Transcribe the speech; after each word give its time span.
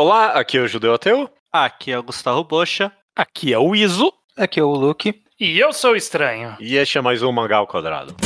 Olá, 0.00 0.28
aqui 0.28 0.56
é 0.56 0.62
o 0.62 0.66
Judeu 0.66 0.94
Ateu. 0.94 1.28
Aqui 1.52 1.92
é 1.92 1.98
o 1.98 2.02
Gustavo 2.02 2.42
Bocha. 2.42 2.90
Aqui 3.14 3.52
é 3.52 3.58
o 3.58 3.76
Iso. 3.76 4.10
Aqui 4.34 4.58
é 4.58 4.62
o 4.62 4.70
Luke. 4.70 5.22
E 5.38 5.58
eu 5.58 5.74
sou 5.74 5.92
o 5.92 5.94
estranho. 5.94 6.56
E 6.58 6.76
este 6.76 6.96
é 6.96 7.02
mais 7.02 7.22
um 7.22 7.30
Mangá 7.30 7.58
ao 7.58 7.66
Quadrado. 7.66 8.16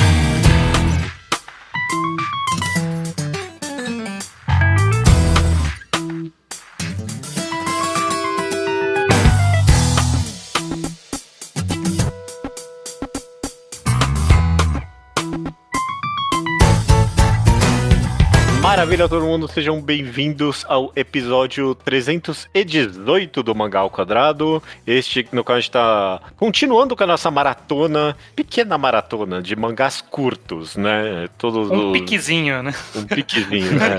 Maravilha, 18.94 19.08
todo 19.08 19.26
mundo, 19.26 19.48
sejam 19.48 19.80
bem-vindos 19.82 20.64
ao 20.68 20.92
episódio 20.94 21.74
318 21.74 23.42
do 23.42 23.52
Mangá 23.52 23.80
ao 23.80 23.90
Quadrado. 23.90 24.62
Este 24.86 25.26
no 25.32 25.42
qual 25.42 25.58
a 25.58 25.60
gente 25.60 25.72
tá 25.72 26.20
continuando 26.36 26.94
com 26.94 27.02
a 27.02 27.06
nossa 27.08 27.28
maratona, 27.28 28.16
pequena 28.36 28.78
maratona 28.78 29.42
de 29.42 29.56
mangás 29.56 30.00
curtos, 30.00 30.76
né? 30.76 31.28
Todos 31.36 31.72
Um 31.72 31.90
os- 31.90 31.98
piquezinho, 31.98 32.62
né? 32.62 32.72
Um 32.94 33.02
piquezinho, 33.02 33.72
né? 33.74 33.96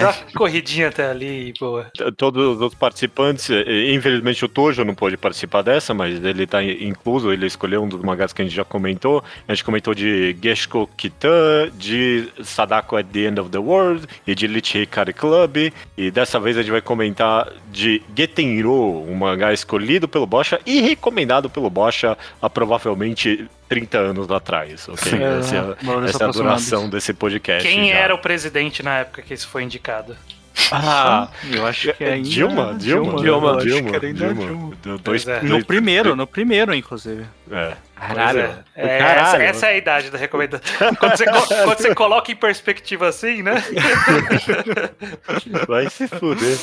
Dá 0.00 0.08
uma 0.12 0.32
corridinha 0.34 0.88
até 0.88 1.10
ali, 1.10 1.52
boa. 1.60 1.90
Todos 2.16 2.58
os 2.58 2.74
participantes, 2.74 3.50
infelizmente 3.50 4.42
o 4.42 4.48
Tojo 4.48 4.82
não 4.82 4.94
pôde 4.94 5.18
participar 5.18 5.60
dessa, 5.60 5.92
mas 5.92 6.24
ele 6.24 6.46
tá 6.46 6.62
in- 6.62 6.84
incluso, 6.88 7.30
ele 7.30 7.44
escolheu 7.44 7.82
um 7.82 7.88
dos 7.88 8.00
mangás 8.00 8.32
que 8.32 8.40
a 8.40 8.44
gente 8.46 8.54
já 8.56 8.64
comentou. 8.64 9.22
A 9.46 9.52
gente 9.52 9.62
comentou 9.64 9.94
de 9.94 10.34
Geshko 10.42 10.88
Kitan, 10.96 11.68
de 11.74 12.28
Sadako 12.42 12.96
at 12.96 13.04
the 13.12 13.26
End 13.26 13.38
of 13.38 13.50
the 13.50 13.58
World 13.58 13.89
e 14.26 14.34
de 14.34 14.46
Lich 14.46 14.78
Hikari 14.78 15.12
Club. 15.12 15.72
E 15.96 16.10
dessa 16.10 16.38
vez 16.40 16.56
a 16.56 16.62
gente 16.62 16.70
vai 16.72 16.80
comentar 16.80 17.48
de 17.70 18.02
Getenro, 18.16 19.04
um 19.08 19.14
mangá 19.14 19.52
escolhido 19.52 20.06
pelo 20.08 20.26
Bocha 20.26 20.60
e 20.66 20.80
recomendado 20.80 21.48
pelo 21.50 21.68
Bocha 21.70 22.16
há 22.40 22.50
provavelmente 22.50 23.46
30 23.68 23.98
anos 23.98 24.30
atrás, 24.30 24.88
ok? 24.88 25.10
Sim. 25.10 25.22
essa 25.22 25.54
é, 25.56 25.58
a- 25.58 25.76
Valores 25.82 26.10
essa 26.14 26.24
é 26.24 26.26
a 26.26 26.30
duração 26.30 26.88
desse 26.90 27.12
podcast. 27.14 27.68
Quem 27.68 27.88
já. 27.88 27.94
era 27.94 28.14
o 28.14 28.18
presidente 28.18 28.82
na 28.82 28.98
época 28.98 29.22
que 29.22 29.32
isso 29.34 29.48
foi 29.48 29.62
indicado? 29.62 30.16
Ah, 30.72 31.28
Eu 31.50 31.66
acho 31.66 31.92
que 31.94 32.04
é 32.04 32.12
ainda... 32.14 32.28
Dilma, 32.28 32.74
Dilma, 32.74 33.04
Dilma, 33.16 33.20
Dilma, 33.22 33.56
acho 33.56 33.66
Dilma, 33.66 33.90
que 33.90 33.96
era 33.96 34.06
ainda 34.06 34.26
Dilma. 34.28 34.44
Dilma. 34.46 34.72
Do- 34.82 34.98
Dois, 34.98 35.26
é. 35.26 35.40
dois- 35.40 35.50
No 35.50 35.64
primeiro, 35.64 36.14
no 36.16 36.26
primeiro, 36.26 36.74
inclusive. 36.74 37.24
É. 37.50 37.74
Pois 38.06 38.36
é. 38.36 38.58
É, 38.74 38.98
Caralho. 38.98 39.20
Essa, 39.20 39.42
essa 39.42 39.66
é 39.66 39.70
a 39.70 39.76
idade 39.76 40.10
da 40.10 40.18
recomendação. 40.18 40.94
Quando 40.96 41.16
você, 41.16 41.24
quando 41.24 41.78
você 41.78 41.94
coloca 41.94 42.32
em 42.32 42.36
perspectiva 42.36 43.08
assim, 43.08 43.42
né? 43.42 43.62
Vai 45.68 45.88
se 45.90 46.06
fuder. 46.08 46.56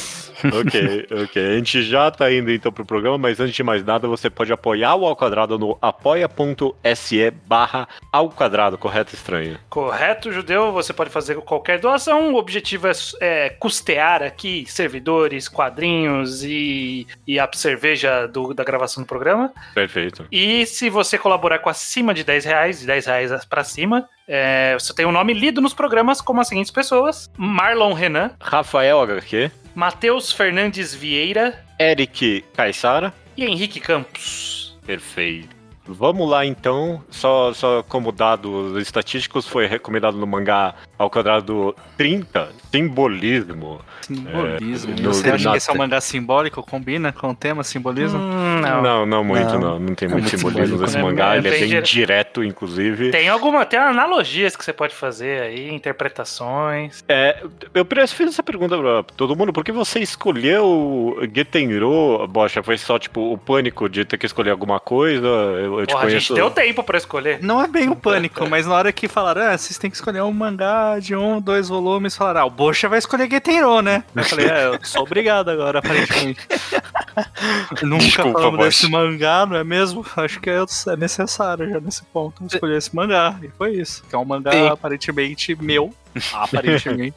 ok, 0.53 1.07
ok. 1.23 1.51
A 1.51 1.55
gente 1.57 1.83
já 1.83 2.09
tá 2.11 2.31
indo 2.31 2.51
então 2.51 2.71
pro 2.71 2.85
programa, 2.85 3.17
mas 3.17 3.39
antes 3.39 3.55
de 3.55 3.63
mais 3.63 3.83
nada, 3.83 4.07
você 4.07 4.29
pode 4.29 4.51
apoiar 4.51 4.95
o 4.95 5.05
Ao 5.05 5.15
Quadrado 5.15 5.57
no 5.57 5.77
apoia.se 5.81 7.31
barra 7.45 7.87
ao 8.11 8.29
quadrado, 8.29 8.77
correto, 8.77 9.13
estranho? 9.13 9.57
Correto, 9.69 10.31
judeu, 10.31 10.71
você 10.71 10.93
pode 10.93 11.09
fazer 11.09 11.35
qualquer 11.41 11.79
doação. 11.79 12.33
O 12.33 12.37
objetivo 12.37 12.87
é, 12.87 12.91
é 13.21 13.49
custear 13.49 14.23
aqui 14.23 14.65
servidores, 14.67 15.47
quadrinhos 15.47 16.43
e, 16.43 17.07
e 17.25 17.39
a 17.39 17.49
cerveja 17.53 18.27
do- 18.27 18.53
da 18.53 18.63
gravação 18.63 19.03
do 19.03 19.07
programa. 19.07 19.51
Perfeito. 19.73 20.25
E 20.31 20.65
se 20.65 20.89
você 20.89 21.17
colaborar 21.27 21.59
com 21.59 21.69
acima 21.69 22.13
de 22.13 22.23
10 22.23 22.45
reais, 22.45 22.79
de 22.79 22.85
10 22.87 23.05
reais 23.05 23.45
pra 23.45 23.63
cima, 23.63 24.07
é, 24.27 24.73
você 24.79 24.93
tem 24.95 25.05
o 25.05 25.11
nome 25.11 25.33
lido 25.33 25.59
nos 25.61 25.73
programas 25.73 26.21
como 26.21 26.39
as 26.39 26.47
seguintes 26.47 26.71
pessoas: 26.71 27.29
Marlon 27.37 27.91
Renan, 27.93 28.31
Rafael 28.41 29.01
HQ, 29.01 29.51
Matheus 29.75 30.31
Fernandes 30.31 30.95
Vieira 30.95 31.53
Eric 31.79 32.45
Caissara. 32.55 33.13
e 33.35 33.45
Henrique 33.45 33.79
Campos. 33.81 34.77
Perfeito. 34.85 35.55
Vamos 35.89 36.29
lá 36.29 36.45
então, 36.45 37.01
só, 37.09 37.53
só 37.53 37.81
como 37.83 38.11
dados 38.11 38.77
estatísticos, 38.81 39.47
foi 39.47 39.67
recomendado 39.67 40.17
no 40.17 40.27
mangá 40.27 40.75
ao 40.97 41.09
quadrado 41.09 41.73
30, 41.97 42.49
simbolismo. 42.69 43.79
Simbolismo. 44.01 44.93
É, 44.97 45.01
no- 45.01 45.13
Você 45.13 45.29
acha 45.29 45.45
na- 45.45 45.51
que 45.51 45.57
esse 45.57 45.69
é 45.69 45.73
um 45.73 45.77
mangá 45.77 46.01
simbólico? 46.01 46.61
Combina 46.61 47.13
com 47.13 47.29
o 47.29 47.35
tema 47.35 47.63
simbolismo? 47.63 48.19
Hum, 48.19 48.46
não. 48.57 48.81
Não, 48.81 49.05
não 49.05 49.23
muito, 49.23 49.53
Não. 49.53 49.59
não. 49.59 49.79
Não 49.79 49.95
tem 49.95 50.07
É 50.07 50.11
muito 50.11 50.29
simbolismo 50.29 50.77
desse 50.77 50.97
né? 50.97 51.03
mangá, 51.03 51.35
É 51.35 51.37
ele 51.37 51.47
é 51.47 51.51
bem 51.51 51.59
bem 51.61 51.69
dire- 51.69 51.81
direto, 51.81 52.43
inclusive. 52.43 53.11
Tem 53.11 53.29
alguma, 53.29 53.65
tem 53.65 53.79
analogias 53.79 54.55
que 54.55 54.63
você 54.63 54.73
pode 54.73 54.93
fazer 54.95 55.41
aí, 55.43 55.69
interpretações. 55.73 57.03
É, 57.07 57.43
eu 57.73 57.85
fiz 58.07 58.29
essa 58.29 58.43
pergunta 58.43 58.77
pra 58.77 59.03
todo 59.15 59.35
mundo, 59.35 59.51
por 59.53 59.63
que 59.63 59.71
você 59.71 59.99
escolheu 59.99 61.17
Getenro, 61.33 62.27
Bocha? 62.27 62.61
Foi 62.63 62.77
só, 62.77 62.97
tipo, 62.99 63.33
o 63.33 63.37
pânico 63.37 63.87
de 63.89 64.05
ter 64.05 64.17
que 64.17 64.25
escolher 64.25 64.51
alguma 64.51 64.79
coisa? 64.79 65.25
Eu, 65.27 65.79
eu 65.79 65.85
te 65.87 65.91
Porra, 65.91 66.03
a 66.03 66.07
conheço... 66.07 66.27
gente 66.27 66.35
deu 66.35 66.49
tempo 66.51 66.83
pra 66.83 66.97
escolher. 66.97 67.39
Não 67.41 67.61
é 67.63 67.67
bem 67.67 67.89
o 67.89 67.95
pânico, 67.95 68.47
mas 68.49 68.65
na 68.65 68.75
hora 68.75 68.91
que 68.91 69.07
falaram, 69.07 69.41
ah, 69.43 69.57
vocês 69.57 69.77
têm 69.77 69.89
que 69.89 69.95
escolher 69.95 70.21
um 70.21 70.31
mangá 70.31 70.99
de 70.99 71.15
um, 71.15 71.39
dois 71.41 71.69
volumes, 71.69 72.15
falaram, 72.15 72.41
ah, 72.41 72.45
o 72.45 72.49
Bocha 72.49 72.87
vai 72.89 72.99
escolher 72.99 73.29
Getenro, 73.29 73.81
né? 73.81 74.03
Eu 74.15 74.23
falei, 74.23 74.47
é, 74.47 74.67
eu 74.67 74.79
sou 74.83 75.03
obrigado 75.03 75.49
agora, 75.49 75.79
aparentemente. 75.79 76.39
Nunca 77.83 78.03
Desculpa, 78.05 78.39
falamos 78.39 78.65
desse 78.65 78.89
mangá, 78.89 79.45
não 79.45 79.55
é 79.55 79.63
mesmo? 79.63 80.05
Acho 80.15 80.39
que 80.39 80.49
é 80.49 80.57
é 80.57 80.95
necessário 80.97 81.69
já 81.69 81.79
nesse 81.79 82.03
ponto 82.05 82.45
escolher 82.45 82.77
esse 82.77 82.95
mangá. 82.95 83.37
E 83.41 83.49
foi 83.49 83.75
isso. 83.75 84.03
Que 84.09 84.15
é 84.15 84.17
um 84.17 84.25
mangá 84.25 84.51
Sim. 84.51 84.67
aparentemente 84.67 85.55
meu. 85.55 85.93
Aparentemente. 86.33 87.15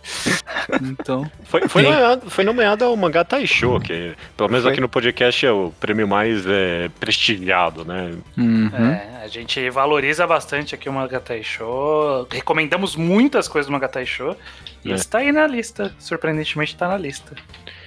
então. 0.82 1.30
Foi, 1.44 1.66
foi, 1.68 1.82
Sim. 1.82 1.90
nomeado, 1.90 2.30
foi 2.30 2.44
nomeado 2.44 2.84
ao 2.84 2.94
mangá 2.96 3.24
Taisho, 3.24 3.80
que 3.80 4.14
pelo 4.36 4.50
menos 4.50 4.64
Foi. 4.64 4.72
aqui 4.72 4.80
no 4.80 4.90
podcast 4.90 5.46
é 5.46 5.50
o 5.50 5.72
prêmio 5.80 6.06
mais 6.06 6.44
é, 6.46 6.90
prestigiado, 7.00 7.82
né? 7.84 8.12
Uhum. 8.36 8.70
É, 8.74 9.22
a 9.24 9.28
gente 9.28 9.70
valoriza 9.70 10.26
bastante 10.26 10.74
aqui 10.74 10.86
o 10.88 10.92
Magatai 10.92 11.42
Show. 11.42 12.26
Recomendamos 12.30 12.94
muitas 12.94 13.48
coisas 13.48 13.68
do 13.68 13.72
Magatai 13.72 14.04
Show. 14.04 14.36
E 14.84 14.92
É. 14.92 14.94
está 14.94 15.18
aí 15.18 15.32
na 15.32 15.46
lista. 15.46 15.94
Surpreendentemente 15.98 16.74
está 16.74 16.88
na 16.88 16.98
lista. 16.98 17.34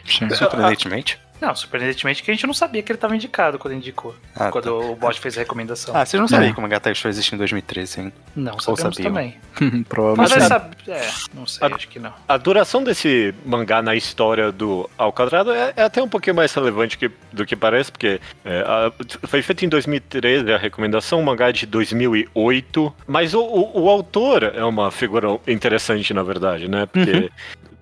Surpreendentemente. 0.05 1.19
Não, 1.41 1.53
surpreendentemente 1.55 2.23
que 2.23 2.31
a 2.31 2.33
gente 2.33 2.47
não 2.47 2.53
sabia 2.53 2.81
que 2.81 2.91
ele 2.91 2.95
estava 2.97 3.15
indicado 3.15 3.59
quando 3.59 3.73
indicou. 3.73 4.15
Ah, 4.35 4.49
quando 4.49 4.63
tá. 4.65 4.71
o 4.71 4.95
bot 4.95 5.19
fez 5.19 5.37
a 5.37 5.41
recomendação. 5.41 5.93
Ah, 5.95 6.05
vocês 6.05 6.19
não 6.19 6.27
sabiam 6.27 6.49
É. 6.51 6.53
que 6.53 6.59
o 6.59 6.61
Mangá 6.61 6.79
Show 6.93 7.09
existe 7.09 7.35
em 7.35 7.37
2013, 7.37 7.99
hein? 8.01 8.13
não, 8.35 8.53
ou 8.53 8.59
sabemos 8.61 8.95
sabiam. 8.95 9.11
também. 9.13 9.35
Mas 9.59 9.83
Provavelmente. 9.87 10.29
vai 10.29 10.41
sim. 10.41 10.47
saber. 10.47 10.75
É, 10.87 11.09
não 11.33 11.45
sei, 11.45 11.67
Ah, 11.67 11.75
acho 11.75 11.87
que 11.89 11.99
não. 11.99 12.13
A 12.27 12.37
duração 12.37 12.83
desse 12.83 13.33
mangá 13.45 13.81
na 13.81 13.95
história 13.95 14.51
do 14.51 14.89
Ao 14.97 15.11
Quadrado 15.11 15.51
é, 15.51 15.73
é 15.75 15.83
até 15.83 16.01
um 16.01 16.07
pouquinho 16.07 16.35
mais 16.35 16.53
relevante 16.53 16.97
que- 16.97 17.11
do 17.31 17.45
que 17.45 17.55
parece, 17.55 17.91
porque 17.91 18.21
é, 18.45 18.59
a- 18.61 18.91
foi 19.27 19.41
feito 19.41 19.65
em 19.65 19.69
2013 19.69 20.51
a 20.53 20.57
recomendação, 20.57 21.19
o 21.19 21.25
mangá 21.25 21.49
é 21.49 21.51
de 21.51 21.65
2008, 21.65 22.93
mas 23.07 23.33
o, 23.33 23.41
o- 23.41 23.81
o 23.83 23.89
autor 23.89 24.43
é 24.43 24.63
uma 24.63 24.91
figura 24.91 25.27
interessante, 25.47 26.13
na 26.13 26.23
verdade, 26.23 26.67
né? 26.69 26.85
Porque, 26.85 27.29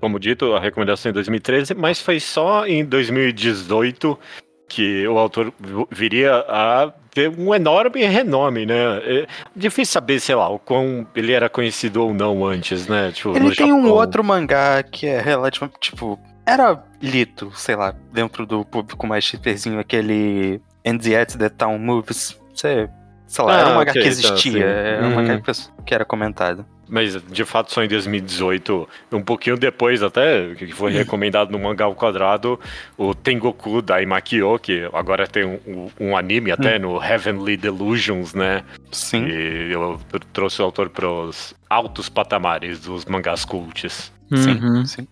como 0.02 0.20
dito, 0.20 0.54
a 0.54 0.60
recomendação 0.60 1.10
em 1.10 1.14
2013, 1.14 1.74
mas 1.76 2.02
foi 2.02 2.20
só 2.20 2.66
em 2.68 2.84
2018 2.84 4.20
que 4.68 5.06
o 5.08 5.18
autor 5.18 5.54
vi- 5.60 5.86
viria 5.92 6.34
a 6.48 6.92
ter 7.14 7.30
um 7.30 7.54
enorme 7.54 8.04
renome, 8.06 8.66
né? 8.66 8.74
É 9.04 9.28
difícil 9.56 9.92
saber, 9.94 10.20
sei 10.22 10.34
lá, 10.36 10.50
o 10.50 10.58
quão 10.58 11.06
ele 11.14 11.34
era 11.34 11.50
conhecido 11.50 12.02
ou 12.04 12.14
não 12.14 12.46
antes, 12.46 12.88
né? 12.88 13.12
Tipo, 13.14 13.36
Ele 13.36 13.54
tem 13.54 13.72
um 13.74 13.82
Japão. 13.82 13.96
outro 13.98 14.24
mangá 14.24 14.82
que 14.82 15.06
é 15.08 15.20
relativamente, 15.20 15.78
tipo, 15.80 16.18
era 16.46 16.82
lido, 17.02 17.52
sei 17.54 17.76
lá, 17.76 17.94
dentro 18.14 18.46
do 18.46 18.64
público 18.66 19.06
mais 19.06 19.26
chipperzinho, 19.26 19.78
aquele 19.80 20.62
And 20.86 20.98
the 21.00 21.20
At 21.22 21.36
The 21.36 21.50
Town 21.50 21.78
Moves. 21.78 22.40
Você, 22.54 22.90
sei 23.28 23.46
lá, 23.46 23.56
Ah, 23.58 23.60
era 23.60 23.70
um 23.72 23.76
mangá 23.76 23.92
ok, 23.92 24.02
que 24.02 24.08
tá, 24.08 24.08
existia, 24.08 24.66
era 24.66 25.06
um 25.08 25.16
Uhum. 25.18 25.42
que 25.86 25.94
era 25.94 26.06
comentado. 26.06 26.66
Mas 26.94 27.14
de 27.24 27.46
fato 27.46 27.72
só 27.74 27.82
em 27.82 27.88
2018, 27.88 28.88
um 29.14 29.22
pouquinho 29.24 29.56
depois 29.56 30.04
até, 30.04 30.54
que 30.56 30.68
foi 30.74 30.92
recomendado 30.92 31.50
no 31.50 31.58
Mangá 31.58 31.86
ao 31.86 31.96
Quadrado, 31.96 32.60
o 32.98 33.16
Tengoku 33.16 33.82
da 33.82 34.02
Imakio, 34.02 34.60
que 34.60 34.90
agora 34.92 35.26
tem 35.26 35.46
um, 35.46 35.90
um- 35.98 36.18
anime 36.18 36.52
até 36.52 36.78
no 36.78 37.02
Heavenly 37.02 37.56
Delusions, 37.56 38.34
né? 38.34 38.64
Sim. 38.92 39.26
E 39.26 39.72
eu 39.72 39.98
trouxe 40.34 40.62
o 40.62 40.66
autor 40.66 40.90
para 40.90 41.10
os 41.10 41.56
altos 41.70 42.10
patamares 42.10 42.82
dos 42.82 43.06
mangás 43.06 43.46
cults. 43.46 44.12
Sim, 44.36 44.60
Uhum. 44.62 44.86
sim. 44.86 45.08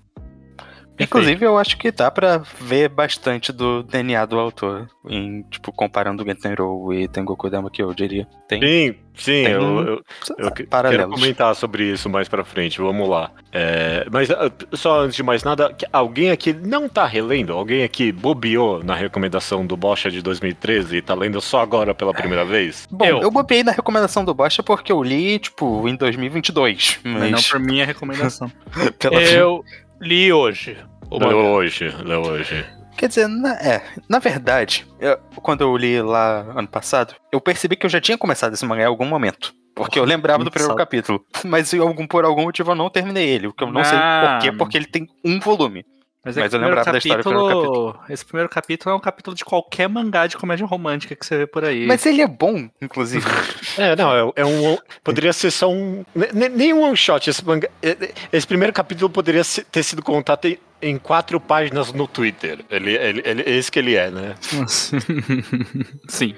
Inclusive, 1.00 1.46
eu 1.46 1.58
acho 1.58 1.78
que 1.78 1.92
dá 1.92 2.12
pra 2.12 2.42
ver 2.60 2.90
bastante 2.90 3.52
do 3.52 3.84
DNA 3.84 4.26
do 4.26 4.38
autor, 4.40 4.88
em, 5.08 5.44
tipo, 5.44 5.72
comparando 5.72 6.24
Gentenro 6.26 6.94
e 6.94 7.08
Tengoku 7.08 7.50
Dama, 7.50 7.70
que 7.70 7.82
eu 7.82 7.94
diria. 7.94 8.28
Tem, 8.48 8.62
Sim, 8.62 8.96
sim, 9.16 9.44
Tem 9.44 9.52
eu, 9.54 9.62
um- 9.62 9.80
eu- 9.82 10.02
eu 10.38 10.52
que- 10.52 10.66
quero 10.66 11.10
comentar 11.10 11.56
sobre 11.56 11.84
isso 11.92 12.10
mais 12.10 12.28
pra 12.28 12.44
frente, 12.44 12.80
vamos 12.82 13.08
lá. 13.08 13.32
É, 13.52 14.06
mas 14.12 14.30
ah, 14.32 14.52
só 14.74 15.02
antes 15.02 15.16
de 15.16 15.24
mais 15.24 15.44
nada, 15.44 15.74
alguém 15.94 16.32
aqui 16.32 16.52
não 16.54 16.90
tá 16.90 17.06
relendo? 17.06 17.54
Alguém 17.54 17.84
aqui 17.84 18.12
bobeou 18.12 18.84
na 18.84 18.96
recomendação 18.96 19.66
do 19.66 19.78
Bocha 19.78 20.10
de 20.12 20.22
2013 20.22 20.98
e 20.98 21.02
tá 21.02 21.14
lendo 21.16 21.40
só 21.42 21.62
agora 21.62 21.94
pela 21.96 22.14
primeira 22.14 22.44
vez? 22.44 22.88
Bom, 22.92 23.06
Eu. 23.06 23.22
eu, 23.22 23.32
bobeei 23.32 23.64
na 23.64 23.72
recomendação 23.72 24.26
do 24.26 24.34
Bocha 24.34 24.62
porque 24.62 24.92
eu 24.92 25.02
li, 25.02 25.40
tipo, 25.40 25.88
em 25.88 25.96
2022. 25.96 27.00
Mas 27.04 27.14
não 27.24 27.30
Mas 27.32 27.48
por 27.50 27.60
minha 27.60 27.86
recomendação. 27.86 28.52
pela 29.00 29.22
Eu 29.22 29.64
li 30.02 30.32
hoje. 30.32 30.78
Leu 31.12 31.38
hoje, 31.38 31.90
leu 32.04 32.22
hoje. 32.22 32.66
Quer 32.98 33.08
dizer, 33.08 33.28
na, 33.28 33.54
é, 33.56 33.82
na 34.10 34.20
verdade, 34.20 34.86
eu- 35.00 35.18
quando 35.42 35.62
eu 35.62 35.76
li 35.78 36.02
lá 36.02 36.42
ano 36.56 36.68
passado, 36.68 37.16
eu 37.32 37.40
percebi 37.40 37.76
que 37.76 37.86
eu 37.86 37.90
já 37.90 38.02
tinha 38.02 38.18
começado 38.18 38.54
esse 38.54 38.66
mangá 38.66 38.84
em 38.84 38.88
algum 38.88 39.06
momento. 39.06 39.54
Porque 39.74 39.98
eu 39.98 40.04
lembrava 40.04 40.44
do 40.44 40.52
primeiro 40.52 40.76
capítulo. 40.76 41.24
Mas 41.46 41.74
algum, 41.74 42.06
por 42.06 42.26
algum 42.26 42.44
motivo 42.44 42.72
eu 42.72 42.76
não 42.76 42.90
terminei 42.90 43.30
ele. 43.30 43.48
O 43.48 43.54
que 43.54 43.64
eu 43.64 43.72
não 43.72 43.84
sei 43.84 43.98
Ah. 43.98 44.38
por 44.42 44.44
quê, 44.44 44.52
porque 44.58 44.78
ele 44.78 44.86
tem 44.86 45.08
um 45.24 45.40
volume. 45.40 45.86
Mas, 46.24 46.36
Mas 46.36 46.46
é 46.46 46.50
que 46.50 46.56
eu 46.56 46.60
lembrava 46.60 46.92
da 46.92 46.98
história 46.98 47.24
do 47.24 47.30
primeiro 47.30 48.00
Esse 48.10 48.26
primeiro 48.26 48.50
capítulo 48.50 48.94
é 48.94 48.98
um 48.98 49.00
capítulo 49.00 49.36
de 49.36 49.46
qualquer 49.46 49.88
mangá 49.88 50.28
de 50.28 50.36
comédia 50.36 50.66
romântica 50.66 51.16
que 51.16 51.26
você 51.26 51.38
vê 51.38 51.48
por 51.48 51.64
aí. 51.64 51.88
Mas 51.88 52.06
ele 52.06 52.22
é 52.22 52.28
bom, 52.28 52.70
inclusive. 52.82 53.26
É, 53.78 53.96
não, 53.96 54.14
é, 54.14 54.34
é 54.36 54.46
um. 54.46 54.78
Poderia 55.04 55.32
ser 55.32 55.52
só 55.52 55.72
um. 55.72 56.04
ne- 56.14 56.50
Nem 56.50 56.74
um 56.74 56.82
one 56.82 56.98
shot. 56.98 57.30
Esse, 57.30 57.42
é- 57.82 58.14
esse 58.34 58.46
primeiro 58.46 58.74
capítulo 58.74 59.10
poderia 59.10 59.44
ter 59.72 59.84
sido 59.84 60.02
contado 60.02 60.46
em, 60.46 60.58
em 60.82 60.98
quatro 60.98 61.40
páginas 61.40 61.94
no 61.94 62.06
Twitter. 62.06 62.60
Ele, 62.70 62.92
ele, 62.98 63.22
ele, 63.24 63.42
é 63.44 63.52
esse 63.52 63.72
que 63.72 63.80
ele 63.80 63.96
é, 63.96 64.12
né? 64.12 64.36
Sim. 66.10 66.36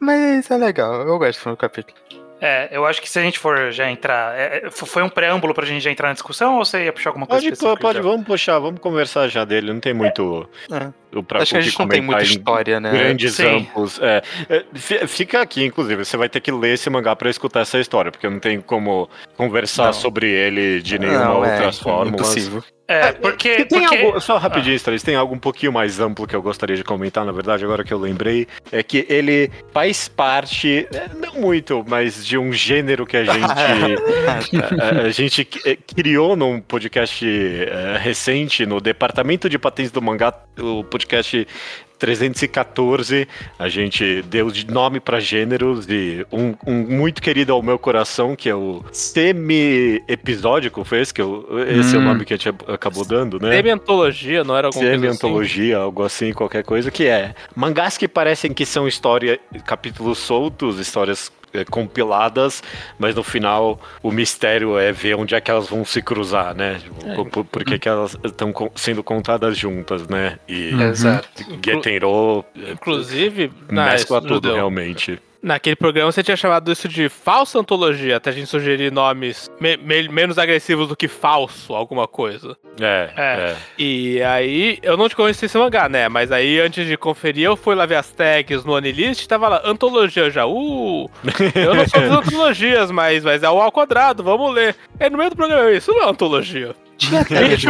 Mas 0.00 0.50
é 0.50 0.56
legal, 0.56 1.06
eu 1.06 1.16
gosto 1.18 1.38
do 1.38 1.42
primeiro 1.42 1.56
capítulo. 1.58 1.96
É, 2.44 2.68
eu 2.72 2.84
acho 2.84 3.00
que 3.00 3.08
se 3.08 3.16
a 3.20 3.22
gente 3.22 3.38
for 3.38 3.70
já 3.70 3.88
entrar. 3.88 4.36
é, 4.36 4.66
é, 4.66 4.70
foi 4.70 5.00
um 5.00 5.08
preâmbulo 5.08 5.54
pra 5.54 5.64
gente 5.64 5.80
já 5.80 5.92
entrar 5.92 6.08
na 6.08 6.14
discussão 6.14 6.58
ou 6.58 6.64
você 6.64 6.86
ia 6.86 6.92
puxar 6.92 7.10
alguma 7.10 7.24
coisa 7.24 7.48
Pode, 7.56 7.80
pode, 7.80 7.98
já? 7.98 8.02
vamos 8.02 8.26
puxar, 8.26 8.58
vamos 8.58 8.80
conversar 8.80 9.28
já 9.28 9.44
dele. 9.44 9.72
Não 9.72 9.78
tem 9.78 9.94
muito. 9.94 10.48
É. 10.72 11.01
O 11.14 11.22
pra, 11.22 11.42
Acho 11.42 11.52
que 11.52 11.58
a 11.58 11.60
gente 11.60 11.78
não 11.78 11.86
tem 11.88 12.00
comentar 12.00 12.20
muita 12.20 12.22
história, 12.38 12.80
né? 12.80 12.90
Grandes 12.90 13.34
Sim. 13.34 13.44
amplos. 13.46 14.00
É, 14.00 14.22
É, 14.48 14.64
fi- 14.74 15.06
fica 15.06 15.40
aqui, 15.42 15.64
inclusive, 15.64 16.04
você 16.04 16.16
vai 16.16 16.28
ter 16.28 16.40
que 16.40 16.50
ler 16.50 16.74
esse 16.74 16.88
mangá 16.88 17.14
pra 17.14 17.28
escutar 17.28 17.60
essa 17.60 17.78
história, 17.78 18.10
porque 18.10 18.28
não 18.28 18.38
tem 18.38 18.60
como 18.60 19.08
conversar 19.36 19.86
Não. 19.86 19.92
sobre 19.92 20.30
ele 20.30 20.80
de 20.80 20.98
nenhuma 20.98 21.24
Não, 21.24 21.44
é 21.44 21.52
outras 21.54 21.78
fórmulas. 21.78 22.14
impossível. 22.20 22.64
É, 22.88 23.12
porque. 23.12 23.64
Tem 23.64 23.80
porque- 23.82 23.96
algo, 24.04 24.20
só 24.20 24.36
rapidinho, 24.38 24.74
Strays, 24.76 25.02
tem 25.02 25.14
algo 25.14 25.34
um 25.34 25.38
pouquinho 25.38 25.72
mais 25.72 26.00
amplo 26.00 26.26
que 26.26 26.34
eu 26.36 26.42
gostaria 26.42 26.76
de 26.76 26.84
comentar, 26.84 27.24
na 27.24 27.32
verdade, 27.32 27.64
agora 27.64 27.84
que 27.84 27.92
eu 27.94 27.98
lembrei, 27.98 28.46
é 28.70 28.82
que 28.82 29.06
ele 29.08 29.50
faz 29.72 30.08
parte, 30.08 30.86
é, 30.92 31.08
não 31.14 31.40
muito, 31.40 31.82
mas 31.88 32.26
de 32.26 32.36
um 32.36 32.52
gênero 32.52 33.06
que 33.06 33.16
a 33.16 33.24
gente, 33.24 33.32
a, 33.46 35.02
a- 35.02 35.06
a 35.06 35.10
gente 35.10 35.44
criou 35.44 36.36
num 36.36 36.60
podcast 36.60 37.24
recente, 38.00 38.66
no 38.66 38.80
Departamento 38.80 39.48
de 39.48 39.58
Patentes 39.58 39.92
do 39.92 40.02
Mangá, 40.02 40.34
o 40.58 40.84
podcast 40.84 41.01
314, 41.98 43.28
a 43.56 43.68
gente 43.68 44.22
deu 44.22 44.50
de 44.50 44.66
nome 44.66 44.98
para 44.98 45.20
gêneros 45.20 45.86
e 45.88 46.26
um, 46.32 46.52
um 46.66 46.74
muito 46.74 47.22
querido 47.22 47.52
ao 47.52 47.62
meu 47.62 47.78
coração, 47.78 48.34
que 48.34 48.48
é 48.48 48.54
o 48.56 48.82
semi-episódico, 48.90 50.84
foi 50.84 51.00
esse 51.00 51.14
que 51.14 51.22
eu, 51.22 51.46
esse 51.68 51.94
é 51.94 51.98
o 51.98 52.02
Hum. 52.02 52.04
nome 52.06 52.24
que 52.24 52.34
a 52.34 52.36
gente 52.36 52.48
acabou 52.66 53.04
dando, 53.04 53.38
né? 53.38 53.52
Semi-antologia, 53.52 54.42
não 54.42 54.56
era 54.56 54.66
alguma 54.66 54.84
assim? 54.84 54.94
Semi-antologia, 54.94 55.78
algo 55.78 56.02
assim, 56.02 56.32
qualquer 56.32 56.64
coisa, 56.64 56.90
que 56.90 57.06
é 57.06 57.34
mangás 57.54 57.96
que 57.96 58.08
parecem 58.08 58.52
que 58.52 58.66
são 58.66 58.88
história, 58.88 59.38
capítulos 59.64 60.18
soltos, 60.18 60.80
histórias 60.80 61.30
compiladas, 61.70 62.62
mas 62.98 63.14
no 63.14 63.22
final 63.22 63.80
o 64.02 64.10
mistério 64.10 64.78
é 64.78 64.90
ver 64.92 65.14
onde 65.14 65.34
é 65.34 65.40
que 65.40 65.50
elas 65.50 65.68
vão 65.68 65.84
se 65.84 66.02
cruzar, 66.02 66.54
né? 66.54 66.80
Por, 67.14 67.28
por, 67.28 67.44
por 67.44 67.64
que, 67.64 67.78
que 67.78 67.88
elas 67.88 68.16
estão 68.24 68.52
sendo 68.74 69.02
contadas 69.02 69.56
juntas, 69.56 70.08
né? 70.08 70.38
E 70.48 70.72
Uhum. 70.72 70.82
Exato. 70.82 71.28
Getenro 71.64 72.44
Inclusive, 72.56 73.52
na, 73.70 73.86
mescla 73.86 74.20
tudo, 74.20 74.34
Judeu, 74.34 74.54
realmente. 74.54 75.20
Naquele 75.42 75.76
programa 75.76 76.12
você 76.12 76.22
tinha 76.22 76.36
chamado 76.36 76.70
isso 76.70 76.88
de 76.88 77.08
falsa 77.08 77.58
antologia, 77.58 78.16
até 78.16 78.30
a 78.30 78.32
gente 78.32 78.46
sugerir 78.46 78.92
nomes 78.92 79.50
me- 79.60 79.76
me- 79.76 80.08
menos 80.08 80.38
agressivos 80.38 80.88
do 80.88 80.96
que 80.96 81.08
falso, 81.08 81.74
alguma 81.74 82.06
coisa. 82.06 82.56
É, 82.80 83.10
É. 83.16 83.22
é. 83.50 83.56
E 83.78 84.22
aí, 84.22 84.78
eu 84.82 84.96
não 84.96 85.08
te 85.08 85.16
conheci 85.16 85.46
esse 85.46 85.58
mangá, 85.58 85.88
né? 85.88 86.08
Mas 86.08 86.30
aí, 86.32 86.60
antes 86.60 86.86
de 86.86 86.96
conferir, 86.96 87.44
eu 87.44 87.56
fui 87.56 87.74
lá 87.74 87.84
ver 87.86 87.96
as 87.96 88.10
tags 88.10 88.64
no 88.64 88.74
Anilist 88.76 89.24
e 89.24 89.28
tava 89.28 89.48
lá, 89.48 89.62
antologia 89.64 90.30
já. 90.30 90.46
Uh! 90.46 91.10
Eu 91.54 91.74
não 91.74 91.86
sou 91.88 92.00
das 92.00 92.10
antologias, 92.10 92.90
mas, 92.90 93.24
mas 93.24 93.42
é 93.42 93.50
o 93.50 93.60
ao 93.60 93.72
quadrado, 93.72 94.22
vamos 94.22 94.54
ler. 94.54 94.76
Aí 95.00 95.10
no 95.10 95.18
meio 95.18 95.30
do 95.30 95.36
programa, 95.36 95.70
isso 95.72 95.90
não 95.92 96.02
é 96.04 96.08
antologia. 96.10 96.74
Tinha 97.08 97.24
tag 97.24 97.38
Anilist 97.38 97.64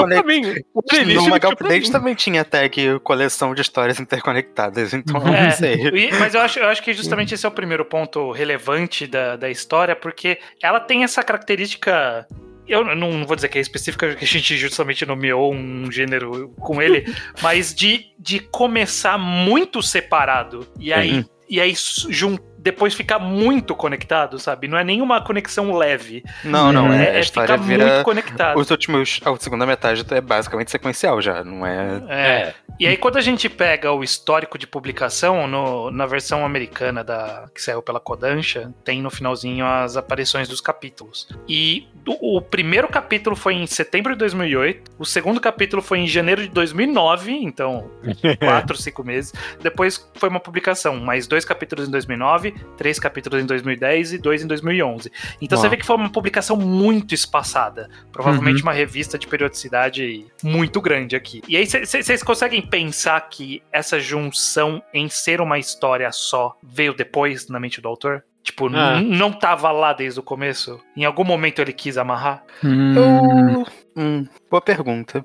No 1.29 1.41
pra 1.41 1.49
Update 1.51 1.91
também 1.91 2.15
tinha 2.15 2.45
tag 2.45 2.99
coleção 3.01 3.55
de 3.55 3.61
histórias 3.63 3.99
interconectadas, 4.01 4.93
então 4.95 5.21
eu 5.27 5.35
É. 5.35 5.45
não 5.45 5.51
sei. 5.53 5.75
E- 5.75 6.11
mas 6.19 6.35
eu 6.35 6.41
acho, 6.41 6.59
eu 6.59 6.69
acho 6.69 6.83
que 6.83 6.93
justamente 6.93 7.35
esse 7.35 7.45
é 7.45 7.49
o 7.49 7.53
primeiro 7.53 7.85
ponto 7.85 8.31
relevante 8.33 9.07
da, 9.07 9.37
da 9.37 9.51
história, 9.51 9.95
porque 9.97 10.39
ela 10.63 10.81
tem 10.81 11.05
essa 11.05 11.23
característica. 11.23 12.27
Eu 12.67 12.85
não 12.95 13.27
vou 13.27 13.35
dizer 13.35 13.49
que 13.49 13.59
é 13.59 13.61
específica, 13.61 14.07
porque 14.07 14.25
a 14.25 14.29
gente 14.29 14.57
justamente 14.57 15.05
nomeou 15.05 15.53
um 15.53 15.91
gênero 15.91 16.49
com 16.61 16.81
ele, 16.81 17.13
mas 17.43 17.75
de, 17.75 18.07
de 18.19 18.39
começar 18.39 19.19
muito 19.19 19.83
separado 19.83 20.67
e 20.79 20.93
aí, 20.93 21.25
e 21.51 21.61
aí 21.61 21.75
jun- 22.09 22.39
depois 22.63 22.95
ficar 22.95 23.19
muito 23.19 23.75
conectado, 23.75 24.39
sabe? 24.39 24.69
Não 24.69 24.79
é 24.79 24.85
nenhuma 24.85 25.21
conexão 25.21 25.73
leve. 25.77 26.23
Não, 26.45 26.73
não, 26.73 26.93
é, 26.93 27.15
é, 27.15 27.17
a 27.17 27.21
história 27.21 27.55
ficar 27.55 27.67
vira... 27.67 27.87
muito 27.87 28.05
conectado. 28.05 28.59
Os 28.59 28.71
últimos... 28.71 29.21
A 29.25 29.37
segunda 29.37 29.67
metade 29.67 30.05
é 30.11 30.21
basicamente 30.21 30.71
sequencial 30.71 31.21
já, 31.21 31.43
não 31.43 31.67
é... 31.67 32.03
É. 32.09 32.55
E 32.79 32.87
aí, 32.87 32.97
quando 32.97 33.17
a 33.17 33.21
gente 33.21 33.49
pega 33.49 33.93
o 33.93 34.03
histórico 34.03 34.57
de 34.57 34.67
publicação, 34.67 35.47
no- 35.47 35.91
na 35.91 36.07
versão 36.07 36.45
americana 36.45 37.05
da, 37.05 37.49
que 37.55 37.61
saiu 37.61 37.83
pela 37.83 38.01
Kodansha, 38.01 38.73
tem 38.85 39.03
no 39.03 39.11
finalzinho 39.11 39.67
as 39.67 39.97
aparições 39.97 40.49
dos 40.49 40.61
capítulos. 40.61 41.29
E 41.49 41.87
o, 42.07 42.39
o 42.39 42.41
primeiro 42.41 42.89
capítulo 42.89 43.37
foi 43.37 43.55
em 43.55 43.67
setembro 43.67 44.13
de 44.13 44.19
2008, 44.19 44.91
o 44.99 45.05
segundo 45.05 45.41
capítulo 45.41 45.83
foi 45.83 45.99
em 45.99 46.07
janeiro 46.07 46.43
de 46.43 46.49
2009, 46.49 47.33
então 47.33 47.91
quatro, 48.41 48.77
cinco 48.77 49.05
meses. 49.05 49.33
Depois 49.63 50.11
foi 50.15 50.29
uma 50.29 50.41
publicação, 50.41 50.97
mais 50.97 51.27
dois 51.27 51.45
capítulos 51.45 51.87
em 51.87 51.91
2009, 51.91 52.52
três 52.77 52.99
capítulos 52.99 53.43
em 53.43 53.47
2010 53.47 54.13
e 54.15 54.19
dois 54.19 54.43
em 54.43 54.47
2011. 54.47 55.11
Então 55.41 55.57
você 55.59 55.65
Uau. 55.67 55.71
vê 55.71 55.77
que 55.77 55.87
foi 55.87 55.97
uma 55.97 56.11
publicação 56.11 56.57
muito 56.57 57.15
espaçada. 57.15 57.89
Provavelmente 58.11 58.63
uma 58.63 58.73
revista 58.73 59.19
de 59.19 59.27
periodicidade 59.27 60.27
muito 60.43 60.81
grande 60.81 61.17
aqui. 61.17 61.43
E 61.49 61.57
aí 61.57 61.67
vocês 61.67 62.23
conseguem 62.23 62.63
pensar 62.63 63.21
que 63.29 63.63
essa 63.73 63.99
junção 64.01 64.83
em 64.93 65.09
ser 65.09 65.41
uma 65.41 65.59
história 65.59 66.11
só 66.13 66.57
veio 66.63 66.95
depois 66.95 67.49
na 67.49 67.59
mente 67.61 67.81
do 67.81 67.89
autor? 67.89 68.25
Tipo, 68.43 68.67
Ah. 68.75 69.01
não 69.01 69.31
tava 69.33 69.71
lá 69.71 69.93
desde 69.93 70.19
o 70.19 70.23
começo? 70.23 70.81
Em 70.97 71.05
algum 71.05 71.23
momento 71.23 71.61
ele 71.63 71.73
quis 71.73 71.97
amarrar? 71.97 72.43
Eu. 72.63 73.65
Hum, 73.97 74.27
boa 74.51 74.61
pergunta. 74.61 75.25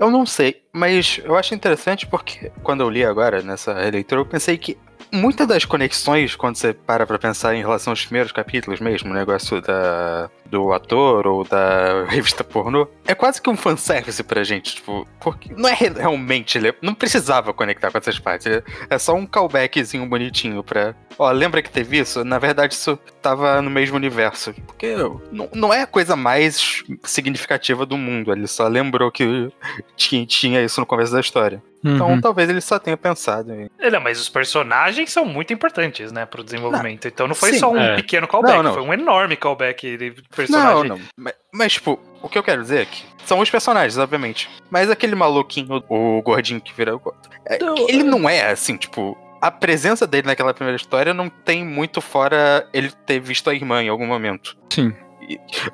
Eu 0.00 0.10
não 0.10 0.24
sei, 0.26 0.62
mas 0.72 1.20
eu 1.24 1.36
acho 1.36 1.54
interessante 1.54 2.06
porque 2.06 2.50
quando 2.62 2.80
eu 2.80 2.90
li 2.90 3.04
agora 3.04 3.40
nessa 3.42 3.72
releitura, 3.74 4.20
eu 4.20 4.26
pensei 4.26 4.56
que 4.58 4.76
muitas 5.16 5.46
das 5.46 5.64
conexões, 5.64 6.36
quando 6.36 6.56
você 6.56 6.72
para 6.72 7.06
pra 7.06 7.18
pensar 7.18 7.54
em 7.54 7.60
relação 7.60 7.92
aos 7.92 8.04
primeiros 8.04 8.32
capítulos 8.32 8.80
mesmo, 8.80 9.10
o 9.10 9.14
negócio 9.14 9.60
da, 9.60 10.30
do 10.50 10.72
ator 10.72 11.26
ou 11.26 11.44
da 11.44 12.04
revista 12.08 12.42
pornô, 12.44 12.86
é 13.06 13.14
quase 13.14 13.40
que 13.40 13.50
um 13.50 13.56
fanservice 13.56 14.22
pra 14.22 14.42
gente, 14.44 14.76
tipo, 14.76 15.06
porque 15.20 15.52
não 15.56 15.68
é 15.68 15.74
re- 15.74 15.90
realmente, 15.90 16.58
ele 16.58 16.74
não 16.82 16.94
precisava 16.94 17.52
conectar 17.52 17.90
com 17.90 17.98
essas 17.98 18.18
partes, 18.18 18.46
é- 18.46 18.62
é 18.90 18.98
só 18.98 19.14
um 19.14 19.26
callbackzinho 19.26 20.06
bonitinho 20.06 20.62
pra, 20.62 20.94
ó, 21.18 21.30
lembra 21.30 21.62
que 21.62 21.70
teve 21.70 21.98
isso? 21.98 22.24
Na 22.24 22.38
verdade 22.38 22.74
isso 22.74 22.98
tava 23.22 23.60
no 23.62 23.70
mesmo 23.70 23.96
universo, 23.96 24.54
porque 24.66 24.94
não, 25.32 25.48
não 25.54 25.74
é 25.74 25.82
a 25.82 25.86
coisa 25.86 26.14
mais 26.16 26.82
significativa 27.04 27.86
do 27.86 27.96
mundo, 27.96 28.32
ele 28.32 28.46
só 28.46 28.66
lembrou 28.68 29.10
que 29.10 29.48
tinha, 29.96 30.26
tinha 30.26 30.62
isso 30.62 30.80
no 30.80 30.86
começo 30.86 31.12
da 31.12 31.20
história. 31.20 31.62
Então 31.84 32.08
Uhum. 32.10 32.20
talvez 32.20 32.48
ele 32.50 32.60
só 32.60 32.80
tenha 32.80 32.96
pensado 32.96 33.52
em... 33.54 33.70
É, 33.78 33.88
Não, 33.90 34.00
mas 34.00 34.18
os 34.20 34.28
personagens 34.28 35.12
são 35.12 35.24
muito 35.24 35.52
importantes, 35.52 36.10
né, 36.10 36.26
pro 36.26 36.42
desenvolvimento. 36.42 37.06
então 37.06 37.28
não 37.28 37.34
foi 37.34 37.52
sim, 37.52 37.58
só 37.60 37.70
um 37.70 37.78
é. 37.80 37.94
pequeno 37.94 38.26
callback, 38.26 38.56
Não, 38.56 38.62
não. 38.64 38.74
foi 38.74 38.82
um 38.82 38.92
enorme 38.92 39.36
callback 39.36 39.96
de 39.96 40.10
Não, 40.10 40.14
personagem. 40.36 40.88
não. 40.88 41.00
Mas, 41.16 41.34
mas, 41.52 41.72
tipo, 41.74 41.98
o 42.22 42.28
que 42.28 42.38
eu 42.38 42.42
quero 42.42 42.62
dizer 42.62 42.82
é 42.82 42.84
que 42.84 43.04
são 43.24 43.38
os 43.40 43.50
personagens, 43.50 43.98
obviamente. 43.98 44.48
Mas 44.70 44.90
aquele 44.90 45.14
maluquinho, 45.14 45.82
o 45.88 46.22
gordinho 46.22 46.60
que 46.60 46.72
vira 46.74 46.94
o 46.94 46.98
gordo. 46.98 47.18
é, 47.44 47.58
Não, 47.58 47.74
ele 47.88 48.02
não 48.04 48.28
é 48.28 48.50
assim, 48.50 48.76
tipo. 48.76 49.16
A 49.40 49.50
presença 49.50 50.06
dele 50.06 50.26
naquela 50.26 50.54
primeira 50.54 50.76
história 50.76 51.12
não 51.12 51.28
tem 51.28 51.64
muito 51.64 52.00
fora 52.00 52.66
ele 52.72 52.90
ter 53.04 53.20
visto 53.20 53.48
a 53.50 53.54
irmã 53.54 53.82
em 53.82 53.88
algum 53.88 54.06
momento. 54.06 54.56
Sim. 54.70 54.92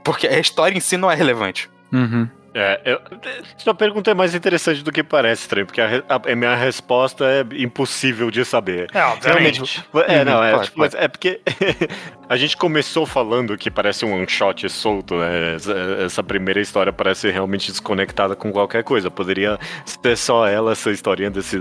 Porque 0.03 0.27
a 0.27 0.39
história 0.39 0.77
em 0.77 0.81
si 0.81 0.97
não 0.97 1.11
é 1.11 1.15
relevante. 1.15 1.71
Uhum. 1.93 2.29
É, 2.55 2.81
eu, 2.85 3.01
sua 3.57 3.73
pergunta 3.75 4.11
é 4.11 4.15
mais 4.15 4.35
interessante 4.35 4.83
do 4.83 4.93
que 4.93 5.03
parece, 5.03 5.49
Trem, 5.49 5.65
porque 5.65 5.81
a, 5.81 6.03
a- 6.07 6.33
a 6.33 6.37
minha 6.37 6.55
resposta 6.55 7.25
é 7.25 7.47
impossível 7.63 8.31
de 8.31 8.45
saber. 8.45 8.91
É, 8.93 9.03
obviamente. 9.05 9.83
É, 10.07 10.19
Uhum, 10.19 10.25
não, 10.27 10.45
é, 10.45 10.51
claro, 10.51 10.65
tipo, 10.67 10.79
mas 10.79 10.95
é 10.95 11.09
porque 11.09 11.41
a 12.33 12.37
gente 12.39 12.57
começou 12.57 13.05
falando 13.05 13.59
que 13.59 13.71
parece 13.71 14.07
um 14.07 14.15
one 14.15 14.27
shot 14.27 14.67
solto, 14.71 15.17
né? 15.17 15.57
Essa, 15.57 15.73
essa 16.01 16.23
primeira 16.23 16.63
história 16.63 16.91
parece 16.91 17.31
realmente 17.31 17.71
desconectada 17.71 18.35
com 18.35 18.51
qualquer 18.51 18.83
coisa. 18.83 19.11
Poderia 19.11 19.59
ser 19.85 20.17
só 20.17 20.47
ela, 20.49 20.73
essa 20.73 20.91
historinha 20.91 21.31
desses 21.31 21.61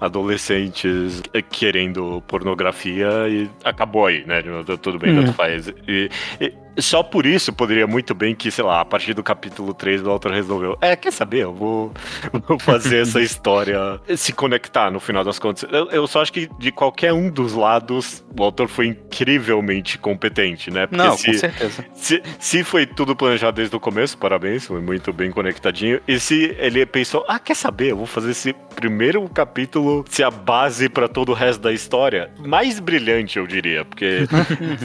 adolescentes 0.00 1.22
querendo 1.50 2.22
pornografia 2.26 3.28
e 3.28 3.50
acabou 3.62 4.06
aí, 4.06 4.24
né? 4.26 4.42
Tudo 4.80 4.98
bem, 4.98 5.12
Hum. 5.12 5.24
tanto 5.24 5.34
faz. 5.34 5.68
E, 5.86 6.08
e 6.40 6.52
só 6.78 7.02
por 7.02 7.24
isso 7.24 7.52
poderia 7.52 7.86
muito 7.86 8.14
bem 8.14 8.34
que, 8.34 8.50
sei 8.50 8.64
lá, 8.64 8.80
a 8.80 8.84
partir 8.84 9.14
do 9.14 9.22
capítulo 9.22 9.72
3 9.72 10.02
o 10.02 10.10
autor 10.10 10.32
resolveu. 10.32 10.76
É, 10.80 10.94
quer 10.94 11.12
saber? 11.12 11.44
Eu 11.44 11.54
vou, 11.54 11.92
vou 12.46 12.58
fazer 12.58 13.02
essa 13.02 13.20
história 13.22 14.00
se 14.16 14.32
conectar 14.32 14.90
no 14.90 15.00
final 15.00 15.24
das 15.24 15.38
contas. 15.38 15.68
Eu, 15.72 15.90
eu 15.90 16.06
só 16.06 16.20
acho 16.22 16.32
que 16.32 16.48
de 16.58 16.70
qualquer 16.72 17.12
um 17.12 17.30
dos 17.30 17.52
lados, 17.54 18.24
o 18.38 18.42
autor 18.42 18.68
foi 18.68 18.88
incrivelmente 18.88 19.98
competente, 20.06 20.70
né? 20.70 20.86
Porque 20.86 21.02
Não, 21.02 21.10
com 21.10 21.16
se, 21.18 21.34
certeza. 21.38 21.84
se, 21.92 22.22
se 22.38 22.62
foi 22.62 22.86
tudo 22.86 23.16
planejado 23.16 23.56
desde 23.56 23.74
o 23.74 23.80
começo, 23.80 24.16
parabéns, 24.16 24.64
foi 24.64 24.80
muito 24.80 25.12
bem 25.12 25.32
conectadinho. 25.32 26.00
E 26.06 26.20
se 26.20 26.54
ele 26.60 26.86
pensou, 26.86 27.24
ah, 27.26 27.40
quer 27.40 27.56
saber? 27.56 27.90
Eu 27.90 27.96
vou 27.96 28.06
fazer 28.06 28.30
esse 28.30 28.52
primeiro 28.76 29.28
capítulo 29.28 30.04
ser 30.08 30.22
a 30.22 30.30
base 30.30 30.88
pra 30.88 31.08
todo 31.08 31.30
o 31.30 31.34
resto 31.34 31.60
da 31.60 31.72
história. 31.72 32.30
Mais 32.38 32.78
brilhante, 32.78 33.36
eu 33.40 33.48
diria, 33.48 33.84
porque 33.84 34.28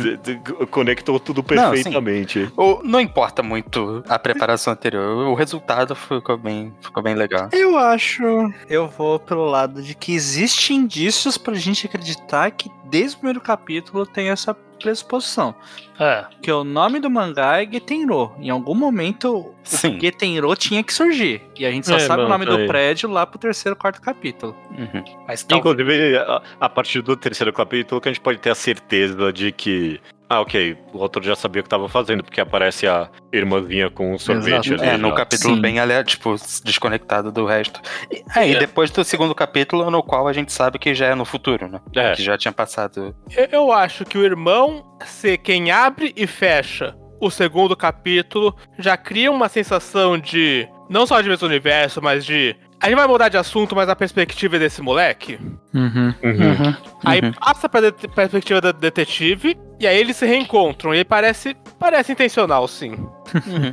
conectou 0.71 1.19
tudo 1.19 1.37
Não, 1.37 1.45
perfeitamente. 1.71 2.51
O- 2.57 2.81
não 2.83 2.99
importa 2.99 3.43
muito 3.43 4.03
a 4.09 4.17
preparação 4.17 4.73
anterior, 4.73 5.27
o 5.27 5.33
resultado 5.35 5.95
ficou 5.95 6.37
bem, 6.37 6.73
ficou 6.81 7.03
bem 7.03 7.13
legal. 7.13 7.49
Eu 7.51 7.77
acho. 7.77 8.23
Eu 8.67 8.87
vou 8.87 9.19
pelo 9.19 9.45
lado 9.45 9.83
de 9.83 9.93
que 9.93 10.13
existem 10.13 10.77
indícios 10.77 11.37
pra 11.37 11.53
gente 11.53 11.85
acreditar 11.85 12.49
que 12.51 12.71
desde 12.89 13.15
o 13.15 13.19
primeiro 13.19 13.41
capítulo 13.41 14.05
tem 14.05 14.29
essa 14.29 14.55
pressuposição. 14.81 15.53
É. 15.99 16.25
Que 16.41 16.51
o 16.51 16.63
nome 16.63 16.99
do 16.99 17.09
mangá 17.09 17.61
é 17.61 17.71
Getenro. 17.71 18.33
Em 18.39 18.49
algum 18.49 18.73
momento, 18.73 19.53
Sim. 19.63 19.99
Getenro 19.99 20.55
tinha 20.55 20.83
que 20.83 20.93
surgir. 20.93 21.41
E 21.57 21.65
a 21.65 21.71
gente 21.71 21.85
só 21.87 21.95
É, 21.95 21.99
sabe 21.99 22.23
o 22.23 22.27
nome 22.27 22.45
do 22.45 22.55
aí. 22.55 22.67
prédio 22.67 23.09
lá 23.09 23.25
pro 23.25 23.37
terceiro, 23.37 23.75
quarto 23.75 24.01
capítulo. 24.01 24.55
Uhum. 24.71 25.03
Mas. 25.27 25.45
Inclusive, 25.49 26.17
a, 26.17 26.41
a 26.59 26.69
partir 26.69 27.01
do 27.01 27.15
terceiro 27.15 27.53
capítulo, 27.53 28.01
que 28.01 28.09
a 28.09 28.11
gente 28.11 28.21
pode 28.21 28.39
ter 28.39 28.49
a 28.49 28.55
certeza 28.55 29.31
de 29.31 29.51
que. 29.51 30.01
Ah, 30.33 30.39
ok, 30.39 30.77
o 30.93 31.01
autor 31.03 31.21
já 31.23 31.35
sabia 31.35 31.59
o 31.59 31.63
que 31.63 31.67
estava 31.67 31.89
fazendo, 31.89 32.23
porque 32.23 32.39
aparece 32.39 32.87
a 32.87 33.09
irmãzinha 33.33 33.89
com 33.89 34.13
um 34.13 34.17
sorvete 34.17 34.67
Exato. 34.73 34.81
ali. 34.81 34.91
É, 34.93 34.97
no 34.97 35.13
capítulo 35.13 35.55
Sim. 35.55 35.61
bem 35.61 35.77
aleatório, 35.77 36.07
tipo, 36.09 36.33
desconectado 36.63 37.33
do 37.33 37.45
resto. 37.45 37.81
E, 38.09 38.23
é, 38.39 38.47
e 38.47 38.55
É. 38.55 38.59
depois 38.59 38.89
do 38.91 39.03
segundo 39.03 39.35
capítulo, 39.35 39.91
no 39.91 40.01
qual 40.01 40.29
a 40.29 40.31
gente 40.31 40.53
sabe 40.53 40.79
que 40.79 40.95
já 40.95 41.07
é 41.07 41.15
no 41.15 41.25
futuro, 41.25 41.67
né? 41.67 41.81
É. 41.93 42.13
Que 42.13 42.23
já 42.23 42.37
tinha 42.37 42.53
passado. 42.53 43.13
Eu, 43.35 43.47
eu 43.51 43.71
acho 43.73 44.05
que 44.05 44.17
o 44.17 44.23
irmão 44.23 44.85
ser 45.05 45.37
quem 45.37 45.69
abre 45.69 46.13
e 46.15 46.25
fecha 46.25 46.95
o 47.19 47.29
segundo 47.29 47.75
capítulo 47.75 48.55
já 48.79 48.95
cria 48.95 49.29
uma 49.29 49.49
sensação 49.49 50.17
de. 50.17 50.65
Não 50.89 51.05
só 51.05 51.19
de 51.19 51.27
mesmo 51.27 51.45
universo, 51.45 52.01
mas 52.01 52.25
de. 52.25 52.55
A 52.81 52.87
gente 52.87 52.95
vai 52.95 53.05
mudar 53.05 53.27
de 53.27 53.35
assunto, 53.37 53.75
mas 53.75 53.89
a 53.89 53.95
perspectiva 53.97 54.57
desse 54.57 54.81
moleque. 54.81 55.37
Uhum. 55.73 56.13
Uhum. 56.23 56.75
Aí 57.05 57.21
Uhum. 57.21 57.31
passa 57.33 57.67
pra 57.69 57.91
perspectiva 57.91 58.59
do 58.61 58.73
detetive. 58.73 59.57
E 59.79 59.87
aí 59.87 59.97
eles 59.97 60.15
se 60.17 60.25
reencontram. 60.27 60.93
E 60.93 60.99
aí 60.99 61.03
parece. 61.05 61.55
Parece 61.79 62.11
intencional, 62.11 62.67
sim. 62.67 62.93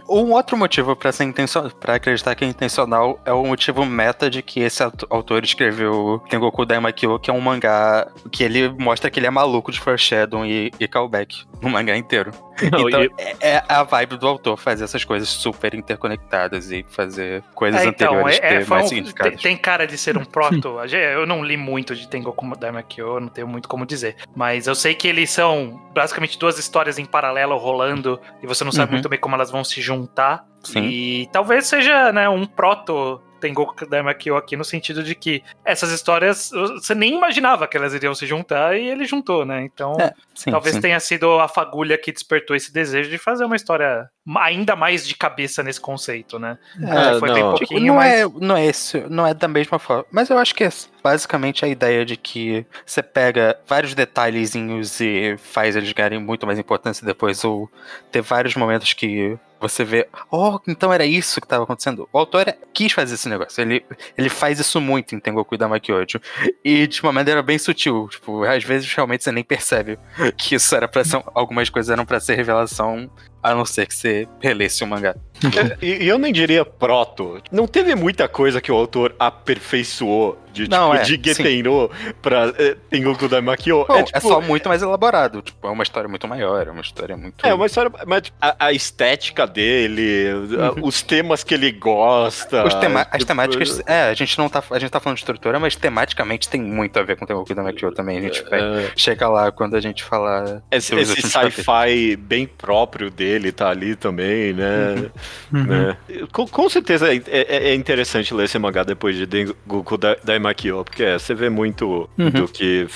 Um 0.08 0.32
outro 0.32 0.56
motivo 0.56 0.96
pra 0.96 1.12
ser 1.12 1.24
intencional, 1.24 1.70
para 1.72 1.96
acreditar 1.96 2.34
que 2.34 2.42
é 2.42 2.48
intencional 2.48 3.20
é 3.26 3.32
o 3.32 3.44
motivo 3.44 3.84
meta 3.84 4.30
de 4.30 4.40
que 4.40 4.60
esse 4.60 4.82
auto- 4.82 5.06
autor 5.10 5.44
escreveu 5.44 6.22
Tengoku 6.30 6.64
Daimakyo, 6.64 7.18
que 7.18 7.30
é 7.30 7.34
um 7.34 7.40
mangá 7.40 8.06
que 8.32 8.42
ele 8.42 8.70
mostra 8.78 9.10
que 9.10 9.20
ele 9.20 9.26
é 9.26 9.30
maluco 9.30 9.70
de 9.70 9.78
foreshadow 9.78 10.46
e, 10.46 10.70
e 10.80 10.88
callback 10.88 11.44
no 11.60 11.68
mangá 11.68 11.94
inteiro. 11.96 12.30
Não, 12.72 12.88
então 12.88 13.02
e- 13.04 13.10
é, 13.18 13.36
é 13.56 13.62
a 13.68 13.82
vibe 13.82 14.16
do 14.16 14.26
autor 14.26 14.56
fazer 14.56 14.84
essas 14.84 15.04
coisas 15.04 15.28
super 15.28 15.74
interconectadas 15.74 16.70
e 16.72 16.84
fazer 16.88 17.42
coisas 17.54 17.82
É, 17.82 17.84
então, 17.86 18.08
anteriores 18.14 18.38
é, 18.40 18.46
é, 18.46 18.58
ter 18.60 18.64
foi 18.64 18.76
mais 18.78 18.86
um- 18.86 18.88
significado. 18.88 19.36
tem, 19.36 19.56
cara 19.56 19.86
de 19.86 19.98
ser 19.98 20.16
um 20.16 20.24
proto. 20.24 20.78
Eu 20.90 21.26
não 21.26 21.44
li 21.44 21.56
muito 21.58 21.88
de 21.95 22.09
Tengoku 22.09 22.57
Daimakyo, 22.57 23.07
eu 23.16 23.21
não 23.21 23.28
tenho 23.28 23.47
muito 23.47 23.68
como 23.68 23.85
dizer. 23.87 24.16
Mas 24.35 24.66
eu 24.66 24.75
sei 24.75 24.95
que 24.95 25.07
eles 25.09 25.30
são 25.30 25.80
basicamente 25.95 26.38
duas 26.38 26.59
histórias 26.59 26.99
em 26.99 27.04
paralelo 27.04 27.57
rolando 27.57 28.21
e 28.42 28.47
você 28.47 28.64
não 28.64 28.73
sabe 28.73 28.90
Uhum. 28.90 28.97
muito 28.97 29.09
bem 29.09 29.18
como 29.18 29.35
elas 29.35 29.50
vão 29.50 29.62
se 29.64 29.80
juntar. 29.80 30.47
Sim. 30.62 30.85
E 30.85 31.28
talvez 31.33 31.66
seja 31.66 32.12
né, 32.12 32.28
um 32.28 32.45
proto 32.47 33.21
Tengoku 33.40 33.87
Daimakyo 33.87 34.37
aqui 34.37 34.57
no 34.57 34.64
sentido 34.64 35.02
de 35.02 35.14
que 35.14 35.42
essas 35.64 35.90
histórias 35.90 36.50
você 36.50 36.95
nem 36.95 37.14
imaginava 37.14 37.66
que 37.66 37.76
elas 37.76 37.95
iriam 37.95 38.14
se 38.14 38.26
juntar 38.26 38.76
e 38.76 38.88
ele 38.88 39.04
juntou, 39.04 39.45
né? 39.45 39.62
Então 39.62 39.97
É, 39.99 40.12
Sim, 40.35 40.50
talvez 40.50 40.76
sim. 40.76 40.80
tenha 40.80 41.00
sido 41.00 41.38
a 41.38 41.49
fagulha 41.49 41.99
que 41.99 42.12
despertou 42.12 42.54
esse 42.54 42.73
desejo 42.73 43.11
de 43.11 43.18
fazer 43.18 43.45
uma 43.45 43.57
história 43.57 44.09
ainda 44.37 44.76
mais 44.76 45.07
de 45.07 45.14
cabeça 45.14 45.62
nesse 45.62 45.80
conceito, 45.80 46.38
né? 46.38 46.59
É, 46.83 47.18
foi 47.18 47.33
bem 47.33 47.42
não. 47.42 47.54
Tipo, 47.54 47.71
pouquinho, 47.71 47.92
não, 47.92 47.95
mas... 47.97 48.12
é, 48.12 48.26
não 48.40 48.57
é 48.57 48.66
esse, 48.66 49.00
não 49.09 49.26
é 49.26 49.35
da 49.35 49.49
mesma 49.49 49.78
forma. 49.78 50.04
Mas 50.11 50.28
eu 50.28 50.38
acho 50.38 50.54
que 50.54 50.64
é 50.64 50.71
basicamente 51.02 51.64
a 51.64 51.68
ideia 51.68 52.04
de 52.04 52.16
que 52.16 52.66
você 52.85 53.02
pega 53.02 53.59
vários 53.66 53.95
detalhezinhos 53.95 55.00
e 55.00 55.37
faz 55.38 55.76
eles 55.76 55.92
ganharem 55.92 56.18
muito 56.18 56.47
mais 56.47 56.59
importância 56.59 57.07
depois, 57.07 57.45
ou 57.45 57.71
ter 58.12 58.21
vários 58.21 58.54
momentos 58.54 58.92
que 58.92 59.38
você 59.60 59.84
vê, 59.84 60.08
oh, 60.30 60.58
então 60.68 60.92
era 60.92 61.04
isso 61.04 61.40
que 61.40 61.46
estava 61.46 61.64
acontecendo. 61.64 62.08
O 62.12 62.18
autor 62.18 62.48
é- 62.48 62.56
quis 62.72 62.92
fazer 62.92 63.14
esse 63.14 63.28
negócio. 63.28 63.60
Ele, 63.60 63.84
ele 64.16 64.28
faz 64.28 64.58
isso 64.60 64.80
muito 64.80 65.14
em 65.14 65.20
Tengoku 65.20 65.56
Damakyojo. 65.56 66.20
E 66.64 66.86
de 66.86 67.02
uma 67.02 67.12
maneira 67.12 67.42
bem 67.42 67.58
sutil. 67.58 68.08
Tipo, 68.10 68.44
às 68.44 68.62
vezes 68.64 68.92
realmente 68.92 69.24
você 69.24 69.32
nem 69.32 69.44
percebe 69.44 69.98
que 70.36 70.54
isso 70.54 70.74
era 70.74 70.86
pra 70.88 71.04
ser. 71.04 71.22
Algumas 71.34 71.68
coisas 71.70 71.90
eram 71.90 72.04
pra 72.06 72.20
ser 72.20 72.34
revelação, 72.36 73.10
a 73.42 73.54
não 73.54 73.64
ser 73.64 73.86
que 73.86 73.94
você 73.94 74.28
relesse 74.40 74.82
o 74.82 74.86
mangá. 74.86 75.14
E 75.80 76.06
eu 76.08 76.18
nem 76.18 76.32
diria 76.32 76.64
proto. 76.64 77.40
Não 77.52 77.66
teve 77.66 77.94
muita 77.94 78.28
coisa 78.28 78.60
que 78.60 78.72
o 78.72 78.74
autor 78.74 79.14
aperfeiçoou 79.18 80.36
de, 80.64 80.70
Não, 80.70 80.90
tipo, 80.92 81.02
é, 81.02 81.04
de 81.04 81.20
Getenro 81.34 81.90
pra 82.22 82.52
eh, 82.58 82.76
Tengoku 82.90 83.28
Daimakyo. 83.28 83.84
Bom, 83.86 83.94
é, 83.96 84.00
é, 84.00 84.02
tipo, 84.04 84.20
só 84.20 84.40
muito 84.40 84.68
mais 84.68 84.82
elaborado. 84.82 85.42
Tipo, 85.42 85.66
é 85.66 85.70
uma 85.70 85.82
história 85.82 86.08
muito 86.08 86.26
maior, 86.26 86.66
é 86.66 86.70
uma 86.70 86.80
história 86.80 87.16
muito. 87.16 87.46
É, 87.46 87.52
uma 87.54 87.66
história. 87.66 87.90
Mas 88.06 88.22
tipo, 88.22 88.36
a, 88.40 88.66
a 88.66 88.72
estética 88.72 89.46
dele, 89.46 90.26
a- 90.58 90.80
os 90.84 91.02
temas 91.02 91.44
que 91.44 91.54
ele 91.54 91.70
gosta. 91.72 92.64
Os 92.64 92.74
tema- 92.74 93.02
as 93.02 93.18
tipo, 93.18 93.26
temáticas. 93.26 93.82
É, 93.86 94.02
a 94.10 94.14
gente 94.14 94.36
não 94.38 94.48
tá. 94.48 94.62
A 94.70 94.78
gente 94.78 94.90
tá 94.90 95.00
falando 95.00 95.16
de 95.16 95.22
estrutura, 95.22 95.58
mas 95.60 95.76
tematicamente 95.76 96.48
tem 96.48 96.60
muito 96.60 96.98
a 96.98 97.02
ver 97.02 97.16
com 97.16 97.24
o 97.24 97.28
Tengoku 97.28 97.54
Damakyo 97.54 97.92
também. 97.92 98.18
A 98.18 98.22
gente 98.22 98.42
vai. 98.48 98.60
é, 98.60 98.90
Chega 98.96 99.28
lá 99.28 99.50
quando 99.52 99.74
a 99.76 99.80
gente 99.80 100.02
falar. 100.04 100.62
esse 100.70 100.94
esse 100.94 101.22
sci-fi 101.22 102.16
bem 102.16 102.46
próprio 102.46 103.10
dele 103.10 103.52
tá 103.52 103.70
ali 103.70 103.94
também, 103.96 104.52
né? 104.52 105.10
Uhum. 105.52 105.64
né? 105.64 105.96
Com, 106.32 106.46
com 106.46 106.68
certeza 106.68 107.12
é, 107.14 107.16
é- 107.26 107.68
é 107.70 107.74
interessante 107.74 108.32
ler 108.34 108.44
esse 108.44 108.58
mangá 108.58 108.82
depois 108.82 109.16
de 109.16 109.26
Dengoku 109.26 109.96
Da- 109.96 110.16
Daimakyo, 110.48 110.84
porque 110.84 111.02
é, 111.02 111.18
você 111.18 111.34
vê 111.34 111.48
muito 111.48 112.08
Uhum. 112.18 112.30
do 112.30 112.48
que 112.48 112.86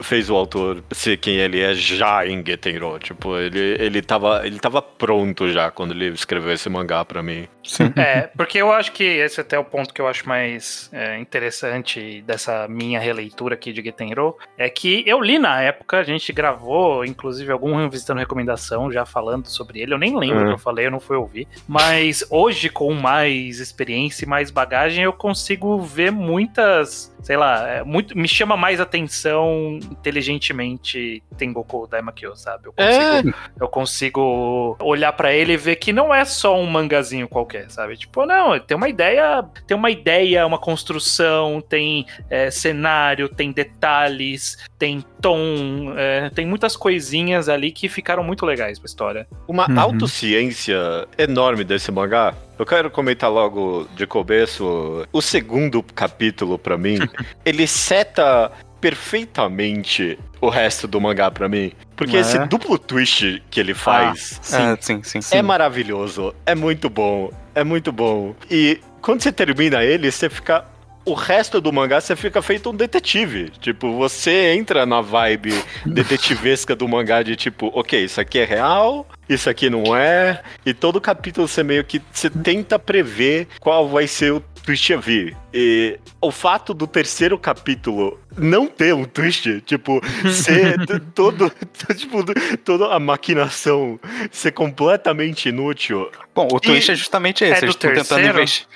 fez 0.00 0.30
o 0.30 0.36
autor 0.36 0.82
ser 0.92 1.16
quem 1.16 1.36
ele 1.36 1.60
é 1.60 1.74
já 1.74 2.26
em 2.26 2.44
Getenro. 2.44 2.98
Tipo, 2.98 3.36
ele, 3.36 3.76
ele, 3.80 4.02
tava, 4.02 4.46
ele 4.46 4.58
tava 4.58 4.80
pronto 4.82 5.50
já 5.50 5.70
quando 5.70 5.92
ele 5.92 6.08
escreveu 6.08 6.52
esse 6.52 6.68
mangá 6.68 7.04
pra 7.04 7.22
mim. 7.22 7.46
Sim. 7.64 7.92
É, 7.96 8.28
porque 8.36 8.58
eu 8.58 8.72
acho 8.72 8.92
que 8.92 9.04
esse 9.04 9.40
é 9.40 9.42
até 9.42 9.58
o 9.58 9.64
ponto 9.64 9.92
que 9.92 10.00
eu 10.00 10.06
acho 10.08 10.26
mais 10.28 10.88
é, 10.92 11.18
interessante 11.18 12.22
dessa 12.26 12.66
minha 12.68 12.98
releitura 12.98 13.54
aqui 13.54 13.72
de 13.72 13.82
Getenro, 13.82 14.36
é 14.56 14.68
que 14.70 15.02
eu 15.06 15.20
li 15.20 15.38
na 15.38 15.60
época, 15.60 15.98
a 15.98 16.02
gente 16.02 16.32
gravou, 16.32 17.04
inclusive, 17.04 17.50
algum 17.52 17.88
visitando 17.90 18.18
recomendação 18.18 18.90
já 18.90 19.04
falando 19.04 19.46
sobre 19.48 19.80
ele, 19.80 19.92
eu 19.94 19.98
nem 19.98 20.16
lembro 20.16 20.38
o 20.38 20.40
Uhum. 20.42 20.46
que 20.48 20.54
eu 20.54 20.58
falei, 20.58 20.86
eu 20.86 20.90
não 20.90 21.00
fui 21.00 21.16
ouvir, 21.16 21.46
mas 21.66 22.24
hoje, 22.30 22.68
com 22.70 22.92
mais 22.94 23.58
experiência 23.60 24.24
e 24.24 24.28
mais 24.28 24.50
bagagem, 24.50 25.04
eu 25.04 25.12
consigo 25.12 25.78
ver 25.80 26.10
muitas, 26.12 26.87
sei 27.22 27.36
lá, 27.36 27.68
é, 27.68 27.82
muito, 27.84 28.16
me 28.16 28.26
chama 28.28 28.56
mais 28.56 28.80
atenção 28.80 29.78
inteligentemente 29.90 31.22
Tengoku 31.36 31.86
Daimakyo, 31.86 32.36
sabe? 32.36 32.68
Eu 32.68 32.72
consigo 32.72 33.38
eu 33.60 33.68
consigo 33.68 34.76
olhar 34.80 35.12
pra 35.12 35.32
ele 35.32 35.52
e 35.52 35.56
ver 35.56 35.76
que 35.76 35.92
não 35.92 36.14
é 36.14 36.24
só 36.24 36.58
um 36.58 36.66
mangazinho 36.66 37.28
qualquer, 37.28 37.70
sabe? 37.70 37.96
Tipo, 37.96 38.24
não, 38.26 38.58
tem 38.58 38.76
uma 38.76 38.88
ideia, 38.88 39.44
tem 39.66 39.76
uma 39.76 39.90
ideia, 39.90 40.46
uma 40.46 40.58
construção, 40.58 41.60
tem 41.60 42.06
é, 42.30 42.50
cenário, 42.50 43.28
tem 43.28 43.52
detalhes, 43.52 44.56
tem 44.78 45.04
tom, 45.20 45.92
é, 45.96 46.30
tem 46.30 46.46
muitas 46.46 46.76
coisinhas 46.76 47.48
ali 47.48 47.70
que 47.72 47.88
ficaram 47.88 48.22
muito 48.22 48.44
legais 48.46 48.78
pra 48.78 48.86
história. 48.86 49.26
Uma 49.46 49.68
Uhum. 49.68 49.80
autociência 49.80 50.78
enorme 51.18 51.64
desse 51.64 51.90
mangá. 51.92 52.34
Eu 52.58 52.66
quero 52.66 52.90
comentar 52.90 53.30
logo 53.30 53.86
de 53.94 54.06
começo. 54.06 55.06
O 55.12 55.22
segundo 55.22 55.82
capítulo, 55.82 56.58
pra 56.58 56.76
mim, 56.76 56.98
ele 57.44 57.66
seta 57.66 58.50
perfeitamente 58.80 60.18
o 60.40 60.48
resto 60.48 60.86
do 60.86 61.00
mangá 61.00 61.30
pra 61.30 61.48
mim. 61.48 61.72
Porque 61.96 62.16
É. 62.16 62.20
esse 62.20 62.38
duplo 62.46 62.78
twist 62.78 63.42
que 63.50 63.58
ele 63.60 63.74
faz 63.74 64.38
Sim, 64.42 64.56
é, 64.56 64.76
sim, 64.80 65.02
sim. 65.02 65.20
é 65.36 65.42
maravilhoso. 65.42 66.34
É 66.46 66.54
muito 66.54 66.88
bom. 66.88 67.32
É 67.54 67.64
muito 67.64 67.90
bom. 67.92 68.34
E 68.50 68.80
quando 69.02 69.22
você 69.22 69.32
termina 69.32 69.82
ele, 69.84 70.10
você 70.10 70.28
fica. 70.28 70.64
o 71.04 71.14
resto 71.14 71.60
do 71.60 71.72
mangá 71.72 72.00
você 72.00 72.14
fica 72.14 72.40
feito 72.42 72.70
um 72.70 72.74
detetive. 72.74 73.50
Tipo, 73.60 73.96
você 73.96 74.52
entra 74.54 74.84
na 74.86 75.00
vibe 75.00 75.52
detetivesca 75.86 76.76
do 76.76 76.86
mangá 76.86 77.22
de 77.22 77.34
tipo, 77.34 77.70
ok, 77.74 78.04
isso 78.04 78.20
aqui 78.20 78.38
é 78.40 78.44
real, 78.44 79.06
isso 79.28 79.48
aqui 79.50 79.68
não 79.70 79.96
é. 79.96 80.42
E 80.64 80.72
todo 80.74 81.00
capítulo 81.00 81.46
você 81.48 81.62
meio 81.62 81.84
que 81.84 82.00
você 82.12 82.28
tenta 82.30 82.78
prever 82.78 83.46
qual 83.60 83.88
vai 83.88 84.06
ser 84.06 84.32
o 84.32 84.40
twist 84.64 84.92
a 84.92 84.96
vir. 84.96 85.36
E 85.52 85.98
o 86.20 86.30
fato 86.30 86.74
do 86.74 86.86
terceiro 86.86 87.38
capítulo 87.38 88.20
não 88.36 88.66
ter 88.66 88.94
um 88.94 89.04
twist, 89.04 89.60
tipo, 89.62 90.00
ser 90.30 90.76
todo, 91.14 91.50
tipo, 91.96 92.22
toda 92.64 92.94
a 92.94 93.00
maquinação 93.00 93.98
ser 94.30 94.52
completamente 94.52 95.48
inútil. 95.48 96.10
Bom, 96.34 96.46
o 96.52 96.60
twist 96.60 96.90
E 96.90 96.92
é 96.92 96.94
justamente 96.94 97.44
é 97.44 97.48
esse. 97.48 97.60
do 97.60 97.64
eles 97.64 97.74
estão 97.74 97.92
tentando, 97.92 98.26
investi- 98.26 98.66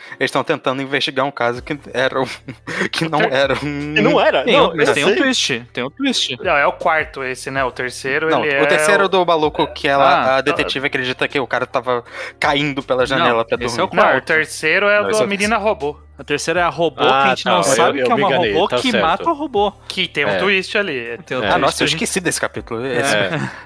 tentando 0.42 0.82
investigar 0.82 1.24
um 1.26 1.30
caso 1.30 1.62
que 1.62 1.78
era 1.92 2.20
um... 2.20 2.26
que 2.90 3.08
não 3.08 3.20
era 3.20 3.54
um. 3.62 3.94
E 3.96 4.00
não 4.00 4.20
era. 4.20 4.42
Tem, 4.44 4.54
não, 4.56 4.72
um- 4.72 4.76
mas 4.76 4.90
tem 4.92 5.04
um 5.04 5.14
twist. 5.14 5.62
Tem 5.72 5.84
um 5.84 5.90
twist. 5.90 6.36
Não, 6.42 6.56
é 6.56 6.66
o 6.66 6.72
quarto 6.72 7.22
esse, 7.22 7.50
né? 7.50 7.62
O 7.62 7.70
terceiro, 7.70 8.30
Não, 8.30 8.44
ele 8.44 8.56
o 8.56 8.64
é 8.64 8.66
terceiro 8.66 9.02
é 9.02 9.06
o 9.06 9.08
do 9.08 9.24
maluco 9.24 9.66
que 9.68 9.86
ela, 9.86 10.04
Ah, 10.04 10.36
a 10.38 10.40
detetive 10.42 10.86
acredita 10.86 11.26
que 11.28 11.38
o 11.40 11.46
cara 11.46 11.66
tava 11.66 12.04
caindo 12.38 12.82
pela 12.82 13.06
janela 13.06 13.44
pra 13.44 13.56
esse 13.64 13.76
dormir. 13.76 13.80
é 13.80 13.84
o 13.84 13.96
Não, 13.96 14.08
o 14.10 14.10
quarto. 14.10 14.26
terceiro 14.26 14.86
é 14.86 15.00
o 15.00 15.02
Não, 15.04 15.10
esse 15.10 15.20
é 15.20 15.20
da 15.20 15.26
o 15.26 15.28
menina 15.28 15.56
robô. 15.58 15.98
A 16.22 16.24
terceira 16.24 16.60
é 16.60 16.62
a 16.62 16.68
robô, 16.68 17.02
Ah, 17.02 17.08
que 17.08 17.26
a 17.26 17.28
gente 17.30 17.42
tá, 17.42 17.50
não 17.50 17.56
eu- 17.58 17.62
sabe 17.64 17.98
eu 17.98 18.06
que 18.06 18.12
é 18.12 18.14
me 18.14 18.22
uma 18.22 18.28
enganei, 18.28 18.52
robô 18.52 18.68
tá 18.68 18.76
que 18.76 18.90
certo. 18.92 19.02
mata 19.04 19.28
o 19.28 19.34
robô. 19.34 19.72
Que 19.88 20.06
tem 20.06 20.24
um 20.24 20.28
É. 20.28 20.38
twist 20.38 20.78
ali. 20.78 21.18
Tem 21.26 21.36
o 21.36 21.42
É, 21.42 21.50
Ah, 21.50 21.58
nossa, 21.58 21.82
eu 21.82 21.86
esqueci 21.86 22.20
desse 22.20 22.40
capítulo. 22.40 22.86
Esse- 22.86 23.12
É, 23.16 23.18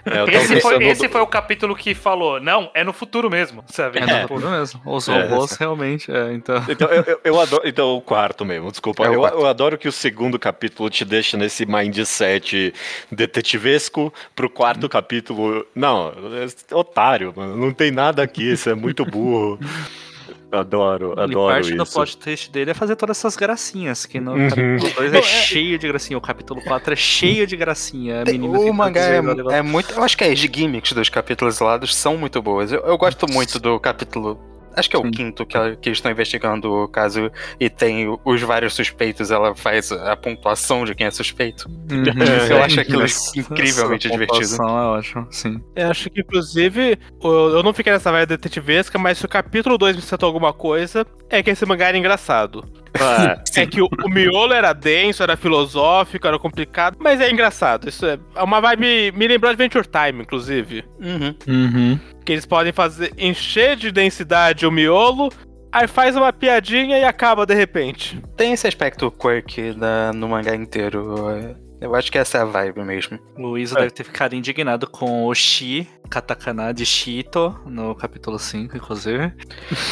é, 0.06 0.20
eu 0.20 0.24
tava 0.24 0.30
Esse, 0.32 0.60
foi, 0.62 0.84
esse 0.84 1.06
do- 1.06 1.12
foi 1.12 1.20
o 1.20 1.26
capítulo 1.26 1.76
que 1.76 1.94
falou, 1.94 2.40
não, 2.40 2.70
é 2.72 2.82
no 2.82 2.94
futuro 2.94 3.28
mesmo, 3.28 3.62
sabe? 3.68 3.98
É, 3.98 4.26
no 4.26 4.50
mesmo. 4.50 4.80
Os 4.86 5.06
É. 5.06 5.20
robôs 5.22 5.52
realmente, 5.52 6.10
é, 6.10 6.32
então... 6.32 6.64
Então, 6.66 6.88
eu, 6.88 7.02
eu- 7.02 7.20
eu 7.24 7.38
adoro. 7.40 7.62
Então, 7.68 7.94
o 7.94 8.00
quarto 8.00 8.42
mesmo, 8.42 8.70
desculpa. 8.70 9.04
É 9.04 9.08
eu, 9.08 9.20
quarto. 9.20 9.38
eu 9.38 9.46
adoro 9.46 9.76
que 9.76 9.86
o 9.86 9.92
segundo 9.92 10.38
capítulo 10.38 10.88
te 10.88 11.04
deixa 11.04 11.36
nesse 11.36 11.66
mindset 11.66 12.72
detetivesco. 13.12 14.12
Pro 14.34 14.48
quarto 14.48 14.88
capítulo. 14.88 15.66
Não, 15.74 16.08
é 16.08 16.74
otário, 16.74 17.34
mano. 17.36 17.54
Não 17.54 17.70
tem 17.70 17.90
nada 17.90 18.22
aqui, 18.22 18.50
isso 18.52 18.70
é 18.70 18.74
muito 18.74 19.04
burro. 19.04 19.58
Adoro, 20.52 21.14
E 21.18 21.20
adoro 21.22 21.52
parte 21.54 21.74
do 21.74 21.82
isso. 21.82 21.92
plot 21.92 22.16
twist 22.18 22.50
dele 22.52 22.70
é 22.70 22.74
fazer 22.74 22.94
todas 22.96 23.18
essas 23.18 23.36
gracinhas, 23.36 24.06
que 24.06 24.20
no 24.20 24.32
Uhum. 24.32 24.48
capítulo 24.48 24.92
2 24.94 25.12
Não, 25.12 25.18
é 25.18 25.22
é- 25.22 25.22
cheio 25.22 25.78
de 25.78 25.88
gracinha, 25.88 26.16
o 26.16 26.20
capítulo 26.20 26.62
4 26.62 26.92
é 26.92 26.96
cheio 26.96 27.46
de 27.46 27.56
gracinha. 27.56 28.22
A 28.22 28.24
Tem- 28.24 28.38
menina 28.38 28.58
o 28.60 28.72
mangá 28.72 29.00
é, 29.02 29.16
é 29.58 29.62
muito. 29.62 29.92
Eu 29.92 30.02
acho 30.04 30.16
que 30.16 30.22
as 30.24 30.38
gimmicks 30.38 30.92
dos 30.92 31.08
capítulos 31.08 31.58
lados 31.58 31.94
são 31.94 32.16
muito 32.16 32.40
boas. 32.40 32.70
Eu, 32.72 32.80
eu 32.80 32.96
gosto 32.96 33.26
muito 33.30 33.58
do 33.58 33.78
capítulo. 33.80 34.40
Acho 34.76 34.90
que 34.90 34.94
é 34.96 34.98
o 34.98 35.02
Sim. 35.04 35.10
quinto 35.10 35.46
que, 35.46 35.56
ela- 35.56 35.74
que 35.74 35.88
eles 35.88 35.98
estão 35.98 36.12
investigando 36.12 36.70
o 36.70 36.86
caso 36.88 37.30
e 37.58 37.70
tem 37.70 38.06
os 38.24 38.42
vários 38.42 38.74
suspeitos. 38.74 39.30
Ela 39.30 39.54
faz 39.54 39.90
a 39.90 40.14
pontuação 40.16 40.84
de 40.84 40.94
quem 40.94 41.06
é 41.06 41.10
suspeito. 41.10 41.66
Uhum. 41.68 42.04
Eu 42.50 42.62
acho 42.62 42.80
aquilo 42.80 43.02
Essa- 43.02 43.38
incrivelmente 43.38 44.06
essa 44.06 44.14
divertido. 44.16 44.56
pontuação 44.56 44.68
É 44.78 44.98
ótimo, 44.98 45.26
sim. 45.30 45.60
Eu 45.74 45.90
acho 45.90 46.10
que, 46.10 46.20
inclusive, 46.20 46.98
eu, 47.22 47.30
eu 47.56 47.62
não 47.62 47.72
fiquei 47.72 47.92
nessa 47.92 48.12
vibe 48.12 48.28
detetivesca, 48.28 48.98
mas 48.98 49.18
se 49.18 49.24
o 49.24 49.28
capítulo 49.28 49.78
2 49.78 49.96
me 49.96 50.02
sentou 50.02 50.26
alguma 50.26 50.52
coisa, 50.52 51.06
é 51.30 51.42
que 51.42 51.50
esse 51.50 51.64
mangá 51.64 51.88
era 51.88 51.96
engraçado. 51.98 52.64
Ah, 53.00 53.42
É 53.56 53.66
que 53.66 53.80
o, 53.82 53.88
o 54.04 54.08
miolo 54.08 54.52
era 54.52 54.72
denso, 54.72 55.22
era 55.22 55.36
filosófico, 55.36 56.26
era 56.26 56.38
complicado, 56.38 56.96
mas 57.00 57.20
é 57.20 57.30
engraçado. 57.30 57.88
Isso 57.88 58.06
é 58.06 58.18
é 58.34 58.42
uma 58.42 58.60
vibe. 58.60 59.12
Me 59.12 59.26
lembrou 59.28 59.50
Adventure 59.50 59.86
Time, 59.86 60.22
inclusive. 60.22 60.84
Uhum. 61.00 61.34
Uhum. 61.46 61.98
Que 62.24 62.32
eles 62.32 62.46
podem 62.46 62.72
fazer 62.72 63.12
encher 63.18 63.76
de 63.76 63.90
densidade 63.92 64.66
o 64.66 64.70
miolo, 64.72 65.30
aí 65.72 65.86
faz 65.86 66.16
uma 66.16 66.32
piadinha 66.32 66.98
e 66.98 67.04
acaba 67.04 67.44
de 67.46 67.54
repente. 67.54 68.20
Tem 68.36 68.52
esse 68.52 68.66
aspecto 68.66 69.10
quirk 69.10 69.72
da- 69.74 70.12
no 70.14 70.28
mangá 70.28 70.54
inteiro. 70.54 71.56
Eu 71.80 71.94
acho 71.94 72.10
que 72.10 72.16
essa 72.18 72.38
é 72.38 72.40
a 72.40 72.44
vibe 72.44 72.82
mesmo. 72.82 73.18
Luísa 73.36 73.76
É. 73.78 73.80
deve 73.82 73.90
ter 73.92 74.04
ficado 74.04 74.34
indignado 74.34 74.88
com 74.88 75.26
o 75.26 75.34
Shi, 75.34 75.86
katakana 76.08 76.72
de 76.72 76.86
Shito, 76.86 77.54
no 77.66 77.94
capítulo 77.94 78.38
5, 78.38 78.76
inclusive. 78.76 79.32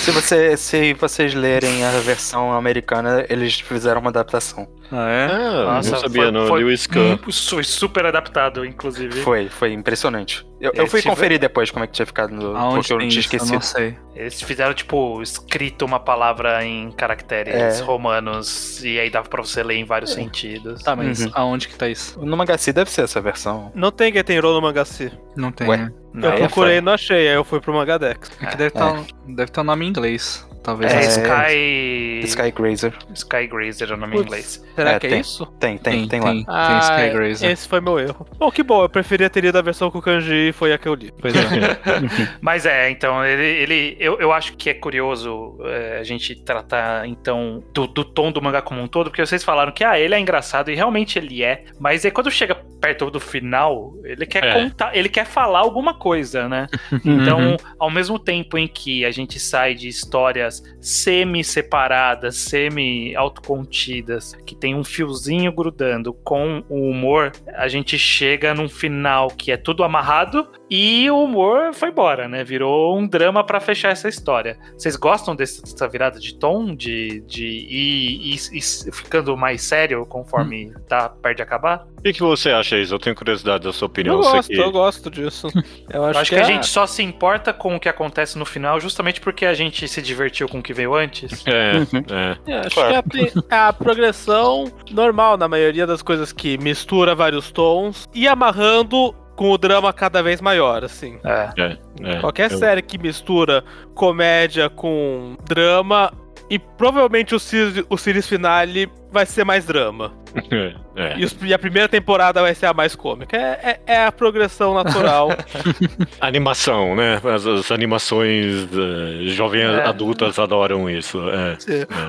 Se, 0.01 0.11
você, 0.11 0.57
se 0.57 0.95
vocês 0.95 1.35
lerem 1.35 1.85
a 1.85 1.91
versão 2.01 2.53
americana, 2.53 3.27
eles 3.29 3.61
fizeram 3.61 4.01
uma 4.01 4.11
adaptação. 4.11 4.67
Ah, 4.97 5.09
é? 5.11 5.25
ah, 5.27 5.65
Nossa, 5.75 5.91
não 5.91 5.99
sabia, 5.99 6.23
foi- 6.23 6.31
no 6.31 6.47
foi- 6.47 6.61
Lewis 6.63 6.87
Kahn. 6.87 7.19
foi 7.49 7.65
super 7.65 8.07
adaptado, 8.07 8.65
inclusive. 8.65 9.21
Foi, 9.23 9.49
foi 9.49 9.73
impressionante. 9.73 10.47
Eu, 10.61 10.71
É, 10.73 10.81
eu 10.81 10.87
fui 10.87 11.01
tipo- 11.01 11.13
conferir 11.13 11.39
depois 11.41 11.71
como 11.71 11.85
é 11.85 11.89
que 11.89 11.95
tinha 11.95 12.07
ficado 12.07 12.33
no. 12.33 12.57
Aonde 12.57 12.77
porque 12.77 12.93
eu 12.93 12.99
não 12.99 13.09
tinha 13.09 13.09
isso? 13.09 13.19
Eu 13.19 13.37
esquecido. 13.39 13.55
não 13.55 13.61
sei. 13.61 13.97
Eles 14.15 14.41
fizeram, 14.41 14.73
tipo, 14.73 15.21
escrito 15.21 15.85
uma 15.85 15.99
palavra 15.99 16.65
em 16.65 16.93
caracteres 16.93 17.81
É. 17.81 17.83
romanos 17.83 18.85
e 18.85 19.01
aí 19.01 19.11
dava 19.11 19.29
pra 19.29 19.43
você 19.43 19.63
ler 19.65 19.75
em 19.75 19.85
vários 19.85 20.13
sentidos. 20.13 20.83
Tá, 20.83 20.95
mas 20.95 21.25
Uhum. 21.25 21.31
aonde 21.35 21.67
que 21.69 21.75
tá 21.77 21.89
isso? 21.89 22.25
No 22.25 22.37
Mangaci 22.37 22.73
deve 22.73 22.89
ser 22.91 23.03
essa 23.03 23.21
versão. 23.21 23.73
Não 23.75 23.91
tem 23.91 24.13
Getenro 24.13 24.53
no 24.53 24.63
Mangaci. 24.63 25.11
Não 25.37 25.51
tem, 25.51 25.67
Ué. 25.69 25.77
né? 25.77 25.93
Não, 26.15 26.29
Eu 26.29 26.35
é 26.35 26.39
procurei 26.39 26.79
e 26.79 26.81
não 26.81 26.93
achei, 26.93 27.29
aí 27.29 27.35
eu 27.35 27.43
fui 27.43 27.61
pro 27.61 27.75
Mangadex. 27.75 28.31
É 28.41 28.47
que 28.47 28.57
deve 28.57 28.69
estar 28.69 29.03
deve 29.27 29.51
tá 29.51 29.61
o 29.61 29.65
nome 29.65 29.85
em 29.85 29.89
inglês. 29.89 30.49
Talvez. 30.65 30.93
É, 30.93 30.97
É, 30.97 31.01
Sky... 31.03 32.21
Sky 32.25 32.51
Grazer. 32.51 32.93
Sky 33.15 33.47
Grazer 33.47 33.91
é 33.91 33.95
o 33.95 33.97
nome 33.99 34.17
em 34.17 34.21
inglês. 34.21 34.65
Será 34.75 34.93
É, 34.93 34.99
que 34.99 35.07
é 35.07 35.11
tem. 35.11 35.21
isso? 35.21 35.47
Tem, 35.61 35.77
tem, 35.79 36.09
tem, 36.09 36.21
lá. 36.21 36.33
Tem, 36.33 36.45
Ah, 36.49 36.81
Sky 36.83 37.15
Grazer. 37.15 37.51
esse 37.51 37.69
foi 37.69 37.81
meu 37.83 37.99
erro. 38.01 38.27
Bom, 38.39 38.51
que 38.51 38.63
bom, 38.63 38.83
eu 38.83 38.89
preferia 38.89 39.29
ter 39.29 39.43
lido 39.43 39.59
a 39.59 39.63
versão 39.63 39.91
com 39.91 39.99
o 39.99 40.03
kanji 40.03 40.49
e 40.49 40.53
foi 40.53 40.73
a 40.73 40.79
que 40.79 40.89
eu 40.89 40.95
li. 40.95 41.13
Pois 41.21 41.35
é. 41.37 41.39
Mas 42.41 42.65
é, 42.67 42.91
então, 42.91 43.25
ele. 43.25 43.43
ele 43.43 43.97
eu, 44.01 44.19
eu 44.19 44.33
acho 44.33 44.57
que 44.57 44.71
é 44.71 44.75
curioso 44.75 45.59
é, 45.65 45.99
a 45.99 46.03
gente 46.03 46.35
tratar, 46.43 47.07
então, 47.07 47.63
do, 47.73 47.87
do 47.87 48.05
tom 48.05 48.33
do 48.33 48.41
mangá 48.41 48.63
como 48.63 48.81
um 48.81 48.89
todo, 48.89 49.11
porque 49.11 49.25
vocês 49.25 49.45
falaram 49.45 49.71
que, 49.71 49.85
ah, 49.85 49.99
ele 49.99 50.15
é 50.15 50.19
engraçado, 50.19 50.71
e 50.71 50.75
realmente 50.75 51.19
ele 51.19 51.43
é, 51.45 51.65
mas 51.79 52.05
aí 52.05 52.11
quando 52.11 52.31
chega 52.31 52.55
perto 52.81 53.11
do 53.11 53.21
final, 53.21 53.95
ele 54.05 54.27
quer 54.27 54.45
É. 54.45 54.53
contar, 54.55 54.95
ele 54.97 55.09
quer 55.09 55.25
falar 55.27 55.61
alguma 55.61 55.95
coisa, 55.95 56.49
né? 56.49 56.67
Então, 57.05 57.57
ao 57.79 57.91
mesmo 57.91 58.19
tempo 58.19 58.57
em 58.59 58.67
que 58.67 59.05
a 59.05 59.11
gente 59.11 59.39
sai 59.39 59.75
de 59.75 59.89
histórias 59.89 60.54
semi-separadas, 60.81 62.37
semi-autocontidas, 62.37 64.37
que 64.47 64.55
tem 64.55 64.75
um 64.75 64.85
fiozinho 64.85 65.53
grudando 65.53 66.13
com 66.13 66.63
o 66.69 66.89
humor, 66.91 67.33
a 67.55 67.69
gente 67.69 67.99
chega 67.99 68.55
num 68.55 68.69
final 68.69 69.29
que 69.29 69.51
é 69.53 69.57
tudo 69.57 69.85
amarrado 69.85 70.47
e 70.71 71.11
o 71.11 71.25
humor 71.25 71.73
foi 71.75 71.91
embora, 71.91 72.29
né? 72.29 72.43
Virou 72.45 72.99
um 72.99 73.07
drama 73.07 73.45
pra 73.45 73.61
fechar 73.61 73.91
essa 73.91 74.09
história. 74.09 74.59
Vocês 74.77 74.97
gostam 74.97 75.35
desse- 75.37 75.63
dessa 75.63 75.89
virada 75.89 76.19
de 76.19 76.35
tom, 76.37 76.75
de, 76.75 77.21
de 77.27 77.47
ir, 77.47 78.35
ir- 78.35 78.57
ir 78.57 78.93
ficando 78.93 79.37
mais 79.37 79.63
sério 79.63 80.05
conforme 80.07 80.73
tá 80.89 81.09
perto 81.09 81.37
de 81.37 81.43
acabar? 81.43 81.87
O 82.05 82.07
que, 82.07 82.13
que 82.13 82.23
você 82.23 82.51
acha, 82.51 82.77
Isa? 82.77 82.95
Eu 82.95 82.99
tenho 82.99 83.17
curiosidade 83.17 83.65
da 83.65 83.73
sua 83.73 83.87
opinião. 83.87 84.17
Eu 84.17 84.21
gosto, 84.23 84.49
que- 84.51 84.61
eu 84.61 84.71
gosto 84.71 85.11
disso. 85.11 85.49
Eu 85.91 86.05
acho, 86.05 86.17
Eu 86.19 86.21
acho 86.21 86.31
que, 86.31 86.37
que, 86.37 86.43
a 86.43 86.45
é- 86.45 86.47
gente 86.47 86.67
só 86.67 86.87
se 86.87 87.03
importa 87.03 87.51
com 87.55 87.77
o 87.77 87.81
que 87.81 87.89
acontece 87.89 88.39
no 88.39 88.45
final 88.45 88.79
justamente 88.79 89.23
porque 89.23 89.47
a 89.47 89.55
gente 89.55 89.89
se 89.89 90.03
divertiu 90.03 90.47
com 90.47 90.59
o 90.59 90.63
que 90.63 90.75
veio 90.75 90.95
antes. 90.95 91.43
É, 91.47 91.73
Uhum. 91.79 92.05
é. 92.11 92.53
É, 92.53 92.59
acho 92.59 92.75
Claro. 92.75 93.03
que 93.11 93.19
é 93.21 93.23
a, 93.51 93.57
é 93.57 93.69
a 93.69 93.73
progressão 93.73 94.71
normal 94.91 95.39
na 95.39 95.49
maioria 95.49 95.87
das 95.87 96.03
coisas 96.03 96.31
que 96.31 96.59
mistura 96.59 97.15
vários 97.15 97.51
tons 97.51 98.07
e 98.15 98.29
amarrando 98.29 99.15
com 99.35 99.51
o 99.51 99.57
drama 99.57 99.91
cada 99.93 100.23
vez 100.23 100.43
maior, 100.43 100.85
assim. 100.85 101.19
É. 101.25 101.79
é. 102.03 102.21
Qualquer 102.21 102.53
Eu- 102.53 102.59
série 102.59 102.83
que 102.83 102.99
mistura 102.99 103.65
comédia 103.95 104.69
com 104.69 105.37
drama 105.49 106.13
e 106.51 106.59
provavelmente 106.59 107.35
o 107.35 107.41
series, 107.41 107.83
o 107.89 107.97
series 107.97 108.29
finale 108.29 108.91
vai 109.15 109.25
ser 109.25 109.45
mais 109.45 109.65
drama. 109.65 110.13
É. 110.97 111.19
E, 111.19 111.25
os- 111.25 111.37
e 111.43 111.53
a 111.53 111.59
primeira 111.59 111.89
temporada 111.89 112.41
vai 112.41 112.55
ser 112.55 112.67
a 112.67 112.73
mais 112.73 112.95
cômica. 112.95 113.37
É, 113.37 113.81
é- 113.87 113.95
é 113.95 114.05
a 114.07 114.13
progressão 114.13 114.73
natural. 114.75 115.29
Animação, 116.21 116.95
né? 116.95 117.21
As, 117.35 117.45
as 117.45 117.73
animações 117.73 118.69
eh, 118.73 119.27
jovens 119.31 119.65
É. 119.77 119.85
adultas 119.89 120.39
adoram 120.39 120.89
isso. 120.89 121.19
É, 121.31 121.57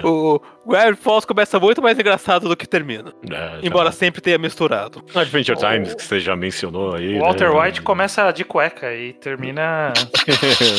o 0.05 0.39
Gravity 0.67 1.01
Falls 1.01 1.25
começa 1.25 1.59
muito 1.59 1.81
mais 1.81 1.97
engraçado 1.97 2.47
do 2.47 2.55
que 2.55 2.67
termina. 2.67 3.11
é, 3.31 3.59
Embora 3.65 3.89
tá. 3.89 3.95
sempre 3.95 4.21
tenha 4.21 4.37
misturado. 4.37 5.03
Adventure 5.15 5.57
Times, 5.57 5.95
que 5.95 6.03
você 6.03 6.19
já 6.19 6.35
mencionou 6.35 6.93
aí. 6.95 7.17
O 7.17 7.21
Walter 7.21 7.51
né? 7.51 7.59
White 7.63 7.81
começa 7.81 8.29
de 8.31 8.43
cueca 8.43 8.93
e 8.93 9.13
termina. 9.13 9.93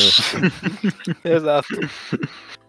Exato. 1.25 1.67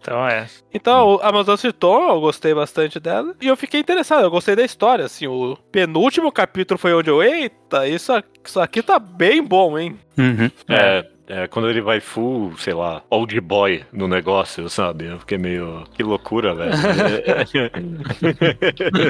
Então 0.01 0.27
é. 0.27 0.47
Então, 0.73 1.19
a 1.21 1.27
Amazon 1.29 1.55
citou, 1.57 2.09
eu 2.09 2.21
gostei 2.21 2.53
bastante 2.53 2.99
dela. 2.99 3.35
E 3.41 3.47
eu 3.47 3.57
fiquei 3.57 3.79
interessado, 3.79 4.23
eu 4.23 4.31
gostei 4.31 4.55
da 4.55 4.63
história, 4.63 5.05
assim. 5.05 5.27
O 5.27 5.57
penúltimo 5.71 6.31
capítulo 6.31 6.77
foi 6.77 6.93
onde 6.93 7.09
eu, 7.09 7.21
eita, 7.21 7.87
isso, 7.87 8.13
aqui- 8.13 8.39
isso 8.45 8.59
aqui 8.59 8.81
tá 8.81 8.97
bem 8.97 9.43
bom, 9.43 9.77
hein? 9.77 9.99
Uhum. 10.17 10.49
É, 10.69 10.75
é, 10.99 11.07
quando 11.49 11.69
ele 11.69 11.81
vai 11.81 11.99
full, 11.99 12.57
sei 12.57 12.73
lá, 12.73 13.01
old 13.09 13.39
boy 13.41 13.85
no 13.93 14.07
negócio, 14.07 14.67
sabe? 14.69 15.05
Eu 15.05 15.19
fiquei 15.19 15.37
meio. 15.37 15.83
Que 15.93 16.01
loucura, 16.03 16.53
velho. 16.55 16.71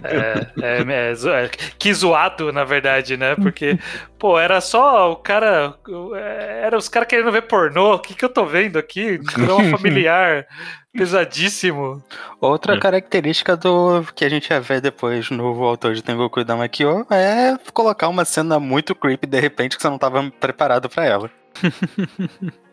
É, 0.03 0.51
é, 0.61 1.09
é, 1.11 1.15
zo- 1.15 1.29
é, 1.31 1.47
que 1.77 1.93
zoado, 1.93 2.51
na 2.51 2.63
verdade, 2.63 3.17
né? 3.17 3.35
Porque, 3.35 3.77
pô, 4.17 4.39
era 4.39 4.59
só 4.61 5.11
o 5.11 5.15
cara. 5.15 5.73
Era 6.63 6.77
os 6.77 6.89
caras 6.89 7.07
querendo 7.07 7.31
ver 7.31 7.43
pornô. 7.43 7.95
O 7.95 7.99
que, 7.99 8.13
que 8.13 8.23
eu 8.25 8.29
tô 8.29 8.45
vendo 8.45 8.77
aqui? 8.77 9.17
Drama 9.17 9.77
familiar 9.77 10.45
pesadíssimo. 10.93 12.03
Outra 12.41 12.75
É. 12.75 12.79
característica 12.79 13.55
do 13.55 14.03
que 14.15 14.25
a 14.25 14.29
gente 14.29 14.49
ia 14.49 14.59
ver 14.59 14.81
depois 14.81 15.29
no 15.29 15.63
autor 15.63 15.93
de 15.93 16.03
Tengoku 16.03 16.43
Damakyo 16.43 17.05
é 17.09 17.55
colocar 17.73 18.07
uma 18.07 18.25
cena 18.25 18.59
muito 18.59 18.95
creepy 18.95 19.27
de 19.27 19.39
repente 19.39 19.75
que 19.75 19.81
você 19.81 19.89
não 19.89 19.97
tava 19.97 20.29
preparado 20.39 20.89
pra 20.89 21.05
ela. 21.05 21.29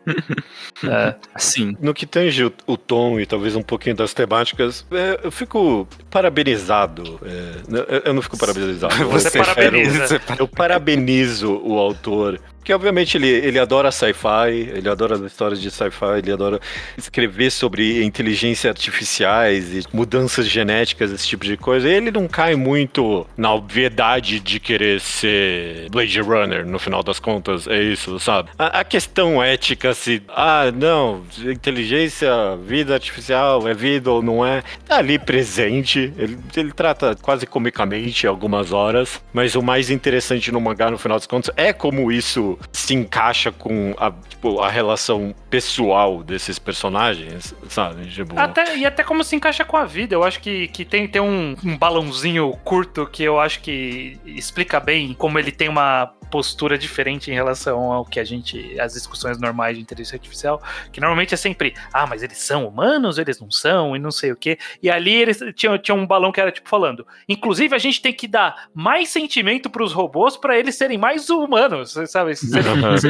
É. 0.87 1.15
Sim. 1.37 1.75
No 1.81 1.93
que 1.93 2.05
tange 2.05 2.45
o, 2.45 2.53
o 2.65 2.77
tom 2.77 3.19
e 3.19 3.25
talvez 3.25 3.55
um 3.57 3.61
pouquinho 3.61 3.93
das 3.95 4.13
temáticas, 4.13 4.85
é, 4.89 5.19
eu 5.23 5.31
fico 5.31 5.85
parabenizado. 6.09 7.19
é, 7.23 7.55
eu, 7.95 8.01
eu 8.05 8.13
não 8.13 8.21
fico 8.21 8.37
parabenizado. 8.37 8.95
eu 9.01 9.09
Você 9.11 9.29
prefiro- 9.29 9.55
parabeniza. 9.55 10.07
Você- 10.07 10.21
Eu 10.39 10.47
parabenizo 10.47 11.61
o 11.61 11.77
autor. 11.77 12.39
Porque, 12.67 12.73
obviamente, 12.73 13.15
ele, 13.15 13.29
ele 13.29 13.59
adora 13.59 13.89
sci-fi, 13.93 14.51
ele 14.75 14.89
adora 14.89 15.15
as 15.15 15.21
histórias 15.21 15.61
de 15.61 15.71
sci-fi, 15.71 16.17
ele 16.17 16.33
adora 16.33 16.59
escrever 16.97 17.49
sobre 17.49 18.03
inteligência 18.03 18.69
artificiais 18.69 19.73
e 19.73 19.83
mudanças 19.93 20.49
genéticas, 20.49 21.09
esse 21.13 21.25
tipo 21.25 21.45
de 21.45 21.55
coisa. 21.55 21.87
Ele 21.87 22.11
não 22.11 22.27
cai 22.27 22.55
muito 22.55 23.25
na 23.37 23.53
obviedade 23.53 24.41
de 24.41 24.59
querer 24.59 24.99
ser 24.99 25.89
Blade 25.89 26.19
Runner, 26.19 26.65
no 26.65 26.77
final 26.77 27.01
das 27.01 27.21
contas. 27.21 27.67
É 27.67 27.81
isso, 27.81 28.19
sabe? 28.19 28.49
A, 28.59 28.81
a 28.81 28.83
questão 28.83 29.41
ética, 29.41 29.93
se. 29.93 30.21
Ah, 30.27 30.69
não, 30.75 31.23
inteligência, 31.45 32.29
vida 32.65 32.95
artificial, 32.95 33.65
é 33.65 33.73
vida 33.73 34.11
ou 34.11 34.21
não 34.21 34.45
é, 34.45 34.61
tá 34.85 34.97
ali 34.97 35.17
presente. 35.17 36.11
Ele, 36.17 36.37
ele 36.53 36.73
trata 36.73 37.15
quase 37.21 37.47
comicamente 37.47 38.27
algumas 38.27 38.73
horas, 38.73 39.21
mas 39.31 39.55
o 39.55 39.61
mais 39.61 39.89
interessante 39.89 40.51
no 40.51 40.59
mangá, 40.59 40.91
no 40.91 40.97
final 40.97 41.17
das 41.17 41.25
contas, 41.25 41.49
é 41.55 41.71
como 41.71 42.11
isso 42.11 42.56
se 42.71 42.93
encaixa 42.93 43.51
com 43.51 43.93
a, 43.97 44.11
tipo, 44.11 44.59
a 44.59 44.69
relação 44.69 45.33
pessoal 45.49 46.23
desses 46.23 46.59
personagens, 46.59 47.53
sabe? 47.69 48.07
Tipo, 48.07 48.37
Até, 48.39 48.77
e 48.77 48.85
até 48.85 49.03
como 49.03 49.23
se 49.23 49.35
encaixa 49.35 49.65
com 49.65 49.77
a 49.77 49.85
vida. 49.85 50.15
Eu 50.15 50.23
acho 50.23 50.39
que, 50.39 50.67
que 50.69 50.85
tem, 50.85 51.07
tem 51.07 51.21
um, 51.21 51.55
um 51.63 51.77
balãozinho 51.77 52.51
curto 52.63 53.05
que 53.05 53.23
eu 53.23 53.39
acho 53.39 53.61
que 53.61 54.19
explica 54.25 54.79
bem 54.79 55.13
como 55.13 55.39
ele 55.39 55.51
tem 55.51 55.69
uma 55.69 56.13
postura 56.29 56.77
diferente 56.77 57.31
em 57.31 57.33
relação 57.33 57.91
ao 57.91 58.05
que 58.05 58.19
a 58.19 58.23
gente. 58.23 58.79
as 58.79 58.93
discussões 58.93 59.39
normais 59.39 59.75
de 59.77 59.81
inteligência 59.83 60.15
artificial. 60.15 60.61
Que 60.91 60.99
normalmente 60.99 61.33
é 61.33 61.37
sempre, 61.37 61.73
ah, 61.93 62.05
mas 62.07 62.23
eles 62.23 62.37
são 62.37 62.67
humanos, 62.67 63.17
eles 63.17 63.39
não 63.39 63.49
são, 63.51 63.95
e 63.95 63.99
não 63.99 64.11
sei 64.11 64.31
o 64.31 64.35
quê. 64.35 64.57
E 64.81 64.89
ali 64.89 65.13
eles 65.13 65.39
tinham, 65.55 65.77
tinha 65.77 65.95
um 65.95 66.05
balão 66.05 66.31
que 66.31 66.39
era 66.41 66.51
tipo 66.51 66.67
falando. 66.69 67.05
Inclusive, 67.27 67.75
a 67.75 67.79
gente 67.79 68.01
tem 68.01 68.13
que 68.13 68.27
dar 68.27 68.67
mais 68.73 69.09
sentimento 69.09 69.69
pros 69.69 69.91
robôs 69.93 70.37
pra 70.37 70.57
eles 70.57 70.75
serem 70.75 70.97
mais 70.97 71.29
humanos, 71.29 71.93
sabe? 72.07 72.33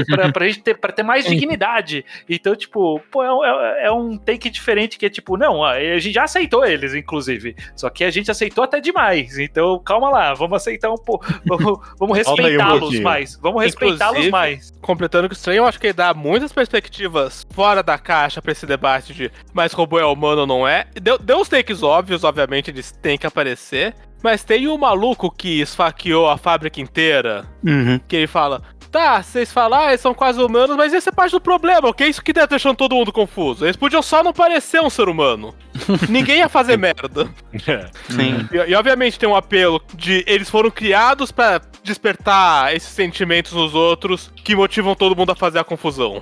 Pra, 0.07 0.31
pra 0.31 0.47
gente 0.47 0.61
ter, 0.61 0.77
pra 0.77 0.91
ter 0.91 1.03
mais 1.03 1.25
dignidade. 1.25 2.05
Então, 2.29 2.55
tipo, 2.55 2.99
pô, 3.11 3.23
é, 3.23 3.33
um- 3.33 3.43
é- 3.43 3.85
é 3.87 3.91
um 3.91 4.17
take 4.17 4.49
diferente 4.49 4.97
que 4.97 5.05
é 5.05 5.09
tipo, 5.09 5.37
não, 5.37 5.63
a 5.63 5.79
gente 5.99 6.13
já 6.13 6.23
aceitou 6.23 6.65
eles, 6.65 6.93
inclusive. 6.93 7.55
Só 7.75 7.89
que 7.89 8.03
a 8.03 8.09
gente 8.11 8.29
aceitou 8.31 8.63
até 8.63 8.79
demais. 8.79 9.37
Então, 9.37 9.79
calma 9.79 10.09
lá, 10.09 10.33
vamos 10.33 10.57
aceitar 10.57 10.91
um 10.91 10.97
pouco. 10.97 11.25
Vamos, 11.45 11.79
vamos 11.97 12.17
respeitá-los. 12.17 12.89
Mais. 13.09 13.39
Vamos 13.41 13.61
respeitá-los 13.63 14.29
mais. 14.29 14.71
Completando 14.81 15.27
com 15.27 15.33
o 15.33 15.37
estranho, 15.37 15.57
eu 15.59 15.65
acho 15.65 15.79
que 15.79 15.87
ele 15.87 15.93
dá 15.93 16.13
muitas 16.13 16.51
perspectivas 16.53 17.45
fora 17.53 17.81
da 17.83 17.97
caixa 17.97 18.41
pra 18.41 18.51
esse 18.51 18.65
debate 18.65 19.13
de 19.13 19.31
mas 19.53 19.73
robô 19.73 19.99
é 19.99 20.05
humano 20.05 20.41
ou 20.41 20.47
não 20.47 20.67
é. 20.67 20.85
Deu, 21.01 21.17
deu 21.17 21.39
os 21.39 21.49
takes 21.49 21.83
óbvios, 21.83 22.23
obviamente, 22.23 22.71
eles 22.71 22.91
têm 22.91 23.17
que 23.17 23.27
aparecer. 23.27 23.95
Mas 24.23 24.43
tem 24.43 24.67
o 24.67 24.75
maluco 24.77 25.29
que 25.29 25.61
esfaqueou 25.61 26.27
a 26.27 26.37
fábrica 26.39 26.81
inteira, 26.81 27.45
Uhum. 27.63 27.99
que 28.07 28.15
ele 28.15 28.25
fala: 28.27 28.63
Tá, 28.97 29.21
vocês 29.21 29.53
falam, 29.53 29.79
ah, 29.79 29.89
eles 29.89 30.01
são 30.01 30.11
quase 30.11 30.41
humanos, 30.41 30.75
mas 30.75 30.91
esse 30.91 31.07
é 31.07 31.11
parte 31.11 31.29
do 31.29 31.39
problema, 31.39 31.87
ok? 31.87 32.09
Isso 32.09 32.19
que 32.19 32.33
tá 32.33 32.47
deixando 32.47 32.75
todo 32.75 32.95
mundo 32.95 33.13
confuso. 33.13 33.63
Eles 33.63 33.75
podiam 33.75 34.01
só 34.01 34.23
não 34.23 34.33
parecer 34.33 34.81
um 34.81 34.89
ser 34.89 35.07
humano. 35.07 35.53
Ninguém 36.09 36.39
ia 36.39 36.49
fazer 36.49 36.77
merda. 36.77 37.29
é. 37.67 37.85
Sim. 38.09 38.49
E, 38.51 38.71
e, 38.71 38.75
obviamente 38.75 39.19
tem 39.19 39.29
um 39.29 39.35
apelo 39.35 39.79
de 39.93 40.23
eles 40.25 40.49
foram 40.49 40.71
criados 40.71 41.31
pra 41.31 41.61
despertar 41.83 42.75
esses 42.75 42.89
sentimentos 42.89 43.53
nos 43.53 43.75
outros 43.75 44.31
que 44.47 44.55
motivam 44.55 44.95
todo 44.95 45.13
mundo 45.13 45.29
a 45.33 45.35
fazer 45.35 45.59
a 45.59 45.63
confusão. 45.65 46.21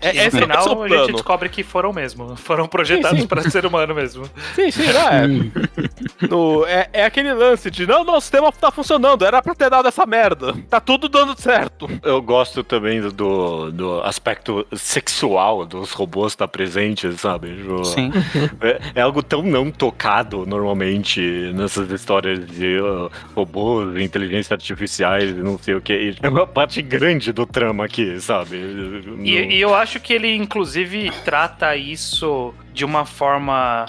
É, 0.00 0.14
E 0.14 0.18
esse 0.20 0.36
no 0.36 0.42
é 0.42 0.44
o 0.44 0.46
final, 0.46 0.62
seu 0.62 0.72
a 0.84 0.86
gente 0.88 0.96
plano. 0.96 1.12
descobre 1.14 1.48
que 1.48 1.64
foram 1.64 1.92
mesmo. 1.92 2.36
Foram 2.36 2.68
projetados 2.68 3.16
Sim, 3.16 3.22
sim. 3.22 3.26
para 3.26 3.42
ser 3.50 3.66
humano 3.66 3.92
mesmo. 3.92 4.30
Sim, 4.54 4.70
sim, 4.70 4.84
é. 4.84 6.28
No- 6.28 6.64
é. 6.66 6.88
É 6.92 7.04
aquele 7.04 7.32
lance 7.34 7.72
de 7.72 7.84
não, 7.84 8.04
não, 8.04 8.16
o 8.18 8.20
sistema 8.20 8.52
tá 8.52 8.70
funcionando, 8.70 9.24
era 9.24 9.42
pra 9.42 9.56
ter 9.56 9.68
dado 9.68 9.88
essa 9.88 10.06
merda. 10.06 10.54
Tá 10.70 10.78
tudo 10.78 11.08
dando 11.08 11.36
certo. 11.40 11.90
Eu 12.04 12.22
gosto 12.22 12.62
também 12.62 13.00
do, 13.00 13.72
do 13.72 14.00
aspecto 14.02 14.64
sexual 14.72 15.66
dos 15.66 15.90
robôs 15.90 16.32
estar 16.32 16.46
presente, 16.46 17.12
sabe? 17.18 17.56
Tipo, 17.56 17.84
Sim. 17.84 18.12
É, 18.60 18.80
é 18.94 19.00
algo 19.02 19.20
tão 19.20 19.42
não 19.42 19.68
tocado 19.72 20.46
normalmente 20.46 21.20
nessas 21.54 21.90
histórias 21.90 22.46
de 22.46 22.78
uh, 22.80 23.10
robôs, 23.34 24.00
inteligência 24.00 24.54
artificiais 24.54 25.34
não 25.36 25.58
sei 25.58 25.74
o 25.74 25.80
que. 25.80 26.14
É 26.22 26.28
uma 26.28 26.46
parte 26.46 26.80
grande 26.80 27.32
do 27.32 27.44
trama 27.64 27.84
aqui, 27.84 28.20
sabe? 28.20 28.56
No- 28.58 29.24
E, 29.24 29.56
e 29.56 29.60
eu 29.60 29.74
acho 29.74 29.98
que 30.00 30.12
ele, 30.12 30.34
inclusive, 30.34 31.10
trata 31.24 31.74
isso 31.76 32.54
de 32.72 32.84
uma 32.84 33.04
forma. 33.04 33.86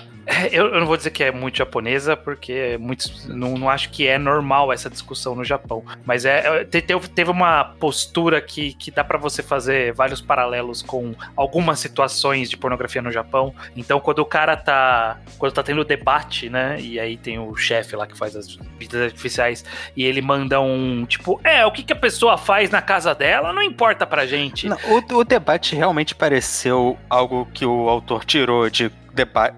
Eu, 0.51 0.73
eu 0.73 0.79
não 0.79 0.87
vou 0.87 0.97
dizer 0.97 1.11
que 1.11 1.23
é 1.23 1.31
muito 1.31 1.57
japonesa, 1.57 2.17
porque 2.17 2.51
é 2.51 2.77
muito, 2.77 3.05
não, 3.27 3.57
não 3.57 3.69
acho 3.69 3.89
que 3.89 4.07
é 4.07 4.17
normal 4.17 4.71
essa 4.73 4.89
discussão 4.89 5.35
no 5.35 5.43
Japão. 5.43 5.83
Mas 6.05 6.25
é, 6.25 6.61
é- 6.61 6.65
te- 6.65 6.81
teve, 6.81 7.31
uma 7.31 7.63
postura 7.79 8.41
que, 8.41 8.73
que 8.73 8.89
dá 8.91 9.03
pra 9.03 9.17
você 9.17 9.43
fazer 9.43 9.93
vários 9.93 10.21
paralelos 10.21 10.81
com 10.81 11.13
algumas 11.35 11.79
situações 11.79 12.49
de 12.49 12.57
pornografia 12.57 13.01
no 13.01 13.11
Japão. 13.11 13.53
Então, 13.75 13.99
quando 13.99 14.19
o 14.19 14.25
cara 14.25 14.55
tá. 14.57 15.19
Quando 15.37 15.53
tá 15.53 15.63
tendo 15.63 15.83
debate, 15.83 16.49
né? 16.49 16.77
E 16.79 16.99
aí 16.99 17.17
tem 17.17 17.37
o 17.39 17.55
chefe 17.55 17.95
lá 17.95 18.07
que 18.07 18.17
faz 18.17 18.35
as 18.35 18.57
vidas 18.79 19.01
artificiais. 19.01 19.63
E 19.95 20.03
ele 20.05 20.21
manda 20.21 20.59
um 20.59 21.05
tipo, 21.05 21.39
é, 21.43 21.65
o 21.65 21.71
que, 21.71 21.83
que 21.83 21.93
a 21.93 21.95
pessoa 21.95 22.37
faz 22.37 22.69
na 22.69 22.81
casa 22.81 23.13
dela 23.13 23.53
não 23.53 23.61
importa 23.61 24.05
pra 24.05 24.25
gente. 24.25 24.67
Não, 24.67 24.77
o, 24.87 25.17
o 25.19 25.23
debate 25.23 25.75
realmente 25.75 26.15
pareceu 26.15 26.97
algo 27.09 27.47
que 27.53 27.65
o 27.65 27.87
autor 27.89 28.25
tirou 28.25 28.69
de, 28.69 28.91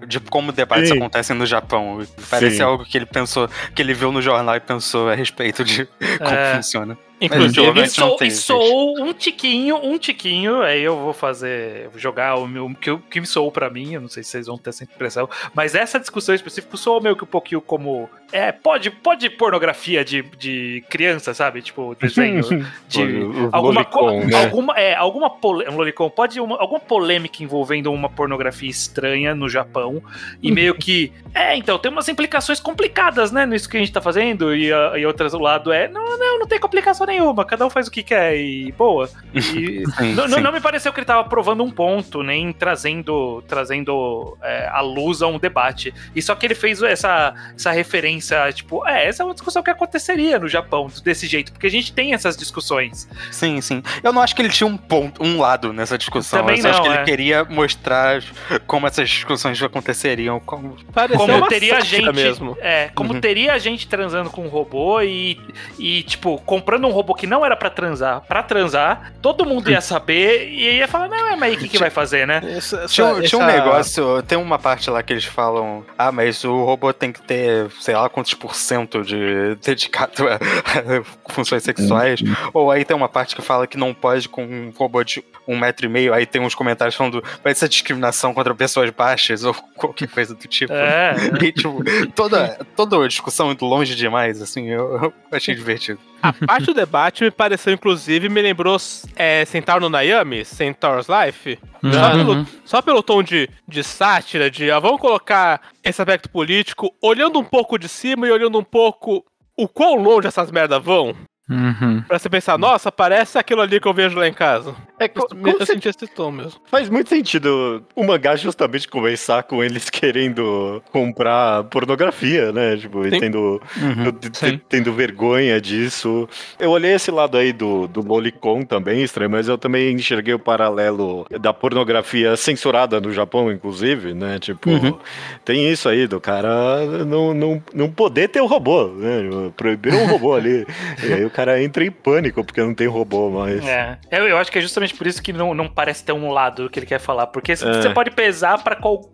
de 0.06 0.20
como 0.20 0.52
debates 0.52 0.88
Sim. 0.90 0.96
acontecem 0.98 1.36
no 1.36 1.44
Japão. 1.46 2.06
Parece 2.30 2.56
Sim. 2.56 2.62
algo 2.62 2.84
que 2.84 2.96
ele 2.96 3.06
pensou, 3.06 3.48
que 3.74 3.82
ele 3.82 3.92
viu 3.94 4.12
no 4.12 4.22
jornal 4.22 4.56
e 4.56 4.60
pensou 4.60 5.08
a 5.10 5.14
respeito 5.14 5.64
de 5.64 5.86
como 6.18 6.30
É. 6.30 6.54
funciona. 6.56 6.96
Inclusive, 7.20 7.80
sou, 7.88 8.16
tem, 8.16 8.30
sou 8.30 9.00
um 9.00 9.12
tiquinho, 9.12 9.76
um 9.76 9.98
tiquinho, 9.98 10.62
aí 10.62 10.80
eu 10.82 10.96
vou 10.96 11.12
fazer, 11.12 11.88
vou 11.88 11.98
jogar 11.98 12.36
o 12.36 12.46
meu, 12.46 12.72
que, 12.80 12.96
que 13.10 13.20
me 13.20 13.26
soou 13.26 13.50
pra 13.50 13.68
mim, 13.68 13.94
eu 13.94 14.00
não 14.00 14.08
sei 14.08 14.22
se 14.22 14.30
vocês 14.30 14.46
vão 14.46 14.56
ter 14.56 14.70
essa 14.70 14.84
impressão, 14.84 15.28
mas 15.54 15.74
essa 15.74 15.98
discussão 15.98 16.32
específica 16.34 16.76
soou 16.76 17.00
meio 17.00 17.16
que 17.16 17.24
um 17.24 17.26
pouquinho 17.26 17.60
como, 17.60 18.08
é, 18.30 18.52
pode, 18.52 18.90
pode 18.90 19.28
pornografia 19.30 20.04
de, 20.04 20.22
de 20.38 20.84
criança, 20.88 21.34
sabe? 21.34 21.60
Tipo, 21.60 21.96
desenho 22.00 22.42
de 22.86 23.02
O- 23.02 23.46
o 23.46 23.50
alguma, 23.52 23.80
né? 24.26 24.44
alguma, 24.44 24.74
é, 24.78 24.94
alguma 24.94 25.30
pole, 25.30 25.68
um 25.68 25.76
lolicon, 25.76 26.08
pode 26.10 26.38
uma, 26.40 26.56
alguma 26.60 26.78
polêmica 26.80 27.42
envolvendo 27.42 27.92
uma 27.92 28.08
pornografia 28.08 28.70
estranha 28.70 29.34
no 29.34 29.48
Japão 29.48 30.00
e 30.42 30.52
meio 30.52 30.74
que, 30.74 31.12
é, 31.34 31.56
então 31.56 31.78
tem 31.78 31.90
umas 31.90 32.08
implicações 32.08 32.60
complicadas, 32.60 33.32
né, 33.32 33.44
nisso 33.44 33.68
que 33.68 33.76
a 33.76 33.80
gente 33.80 33.92
tá 33.92 34.00
fazendo 34.00 34.54
e, 34.54 34.72
a- 34.72 34.92
e 34.96 35.04
outras 35.04 35.32
do 35.32 35.38
lado 35.40 35.72
é, 35.72 35.88
não, 35.88 36.16
não, 36.16 36.38
não 36.38 36.46
tem 36.46 36.60
complicação 36.60 37.07
nenhuma, 37.08 37.44
cada 37.44 37.66
um 37.66 37.70
faz 37.70 37.88
o 37.88 37.90
que 37.90 38.02
quer 38.02 38.36
e 38.36 38.70
boa. 38.72 39.10
E 39.34 39.40
Sim, 39.88 40.14
não, 40.14 40.28
não- 40.28 40.36
sim. 40.36 40.40
não 40.42 40.52
me 40.52 40.60
pareceu 40.60 40.92
que 40.92 41.00
ele 41.00 41.06
tava 41.06 41.28
provando 41.28 41.64
um 41.64 41.70
ponto, 41.70 42.22
nem 42.22 42.52
trazendo, 42.52 43.42
trazendo 43.48 44.36
é, 44.42 44.68
a 44.70 44.80
luz 44.80 45.22
a 45.22 45.26
um 45.26 45.38
debate. 45.38 45.92
E 46.14 46.22
só 46.22 46.34
que 46.34 46.46
ele 46.46 46.54
fez 46.54 46.82
essa, 46.82 47.34
essa 47.56 47.72
referência, 47.72 48.52
tipo, 48.52 48.86
é, 48.86 49.06
essa 49.08 49.22
é 49.22 49.26
uma 49.26 49.34
discussão 49.34 49.62
que 49.62 49.70
aconteceria 49.70 50.38
no 50.38 50.46
Japão 50.48 50.88
desse 51.02 51.26
jeito, 51.26 51.50
porque 51.52 51.66
a 51.66 51.70
gente 51.70 51.92
tem 51.92 52.14
essas 52.14 52.36
discussões. 52.36 53.08
Sim, 53.32 53.60
sim. 53.60 53.82
Eu 54.02 54.12
não 54.12 54.22
acho 54.22 54.34
que 54.36 54.42
ele 54.42 54.48
tinha 54.50 54.66
um 54.66 54.76
ponto, 54.76 55.22
um 55.24 55.40
lado 55.40 55.72
nessa 55.72 55.96
discussão. 55.98 56.40
Também 56.40 56.56
eu 56.56 56.62
só 56.62 56.68
acho 56.70 56.78
não, 56.78 56.84
que 56.86 56.92
é. 56.92 56.94
ele 56.96 57.04
queria 57.04 57.44
mostrar 57.44 58.22
como 58.66 58.86
essas 58.86 59.08
discussões 59.08 59.60
aconteceriam. 59.62 60.38
Como... 60.40 60.76
pareceu 60.92 61.18
Como 61.18 61.46
teria 61.48 61.80
gente. 61.80 62.12
mesmo. 62.12 62.56
É, 62.60 62.90
como 62.94 63.14
Uhum. 63.14 63.20
teria 63.20 63.58
gente 63.58 63.88
transando 63.88 64.28
com 64.30 64.44
um 64.44 64.48
robô 64.48 65.00
e, 65.00 65.40
e, 65.78 66.02
tipo, 66.02 66.38
comprando 66.44 66.86
um 66.86 66.90
robô 66.98 67.14
que 67.14 67.26
não 67.26 67.44
era 67.44 67.56
pra 67.56 67.70
transar, 67.70 68.20
pra 68.26 68.42
transar, 68.42 69.12
todo 69.22 69.44
mundo 69.46 69.70
ia 69.70 69.80
saber 69.80 70.48
e 70.48 70.76
ia 70.78 70.88
falar, 70.88 71.08
não, 71.08 71.36
mas 71.36 71.50
aí 71.50 71.56
o 71.56 71.58
que, 71.58 71.68
que 71.68 71.78
vai 71.78 71.90
fazer, 71.90 72.26
né? 72.26 72.40
Essa- 72.44 72.76
essa- 72.80 72.88
Tinha, 72.88 73.06
um- 73.06 73.20
tinha 73.22 73.38
um 73.40 73.44
essa- 73.48 73.52
negócio, 73.64 74.22
tem 74.22 74.36
uma 74.38 74.58
parte 74.58 74.90
lá 74.90 75.02
que 75.02 75.12
eles 75.12 75.24
falam, 75.24 75.84
ah, 75.96 76.10
mas 76.12 76.42
o 76.44 76.64
robô 76.64 76.92
tem 76.92 77.12
que 77.12 77.20
ter, 77.22 77.70
sei 77.80 77.94
lá, 77.94 78.08
quantos 78.08 78.34
por 78.34 78.54
cento 78.54 79.02
de 79.02 79.56
dedicado 79.64 80.26
a, 80.28 80.34
a 80.34 81.32
funções 81.32 81.62
sexuais. 81.62 82.20
Ou 82.52 82.70
aí 82.70 82.84
tem 82.84 82.96
uma 82.96 83.08
parte 83.08 83.34
que 83.36 83.42
fala 83.42 83.66
que 83.66 83.76
não 83.76 83.94
pode 83.94 84.28
com 84.28 84.44
um 84.44 84.72
robô 84.76 85.02
de 85.04 85.22
um 85.46 85.58
metro 85.58 85.86
e 85.86 85.88
meio, 85.88 86.12
aí 86.12 86.26
tem 86.26 86.40
uns 86.42 86.54
comentários 86.54 86.94
falando, 86.94 87.22
vai 87.42 87.54
ser 87.54 87.68
discriminação 87.68 88.34
contra 88.34 88.54
pessoas 88.54 88.90
baixas, 88.90 89.44
ou 89.44 89.54
qualquer 89.76 90.08
coisa 90.08 90.34
do 90.34 90.46
tipo. 90.48 90.72
É. 90.72 91.14
E, 91.42 91.52
tipo, 91.52 91.82
toda, 92.14 92.58
toda 92.76 93.02
a 93.04 93.08
discussão 93.08 93.46
muito 93.46 93.64
longe 93.64 93.94
demais, 93.94 94.42
assim, 94.42 94.68
eu, 94.68 94.94
eu 95.02 95.12
achei 95.32 95.54
divertido. 95.54 95.98
A 96.22 96.32
parte 96.32 96.66
do 96.66 96.74
debate 96.74 97.24
me 97.24 97.30
pareceu, 97.30 97.72
inclusive, 97.72 98.28
me 98.28 98.42
lembrou 98.42 98.76
é, 99.14 99.44
Centaur 99.44 99.80
no 99.80 99.88
Nayami, 99.88 100.44
Centaur's 100.44 101.06
Life. 101.08 101.58
Só, 101.92 102.10
pelo, 102.10 102.46
só 102.64 102.82
pelo 102.82 103.02
tom 103.02 103.22
de, 103.22 103.48
de 103.66 103.84
sátira, 103.84 104.50
de 104.50 104.70
ah, 104.70 104.80
vamos 104.80 105.00
colocar 105.00 105.60
esse 105.82 106.02
aspecto 106.02 106.28
político, 106.28 106.92
olhando 107.00 107.38
um 107.38 107.44
pouco 107.44 107.78
de 107.78 107.88
cima 107.88 108.26
e 108.26 108.30
olhando 108.30 108.58
um 108.58 108.64
pouco 108.64 109.24
o 109.56 109.68
quão 109.68 109.94
longe 109.94 110.26
essas 110.26 110.50
merdas 110.50 110.82
vão. 110.82 111.14
Uhum. 111.48 112.02
Pra 112.06 112.18
você 112.18 112.28
pensar, 112.28 112.58
nossa, 112.58 112.92
parece 112.92 113.38
aquilo 113.38 113.60
ali 113.62 113.80
que 113.80 113.88
eu 113.88 113.94
vejo 113.94 114.18
lá 114.18 114.28
em 114.28 114.32
casa. 114.34 114.74
É, 114.98 115.08
co- 115.08 115.22
Eu, 115.22 115.28
como 115.28 115.48
eu 115.48 115.58
você- 115.58 115.72
senti 115.72 115.88
esse 115.88 116.06
tom 116.06 116.30
mesmo. 116.30 116.60
Faz 116.66 116.88
muito 116.90 117.08
sentido 117.08 117.82
o 117.94 118.04
mangá 118.04 118.36
justamente 118.36 118.86
começar 118.88 119.42
com 119.44 119.62
eles 119.64 119.88
querendo 119.90 120.82
comprar 120.92 121.64
pornografia, 121.64 122.52
né? 122.52 122.76
Tipo, 122.76 123.06
e 123.06 123.10
Sim. 123.10 123.20
tendo, 123.20 123.62
Uhum. 123.76 124.60
tendo 124.68 124.92
vergonha 124.92 125.60
disso. 125.60 126.28
Eu 126.58 126.70
olhei 126.70 126.92
esse 126.94 127.10
lado 127.10 127.36
aí 127.36 127.52
do, 127.52 127.86
do 127.86 128.00
Lolicon 128.06 128.62
também, 128.62 129.02
estranho, 129.02 129.30
mas 129.30 129.48
eu 129.48 129.56
também 129.56 129.92
enxerguei 129.94 130.34
o 130.34 130.38
paralelo 130.38 131.26
da 131.40 131.52
pornografia 131.54 132.36
censurada 132.36 133.00
no 133.00 133.12
Japão, 133.12 133.50
inclusive, 133.50 134.12
né? 134.14 134.38
Tipo, 134.38 134.68
Uhum. 134.70 134.98
tem 135.44 135.70
isso 135.70 135.88
aí 135.88 136.06
do 136.06 136.20
cara 136.20 136.84
não, 137.06 137.32
não, 137.32 137.62
não 137.72 137.90
poder 137.90 138.28
ter 138.28 138.40
o 138.40 138.46
robô, 138.46 138.88
né? 138.88 139.50
Proibiram 139.56 140.02
o 140.04 140.06
robô 140.06 140.34
ali. 140.34 140.66
E 141.08 141.12
aí 141.12 141.24
o 141.24 141.30
cara 141.38 141.62
entra 141.62 141.84
em 141.84 141.90
pânico 141.90 142.42
porque 142.44 142.60
não 142.60 142.74
tem 142.74 142.88
robô 142.88 143.30
mais. 143.30 143.64
É, 143.64 143.96
eu, 144.10 144.26
eu 144.26 144.38
acho 144.38 144.50
que 144.50 144.58
é 144.58 144.60
justamente 144.60 144.92
por 144.94 145.06
isso 145.06 145.22
que 145.22 145.32
não, 145.32 145.54
não 145.54 145.68
parece 145.68 146.02
ter 146.04 146.12
um 146.12 146.32
lado 146.32 146.68
que 146.68 146.80
ele 146.80 146.86
quer 146.86 146.98
falar, 146.98 147.28
porque 147.28 147.52
É. 147.52 147.56
você 147.56 147.90
pode 147.90 148.10
pesar 148.10 148.58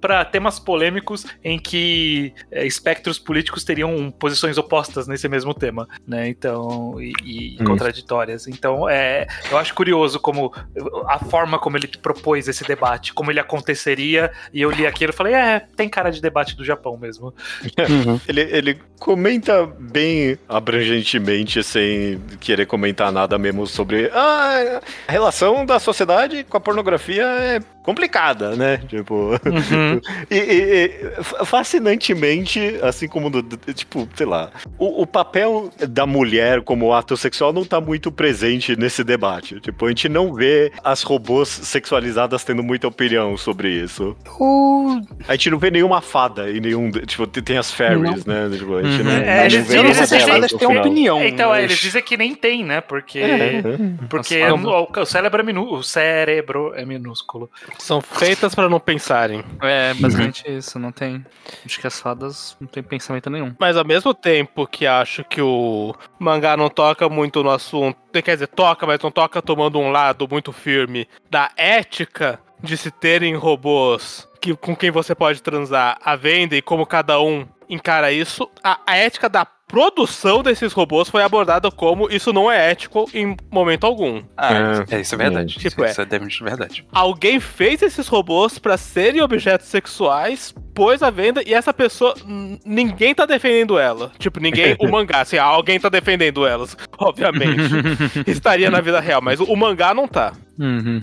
pra 0.00 0.24
temas 0.24 0.58
polêmicos 0.58 1.26
em 1.44 1.58
que 1.58 2.32
é, 2.50 2.66
espectros 2.66 3.18
políticos 3.18 3.62
teriam 3.62 4.10
posições 4.10 4.56
opostas 4.56 5.06
nesse 5.06 5.28
mesmo 5.28 5.52
tema, 5.52 5.86
né? 6.08 6.26
Então, 6.28 6.96
e, 6.98 7.12
e 7.24 7.56
Hum. 7.60 7.64
contraditórias. 7.66 8.48
Então, 8.48 8.88
é, 8.88 9.26
eu 9.50 9.58
acho 9.58 9.74
curioso 9.74 10.18
como 10.18 10.50
a 11.06 11.18
forma 11.18 11.58
como 11.58 11.76
ele 11.76 11.88
propôs 11.88 12.48
esse 12.48 12.64
debate, 12.64 13.12
como 13.12 13.30
ele 13.30 13.40
aconteceria, 13.40 14.32
e 14.52 14.62
eu 14.62 14.70
li 14.70 14.86
aquilo 14.86 15.12
e 15.12 15.14
falei, 15.16 15.34
é, 15.34 15.60
tem 15.76 15.88
cara 15.90 16.10
de 16.10 16.22
debate 16.22 16.56
do 16.56 16.64
Japão 16.64 16.96
mesmo. 16.96 17.34
Uhum. 17.78 18.18
Ele, 18.26 18.40
ele 18.40 18.78
comenta 18.98 19.66
bem 19.66 20.38
abrangentemente, 20.48 21.62
sem 21.62 22.13
querer 22.40 22.66
comentar 22.66 23.10
nada 23.12 23.38
mesmo 23.38 23.66
sobre 23.66 24.10
ah, 24.12 24.80
a 25.06 25.12
relação 25.12 25.64
da 25.64 25.78
sociedade 25.78 26.44
com 26.44 26.56
a 26.56 26.60
pornografia 26.60 27.24
é 27.24 27.60
complicada, 27.84 28.56
né? 28.56 28.78
Tipo. 28.88 29.30
Uhum. 29.46 30.00
E, 30.30 30.36
e- 30.36 30.84
e, 31.18 31.22
fa- 31.22 31.44
fascinantemente, 31.44 32.78
assim 32.82 33.06
como 33.06 33.30
do, 33.30 33.42
do- 33.42 33.74
tipo, 33.74 34.08
sei 34.14 34.26
lá, 34.26 34.50
o, 34.78 35.02
o 35.02 35.06
papel 35.06 35.70
da 35.88 36.06
mulher 36.06 36.62
como 36.62 36.92
ato 36.92 37.16
sexual 37.16 37.52
não 37.52 37.64
tá 37.64 37.80
muito 37.80 38.10
presente 38.10 38.76
nesse 38.76 39.04
debate. 39.04 39.60
Tipo, 39.60 39.86
a 39.86 39.88
gente 39.90 40.08
não 40.08 40.32
vê 40.34 40.72
as 40.82 41.02
robôs 41.02 41.48
sexualizadas 41.48 42.42
tendo 42.42 42.62
muita 42.62 42.88
opinião 42.88 43.36
sobre 43.36 43.68
isso. 43.70 44.16
O- 44.40 45.00
A 45.28 45.32
gente 45.32 45.50
não 45.50 45.58
vê 45.58 45.70
nenhuma 45.70 46.00
fada 46.00 46.50
e 46.50 46.60
nenhum. 46.60 46.90
Tipo, 46.90 47.26
tem 47.26 47.42
tem 47.42 47.58
as 47.58 47.70
fairies, 47.70 48.24
né? 48.24 48.48
Tipo, 48.56 48.76
a 48.76 48.82
gente 48.82 48.98
Uhum. 48.98 49.04
não, 49.04 49.12
É, 49.12 49.36
não 49.38 49.44
eles- 49.44 49.66
vê 49.68 49.76
não 49.76 50.36
eles 50.36 50.52
têm 50.52 50.78
opinião. 50.78 51.22
Então, 51.24 51.50
é, 51.54 51.56
mas- 51.60 51.64
eles 51.64 51.78
dizem 51.78 52.02
que 52.02 52.16
nem 52.16 52.34
tem, 52.34 52.64
né? 52.64 52.80
Porque. 52.80 53.18
É, 53.18 53.56
é. 53.58 53.62
Porque 54.08 54.36
As 54.36 54.52
o, 54.52 54.88
o 55.00 55.04
cérebro 55.06 55.40
é 55.40 55.44
minúsculo. 55.44 55.78
O 55.78 55.82
cérebro 55.82 56.72
é 56.74 56.84
minúsculo. 56.84 57.50
São 57.78 58.00
feitas 58.00 58.54
pra 58.54 58.68
não 58.68 58.80
pensarem. 58.80 59.44
É, 59.62 59.92
basicamente 59.94 60.44
isso, 60.46 60.78
não 60.78 60.92
tem. 60.92 61.24
Acho 61.64 61.80
que 61.80 61.86
as 61.86 62.00
fadas 62.00 62.56
não 62.60 62.66
tem 62.66 62.82
pensamento 62.82 63.28
nenhum. 63.30 63.54
Mas 63.58 63.76
ao 63.76 63.84
mesmo 63.84 64.14
tempo 64.14 64.66
que 64.66 64.86
acho 64.86 65.24
que 65.24 65.40
o 65.40 65.94
mangá 66.18 66.56
não 66.56 66.68
toca 66.68 67.08
muito 67.08 67.42
no 67.42 67.50
assunto, 67.50 67.98
quer 68.12 68.34
dizer, 68.34 68.48
toca, 68.48 68.86
mas 68.86 69.00
não 69.00 69.10
toca 69.10 69.42
tomando 69.42 69.78
um 69.78 69.90
lado 69.90 70.26
muito 70.30 70.52
firme 70.52 71.08
da 71.30 71.50
ética 71.56 72.40
de 72.62 72.76
se 72.76 72.90
terem 72.90 73.34
robôs 73.34 74.26
que, 74.40 74.54
com 74.54 74.74
quem 74.74 74.90
você 74.90 75.14
pode 75.14 75.42
transar 75.42 75.98
à 76.02 76.16
venda 76.16 76.56
e 76.56 76.62
como 76.62 76.86
cada 76.86 77.20
um 77.20 77.46
encara 77.68 78.12
isso, 78.12 78.50
a, 78.62 78.78
a 78.86 78.96
ética 78.96 79.28
da 79.28 79.46
produção 79.74 80.40
desses 80.40 80.72
robôs 80.72 81.08
foi 81.08 81.20
abordada 81.24 81.68
como 81.68 82.08
isso 82.08 82.32
não 82.32 82.48
é 82.50 82.70
ético 82.70 83.10
em 83.12 83.36
momento 83.50 83.84
algum. 83.84 84.22
Ah, 84.36 84.84
é, 84.88 85.00
isso 85.00 85.16
é 85.16 85.18
verdade. 85.18 85.58
Tipo, 85.58 85.84
isso 85.84 86.00
é 86.00 86.04
definitivamente 86.04 86.56
verdade. 86.56 86.86
Alguém 86.92 87.40
fez 87.40 87.82
esses 87.82 88.06
robôs 88.06 88.56
pra 88.56 88.76
serem 88.76 89.20
objetos 89.20 89.66
sexuais, 89.66 90.54
pôs 90.72 91.02
à 91.02 91.10
venda 91.10 91.42
e 91.44 91.52
essa 91.52 91.74
pessoa. 91.74 92.14
Ninguém 92.64 93.16
tá 93.16 93.26
defendendo 93.26 93.76
ela. 93.76 94.12
Tipo, 94.16 94.38
ninguém. 94.38 94.76
O 94.78 94.86
mangá, 94.88 95.22
assim, 95.22 95.38
alguém 95.38 95.80
tá 95.80 95.88
defendendo 95.88 96.46
elas, 96.46 96.76
obviamente. 96.96 97.64
Estaria 98.30 98.70
na 98.70 98.80
vida 98.80 99.00
real, 99.00 99.20
mas 99.20 99.40
o 99.40 99.56
mangá 99.56 99.92
não 99.92 100.06
tá. 100.06 100.34
Uhum. 100.58 101.00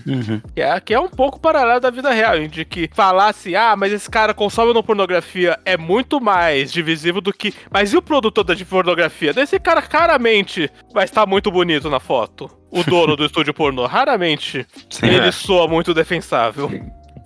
Que 0.56 0.62
é, 0.62 0.80
que 0.80 0.94
é 0.94 1.00
um 1.00 1.10
pouco 1.10 1.40
paralelo 1.40 1.80
da 1.80 1.90
vida 1.90 2.12
real, 2.12 2.40
de 2.48 2.64
que 2.64 2.90
falasse, 2.94 3.56
ah, 3.56 3.76
mas 3.76 3.92
esse 3.92 4.10
cara 4.10 4.34
consome 4.34 4.74
no 4.74 4.84
pornografia 4.84 5.60
é 5.66 5.78
muito 5.78 6.22
mais 6.22 6.72
divisível 6.72 7.22
do 7.22 7.34
que. 7.34 7.54
Mas 7.70 7.94
e 7.94 7.98
o 7.98 8.02
produtor 8.02 8.44
da 8.44 8.54
de 8.54 8.66
pornografia? 8.66 9.34
Esse 9.36 9.60
cara 9.60 9.82
claramente 9.82 10.70
vai 10.94 11.06
estar 11.06 11.26
muito 11.26 11.52
bonito 11.52 11.90
na 11.90 12.00
foto. 12.00 12.50
O 12.70 12.84
dono 12.84 13.16
do 13.16 13.26
estúdio 13.26 13.54
pornô. 13.54 13.86
Raramente 13.86 14.66
Sim, 14.90 15.08
ele 15.08 15.28
é. 15.28 15.32
soa 15.32 15.68
muito 15.68 15.94
defensável. 15.94 16.68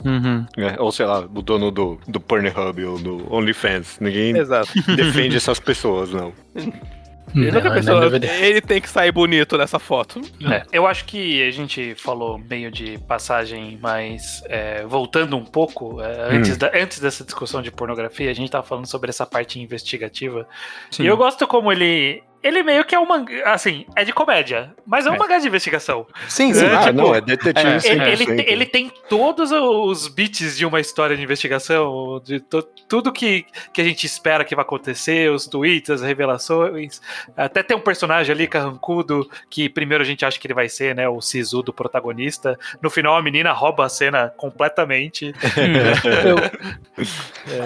Uhum. 0.04 0.46
É, 0.58 0.80
ou 0.80 0.92
sei 0.92 1.06
lá, 1.06 1.20
o 1.20 1.42
dono 1.42 1.72
do, 1.72 2.00
do 2.08 2.20
Pornhub 2.20 2.86
ou 2.86 3.00
do 3.00 3.34
OnlyFans. 3.34 3.98
Ninguém 4.00 4.38
Exato. 4.38 4.70
defende 4.96 5.36
essas 5.36 5.60
pessoas, 5.60 6.12
não. 6.12 6.32
Ele, 7.36 7.52
nunca 7.52 7.68
Não, 7.70 7.76
pensou, 7.76 7.94
não 7.96 8.02
deveria. 8.02 8.34
ele 8.46 8.62
tem 8.62 8.80
que 8.80 8.90
sair 8.90 9.12
bonito 9.12 9.58
nessa 9.58 9.78
foto. 9.78 10.22
É, 10.50 10.64
eu 10.72 10.88
acho 10.88 11.06
que 11.06 11.44
a 11.48 11.52
gente 11.52 11.94
falou 11.96 12.38
meio 12.38 12.72
de 12.72 12.98
passagem, 13.08 13.78
mas 13.82 14.42
é, 14.48 14.84
voltando 14.86 15.36
um 15.36 15.44
pouco, 15.46 16.02
é, 16.02 16.36
antes, 16.36 16.56
da- 16.58 16.72
antes 16.74 17.00
dessa 17.00 17.24
discussão 17.24 17.62
de 17.62 17.72
pornografia, 17.72 18.30
a 18.32 18.34
gente 18.34 18.50
tava 18.50 18.64
falando 18.66 18.86
sobre 18.88 19.10
essa 19.10 19.26
parte 19.26 19.60
investigativa. 19.60 20.48
Sim. 20.90 21.04
E 21.04 21.08
eu 21.08 21.18
gosto 21.18 21.46
como 21.48 21.72
ele. 21.72 22.24
Ele 22.46 22.62
meio 22.62 22.86
que 22.86 22.94
é 22.94 23.00
um 23.00 23.08
mangá. 23.08 23.54
Assim, 23.54 23.86
é 23.96 24.04
de 24.06 24.14
comédia, 24.14 24.72
mas 24.86 25.08
é 25.08 25.10
um 25.10 25.16
É. 25.16 25.18
mangá 25.18 25.40
de 25.40 25.48
investigação. 25.48 26.06
Sim, 26.30 26.54
sim. 26.54 26.64
É, 26.66 26.76
ah, 26.76 26.80
tipo, 26.82 26.94
não, 26.94 27.16
é 27.16 27.20
detetive. 27.20 27.68
é, 27.68 27.92
Ele, 27.92 28.04
ele, 28.12 28.26
100%. 28.26 28.36
te- 28.46 28.52
ele 28.52 28.66
tem 28.68 28.92
todos 29.10 29.52
os 29.52 30.08
beats 30.08 30.56
de 30.56 30.64
uma 30.66 30.80
história 30.80 31.18
de 31.18 31.24
investigação, 31.24 32.22
de 32.24 32.40
to- 32.40 32.62
tudo 32.88 33.12
que, 33.12 33.46
que 33.74 33.82
a 33.82 33.84
gente 33.84 34.06
espera 34.06 34.46
que 34.46 34.54
vai 34.56 34.62
acontecer, 34.64 35.32
os 35.32 35.48
tweets, 35.48 35.90
as 35.90 36.02
revelações. 36.04 37.02
Até 37.36 37.64
tem 37.64 37.76
um 37.76 37.80
personagem 37.82 38.32
ali, 38.32 38.48
carrancudo, 38.48 39.28
que 39.50 39.68
primeiro 39.68 40.04
a 40.04 40.06
gente 40.06 40.24
acha 40.24 40.40
que 40.40 40.46
ele 40.46 40.54
vai 40.54 40.70
ser, 40.70 40.94
né, 40.94 41.10
o 41.10 41.20
Sisu 41.22 41.64
do 41.64 41.74
protagonista. 41.74 42.60
No 42.82 42.92
final 42.92 43.16
a 43.16 43.24
menina 43.24 43.52
rouba 43.54 43.86
a 43.86 43.90
cena 43.90 44.32
completamente. 44.38 45.34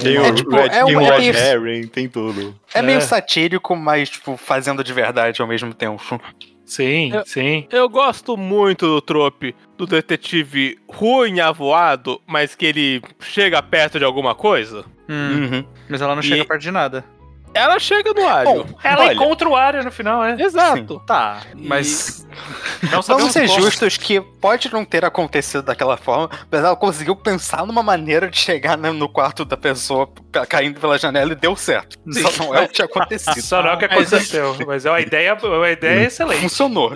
Tem 0.01 0.17
o 0.17 0.25
É, 0.25 0.31
tipo, 0.33 0.51
Red, 0.51 0.65
é 0.65 0.83
tem 0.85 0.95
o 0.95 0.99
Red 0.99 1.29
é- 1.29 1.51
Herring, 1.53 1.87
tem 1.87 2.07
tudo. 2.09 2.55
É 2.73 2.81
meio 2.81 2.97
É. 2.97 3.01
satírico, 3.01 3.75
mas, 3.75 4.09
tipo, 4.09 4.37
fazendo 4.37 4.68
de 4.83 4.93
verdade 4.93 5.41
ao 5.41 5.47
mesmo 5.47 5.73
tempo. 5.73 6.19
Sim, 6.65 7.11
Eu- 7.13 7.25
sim. 7.25 7.67
Eu 7.71 7.89
gosto 7.89 8.37
muito 8.37 8.85
do 8.85 9.01
trope 9.01 9.55
do 9.75 9.87
detetive 9.87 10.77
ruim 10.87 11.39
avoado, 11.39 12.21
mas 12.27 12.53
que 12.53 12.65
ele 12.67 13.01
chega 13.19 13.61
perto 13.63 13.97
de 13.97 14.05
alguma 14.05 14.35
coisa. 14.35 14.85
Hum, 15.09 15.47
Uhum. 15.51 15.65
Mas 15.89 16.01
ela 16.01 16.13
não 16.15 16.21
E- 16.21 16.25
chega 16.25 16.45
perto 16.45 16.61
de 16.61 16.69
nada. 16.71 17.03
Ela 17.53 17.79
chega 17.79 18.13
no 18.13 18.27
alho. 18.27 18.65
Ela 18.83 19.05
Olha. 19.05 19.13
encontra 19.13 19.49
o 19.49 19.55
Arya 19.55 19.81
no 19.83 19.91
final, 19.91 20.23
é. 20.23 20.39
Exato. 20.41 21.01
Tá, 21.05 21.41
E- 21.55 21.67
mas. 21.67 22.25
Não 22.91 23.01
Vamos 23.01 23.33
ser 23.33 23.47
como. 23.47 23.61
justos 23.61 23.97
que 23.97 24.21
pode 24.21 24.71
não 24.71 24.85
ter 24.85 25.03
acontecido 25.03 25.63
daquela 25.63 25.97
forma, 25.97 26.29
mas 26.49 26.63
ela 26.63 26.75
conseguiu 26.75 27.13
pensar 27.15 27.65
numa 27.65 27.83
maneira 27.83 28.29
de 28.29 28.37
chegar 28.37 28.77
né, 28.77 28.91
no 28.91 29.09
quarto 29.09 29.43
da 29.43 29.57
pessoa 29.57 30.09
ca- 30.31 30.45
caindo 30.45 30.79
pela 30.79 30.97
janela 30.97 31.33
e 31.33 31.35
deu 31.35 31.55
certo. 31.57 31.97
Só 32.09 32.43
não 32.45 32.55
é 32.55 32.61
o 32.63 32.67
que 32.67 32.75
tinha 32.75 32.85
acontecido. 32.85 33.41
Só 33.41 33.61
não 33.61 33.71
é 33.71 33.73
o 33.73 33.77
que 33.77 33.87
Mas- 33.89 34.13
aconteceu, 34.13 34.55
mas 34.65 34.85
é 34.85 34.89
uma 34.91 35.01
ideia, 35.01 35.33
uma 35.35 35.69
ideia 35.69 36.05
excelente. 36.05 36.39
Funcionou. 36.41 36.91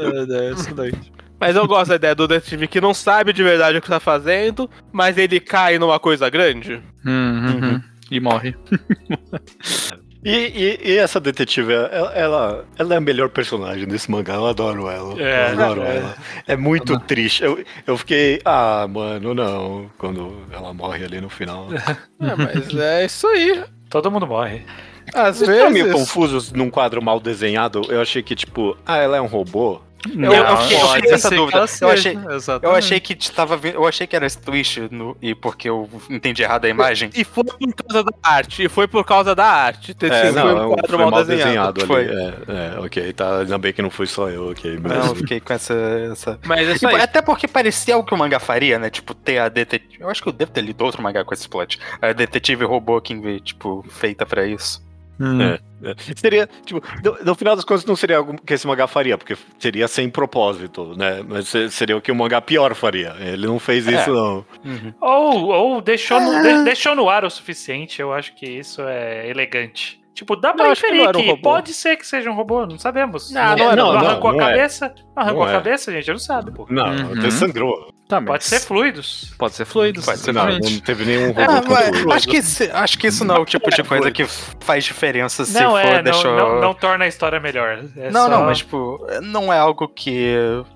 Mas 1.40 1.56
eu 1.58 1.68
gosto 1.68 1.90
da 1.90 1.96
ideia 1.96 2.16
do 2.16 2.28
detetive 2.28 2.68
que 2.70 2.80
não 2.80 2.94
sabe 2.94 3.34
de 3.34 3.44
verdade 3.44 3.78
o 3.78 3.82
que 3.82 3.90
tá 3.90 4.00
fazendo, 4.00 4.70
mas 4.94 5.18
ele 5.18 5.42
cai 5.42 5.78
numa 5.78 6.00
coisa 6.00 6.30
grande. 6.30 6.82
Hum, 7.06 7.48
uhum. 7.62 7.82
E 8.10 8.20
morre. 8.22 8.56
E, 10.26 10.80
e- 10.84 10.92
e 10.92 10.98
essa 10.98 11.20
detetive, 11.20 11.74
ela, 11.74 12.12
ela, 12.14 12.66
ela 12.78 12.94
é 12.94 12.98
a 12.98 13.02
melhor 13.02 13.30
personagem 13.30 13.86
desse 13.88 14.10
mangá, 14.10 14.36
eu 14.36 14.48
adoro 14.48 14.88
ela. 14.90 15.22
É, 15.22 15.50
eu 15.50 15.52
adoro 15.54 15.84
é. 15.84 15.98
ela. 15.98 16.16
É 16.48 16.56
muito 16.56 16.98
triste. 17.02 17.44
Eu, 17.44 17.64
eu 17.86 17.98
fiquei, 17.98 18.40
ah, 18.46 18.88
mano, 18.90 19.34
não, 19.34 19.90
quando 19.98 20.44
ela 20.52 20.74
morre 20.74 21.04
ali 21.06 21.20
no 21.22 21.30
final. 21.30 21.68
É, 22.22 22.36
mas 22.38 22.74
é 22.78 23.06
isso 23.06 23.28
aí. 23.28 23.64
Todo 23.90 24.10
mundo 24.10 24.26
morre. 24.26 24.64
Às 25.14 25.38
Vocês 25.38 25.50
estão 25.50 25.70
meio 25.70 25.86
vezes. 25.86 26.00
confusos 26.00 26.52
num 26.54 26.70
quadro 26.70 27.02
mal 27.02 27.20
desenhado? 27.20 27.82
Eu 27.90 28.02
achei 28.02 28.24
que, 28.24 28.34
tipo, 28.34 28.78
ah, 28.86 28.98
ela 28.98 29.18
é 29.18 29.22
um 29.22 29.26
robô? 29.28 29.82
Eu, 30.06 30.34
eu 30.34 30.58
fiquei, 30.58 30.78
eu 30.82 30.88
fiquei 30.90 31.12
essa 31.14 31.30
dúvida. 31.30 31.66
Eu 31.82 31.90
achei, 31.90 32.18
eu 32.62 32.72
achei 32.76 33.00
que 33.00 33.16
tava 33.32 33.60
eu 33.68 33.88
achei 33.88 34.06
que 34.06 34.16
era 34.16 34.26
esse 34.26 34.38
twist 34.40 34.80
no, 34.92 35.16
e 35.22 35.34
porque 35.34 35.70
eu 35.70 35.90
entendi 36.10 36.44
errado 36.44 36.66
a 36.66 36.70
imagem. 36.70 37.10
E 37.14 37.24
foi 37.24 37.44
por 37.44 37.74
causa 37.74 38.04
da 38.04 38.12
arte. 38.22 38.64
E 38.64 38.70
foi 38.70 38.88
por 38.88 39.06
causa 39.06 39.36
da 39.36 39.46
arte. 39.46 39.94
Ter 39.94 40.12
É, 40.12 40.26
sido 40.28 40.36
não, 40.36 40.72
um 40.72 40.74
quadro 40.76 40.98
foi 40.98 41.10
mal, 41.10 41.24
desenhado. 41.24 41.80
ali. 41.82 41.88
Foi. 41.88 42.06
É, 42.06 42.76
é, 42.76 42.80
ok, 42.80 43.14
tá. 43.14 43.40
Ainda 43.40 43.58
bem 43.58 43.74
que 43.74 43.82
não 43.82 43.90
fui 43.90 44.08
só 44.08 44.30
eu, 44.30 44.50
ok. 44.52 44.80
Não, 44.80 45.08
eu 45.08 45.16
fiquei 45.16 45.40
com 45.40 45.54
essa. 45.54 45.74
essa... 46.12 46.40
Mas 46.46 46.60
é 46.68 46.72
isso 46.72 46.80
Tipo, 46.80 46.96
aí. 46.96 47.02
até 47.02 47.22
porque 47.22 47.48
parecia 47.48 47.96
algo 47.96 48.08
que 48.08 48.14
o 48.14 48.18
mangá 48.18 48.40
faria, 48.40 48.78
né? 48.78 48.90
Tipo, 48.90 49.14
ter 49.14 49.40
a 49.40 49.50
detetive. 49.50 49.98
Eu 50.02 50.10
acho 50.10 50.22
que 50.22 50.28
eu 50.30 50.34
devo 50.34 50.52
ter 50.52 50.62
lido 50.62 50.84
outro 50.84 51.02
mangá 51.02 51.24
com 51.24 51.34
esse 51.34 51.48
plot. 51.48 51.80
A 52.02 52.12
detetive 52.14 52.66
robô 52.66 53.00
que, 53.00 53.40
tipo, 53.40 53.86
feita 53.90 54.26
pra 54.26 54.46
isso. 54.46 54.84
Hum. 55.20 55.42
É. 55.42 55.60
Seria, 56.16 56.50
tipo, 56.66 56.82
no, 57.04 57.18
no 57.26 57.36
final 57.36 57.56
das 57.56 57.66
contas 57.66 57.86
não 57.86 57.96
seria 57.96 58.18
algo 58.18 58.36
que 58.42 58.54
esse 58.54 58.66
mangá 58.66 58.88
faria, 58.88 59.18
porque 59.18 59.36
seria 59.60 59.88
sem 59.88 60.10
propósito, 60.10 60.96
né? 60.98 61.24
Mas 61.28 61.48
se- 61.50 61.70
seria 61.70 61.96
o 61.98 62.02
que 62.02 62.12
o 62.12 62.16
mangá 62.16 62.40
pior 62.42 62.74
faria. 62.74 63.16
Ele 63.20 63.46
não 63.46 63.60
fez 63.60 63.88
É. 63.88 63.92
isso, 64.00 64.12
não. 64.12 64.46
Uhum. 64.66 64.94
Ou, 65.02 65.46
ou 65.50 65.82
deixou, 65.82 66.20
no, 66.22 66.42
de- 66.42 66.64
deixou 66.64 66.96
no 66.96 67.10
ar 67.10 67.26
o 67.26 67.30
suficiente, 67.30 68.02
eu 68.02 68.14
acho 68.14 68.34
que 68.36 68.46
isso 68.46 68.82
é 68.82 69.30
elegante. 69.30 70.02
Tipo, 70.16 70.36
dá 70.36 70.54
pra 70.54 70.68
Eu 70.68 70.74
que 70.74 70.78
inferir 70.80 71.04
não 71.04 71.10
um 71.10 71.14
que 71.24 71.30
robô. 71.30 71.42
pode 71.42 71.74
ser 71.74 71.98
que 71.98 72.06
seja 72.06 72.30
um 72.30 72.36
robô, 72.36 72.66
não 72.68 72.78
sabemos. 72.78 73.32
Não, 73.32 73.56
não 73.58 73.76
não, 73.76 73.76
não, 73.76 73.92
arrancou 73.98 74.32
não 74.34 74.40
a 74.40 74.44
é. 74.44 74.54
cabeça. 74.54 74.94
Não 75.16 75.24
arrancou 75.24 75.42
Não 75.42 75.48
a 75.48 75.50
é. 75.50 75.54
cabeça, 75.56 75.92
gente, 75.92 76.08
não 76.12 76.20
sabe, 76.20 76.52
pô. 76.52 76.68
Não, 76.70 76.86
Uhum. 76.86 77.20
até 77.20 77.30
sangrou. 77.32 77.93
Tá, 78.08 78.20
mas 78.20 78.28
Pode 78.30 78.44
ser 78.46 78.60
fluidos. 78.60 79.34
Pode 79.38 79.56
ser 79.56 79.66
fluido. 79.66 80.02
Pode 80.02 80.20
ser 80.20 80.34
Não, 80.34 80.46
não 80.46 80.80
teve 80.80 81.06
nenhum 81.06 81.32
robô 81.32 81.62
com 81.64 81.74
mas 82.08 82.18
acho, 82.18 82.28
que 82.28 82.38
esse- 82.38 82.70
acho 82.72 83.00
que 83.00 83.08
isso 83.08 83.24
não 83.24 83.38
é 83.38 83.40
o 83.40 83.46
tipo 83.46 83.70
de 83.70 83.84
coisa 83.84 84.12
que 84.12 84.26
faz 84.60 84.84
diferença 84.84 85.46
se 85.46 85.54
não 85.54 85.72
for 85.72 85.80
é, 85.80 86.02
não, 86.04 86.24
não, 86.24 86.62
não 86.62 86.74
torna 86.74 87.06
a 87.06 87.08
história 87.08 87.40
melhor. 87.40 87.84
É 87.96 88.12
não, 88.12 88.24
só- 88.26 88.30
não, 88.30 88.44
mas 88.46 88.58
tipo, 88.60 89.00
não 89.22 89.52
é 89.54 89.58
algo 89.58 89.88
que. 89.88 90.36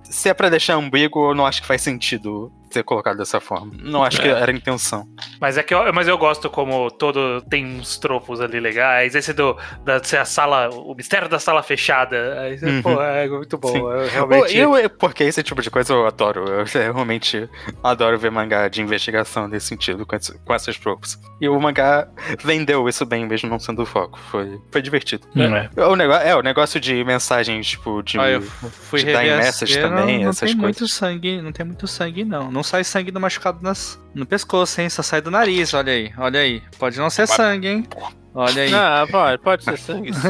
Se 0.10 0.30
é 0.30 0.34
pra 0.34 0.50
deixar 0.50 0.76
ambíguo, 0.76 1.30
eu 1.32 1.36
não 1.36 1.46
acho 1.46 1.62
que 1.62 1.68
faz 1.68 1.82
sentido 1.82 2.52
ser 2.70 2.84
colocado 2.84 3.18
dessa 3.18 3.40
forma. 3.40 3.72
Não 3.82 4.04
acho 4.04 4.22
que 4.22 4.28
era 4.28 4.52
a 4.52 4.54
intenção. 4.54 5.08
Mas 5.40 5.58
é 5.58 5.64
que 5.64 5.74
eu, 5.74 5.92
mas 5.94 6.06
eu 6.06 6.18
gosto 6.18 6.50
como 6.50 6.92
todo 6.92 7.42
tem 7.44 7.66
uns 7.66 7.98
tropos 7.98 8.42
ali 8.42 8.60
legais. 8.60 9.16
Esse 9.16 9.32
do 9.32 9.56
da 9.86 10.04
ser 10.04 10.18
a 10.18 10.26
sala, 10.26 10.70
o 10.70 10.94
mistério 10.94 11.30
da 11.30 11.40
sala 11.40 11.64
fechada. 11.64 12.42
Aí, 12.42 12.58
Uhum. 12.62 12.82
Pô, 12.82 13.02
é 13.02 13.26
muito 13.30 13.58
bom. 13.58 13.70
Sim. 13.72 13.78
Eu 13.80 14.08
realmente. 14.10 14.58
Eu, 14.58 14.78
eu- 14.78 14.90
porque 14.90 15.24
esse 15.24 15.42
tipo 15.44 15.62
de 15.62 15.72
coisa 15.72 15.94
eu 15.94 16.06
adoro. 16.06 16.44
Eu, 16.46 16.66
eu 16.82 16.94
realmente 16.94 17.50
adoro 17.82 18.20
ver 18.20 18.32
mangá 18.32 18.68
de 18.68 18.82
investigação 18.82 19.48
nesse 19.48 19.68
sentido, 19.68 20.06
com, 20.06 20.16
esse- 20.18 20.38
com 20.40 20.54
essas 20.54 20.78
tropes. 20.78 21.18
E 21.40 21.48
o 21.48 21.58
mangá 21.60 22.08
vendeu 22.44 22.88
isso 22.90 23.06
bem, 23.06 23.26
mesmo 23.26 23.50
não 23.50 23.60
sendo 23.60 23.84
o 23.84 23.86
foco. 23.86 24.20
Foi, 24.30 24.60
foi 24.72 24.82
divertido. 24.82 25.26
Não 25.34 25.56
é. 25.56 25.70
O 25.88 25.96
negócio, 25.96 26.28
é, 26.28 26.36
o 26.36 26.42
negócio 26.42 26.80
de 26.82 27.02
mensagens, 27.06 27.66
tipo, 27.66 28.02
de. 28.04 28.20
Ah, 28.20 28.30
eu 28.30 28.42
fui 28.42 29.00
de 29.06 29.14
dar 29.14 29.24
em 29.24 29.28
rever 29.30 29.34
a 29.42 29.46
message 29.46 29.74
cena, 29.74 29.88
também, 30.02 30.24
não 30.24 30.30
essas 30.30 30.50
tem 30.50 30.58
coisas. 30.58 30.80
muito 30.82 30.88
sangue, 30.88 31.42
não 31.42 31.52
tem 31.52 31.66
muito 31.66 31.88
sangue 31.88 32.24
não. 32.24 32.52
Não 32.52 32.64
sai 32.64 32.84
sangue 32.84 33.12
do 33.12 33.20
machucado 33.20 33.60
nas, 33.62 34.00
no 34.14 34.26
pescoço, 34.26 34.80
hein? 34.82 34.90
Só 34.90 35.02
sai 35.02 35.22
do 35.22 35.32
nariz, 35.32 35.74
olha 35.74 35.94
aí, 35.94 36.12
olha 36.18 36.40
aí. 36.40 36.62
Pode 36.78 36.98
não 36.98 37.10
ser 37.10 37.28
sangue, 37.28 37.68
hein? 37.68 37.88
Olha 38.34 38.64
aí. 38.64 38.70
Não, 38.72 39.08
pode, 39.08 39.42
pode 39.42 39.64
ser 39.64 39.78
sangue 39.80 40.14
sim. 40.14 40.28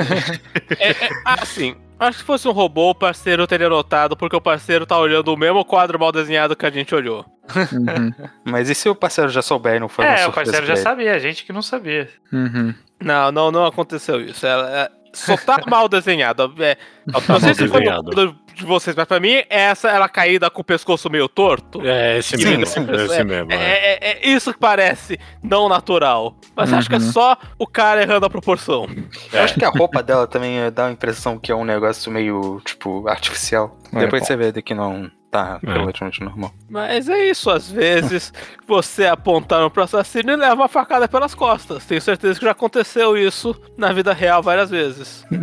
é, 0.80 0.92
é, 0.92 1.10
assim, 1.26 1.76
acho 2.00 2.14
que 2.14 2.18
se 2.20 2.24
fosse 2.24 2.48
um 2.48 2.52
robô, 2.52 2.92
o 2.92 2.96
parceiro 2.96 3.46
teria 3.46 3.70
notado, 3.70 4.16
porque 4.16 4.36
o 4.36 4.42
parceiro 4.42 4.86
tá 4.86 4.98
olhando 4.98 5.34
o 5.34 5.38
mesmo 5.38 5.64
quadro 5.66 6.00
mal 6.00 6.12
desenhado 6.12 6.56
que 6.56 6.66
a 6.66 6.70
gente 6.70 6.94
olhou. 6.96 7.26
Uhum, 7.56 8.14
Mas 8.46 8.70
e 8.70 8.76
se 8.76 8.88
o 8.88 8.96
parceiro 8.96 9.30
já 9.30 9.42
souber 9.42 9.76
e 9.76 9.80
não 9.80 9.90
foi 9.90 10.06
É, 10.06 10.28
o 10.28 10.32
parceiro 10.32 10.66
já 10.66 10.76
sabia, 10.76 11.14
a 11.14 11.20
gente 11.20 11.44
que 11.46 11.52
não 11.54 11.62
sabia. 11.62 12.10
uhum. 12.32 12.74
Não, 13.00 13.32
não, 13.32 13.52
não 13.52 13.66
aconteceu 13.66 14.20
isso. 14.20 14.46
Ela, 14.46 14.70
é, 14.76 14.92
só 15.14 15.38
tá 15.38 15.60
mal 15.68 15.88
desenhado. 15.88 16.54
É, 16.60 16.76
Tá 17.12 17.22
não 17.34 17.40
sei 17.40 17.54
se 17.54 17.68
foi 17.68 17.82
no 17.84 18.36
de 18.58 18.66
vocês, 18.66 18.96
mas 18.96 19.06
pra 19.06 19.20
mim, 19.20 19.44
essa 19.50 19.90
ela 19.90 20.10
caída 20.10 20.50
com 20.50 20.62
o 20.62 20.64
pescoço 20.64 21.10
meio 21.10 21.28
torto. 21.30 21.82
É 21.86 22.18
esse 22.18 22.38
Sim, 22.38 22.58
mesmo, 22.58 22.66
sim. 22.66 22.88
é 22.90 23.06
esse 23.06 23.24
mesmo. 23.24 23.52
É, 23.52 23.56
é. 23.56 24.00
é- 24.02 24.20
é 24.24 24.28
isso 24.30 24.54
que 24.54 24.60
parece 24.60 25.20
não 25.44 25.70
natural. 25.70 26.36
Mas 26.56 26.74
acho 26.74 26.90
que 26.90 26.96
é 26.96 27.00
Uhum. 27.00 27.12
só 27.12 27.38
o 27.58 27.68
cara 27.68 28.02
errando 28.02 28.26
a 28.26 28.30
proporção. 28.30 28.88
Eu 29.32 29.42
acho 29.44 29.54
que 29.56 29.64
a 29.66 29.70
roupa 29.70 30.02
dela 30.04 30.26
também 30.28 30.58
dá 30.72 30.88
a 30.88 30.92
impressão 30.92 31.38
que 31.38 31.52
é 31.52 31.56
um 31.56 31.64
negócio 31.66 32.12
meio, 32.12 32.60
tipo, 32.66 33.08
artificial. 33.08 33.78
É, 33.94 34.00
Depois 34.00 34.26
você 34.26 34.36
vê 34.36 34.52
que 34.62 34.74
não 34.74 35.10
tá 35.32 35.60
É. 35.66 35.72
relativamente 35.74 36.22
normal. 36.24 36.54
Mas 36.70 37.08
é 37.10 37.30
isso, 37.30 37.50
às 37.50 37.70
vezes 37.70 38.34
você 38.68 39.06
apontar 39.06 39.62
no 39.62 39.72
assassino 39.84 40.32
e 40.32 40.36
leva 40.36 40.56
uma 40.56 40.68
facada 40.68 41.08
pelas 41.08 41.34
costas. 41.36 41.86
Tenho 41.86 42.02
certeza 42.02 42.40
que 42.40 42.46
já 42.46 42.52
aconteceu 42.52 43.18
isso 43.18 43.56
na 43.78 43.92
vida 43.94 44.14
real 44.14 44.42
várias 44.42 44.70
vezes. 44.70 45.26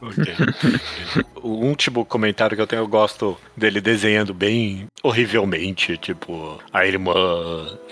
Ok. 0.00 0.34
O 1.42 1.48
último 1.48 2.04
comentário 2.04 2.56
que 2.56 2.62
eu 2.62 2.66
tenho, 2.66 2.82
eu 2.82 2.88
gosto 2.88 3.36
dele 3.56 3.80
desenhando 3.80 4.34
bem 4.34 4.86
horrivelmente, 5.02 5.96
tipo, 5.96 6.58
a 6.72 6.84
irmã 6.86 7.14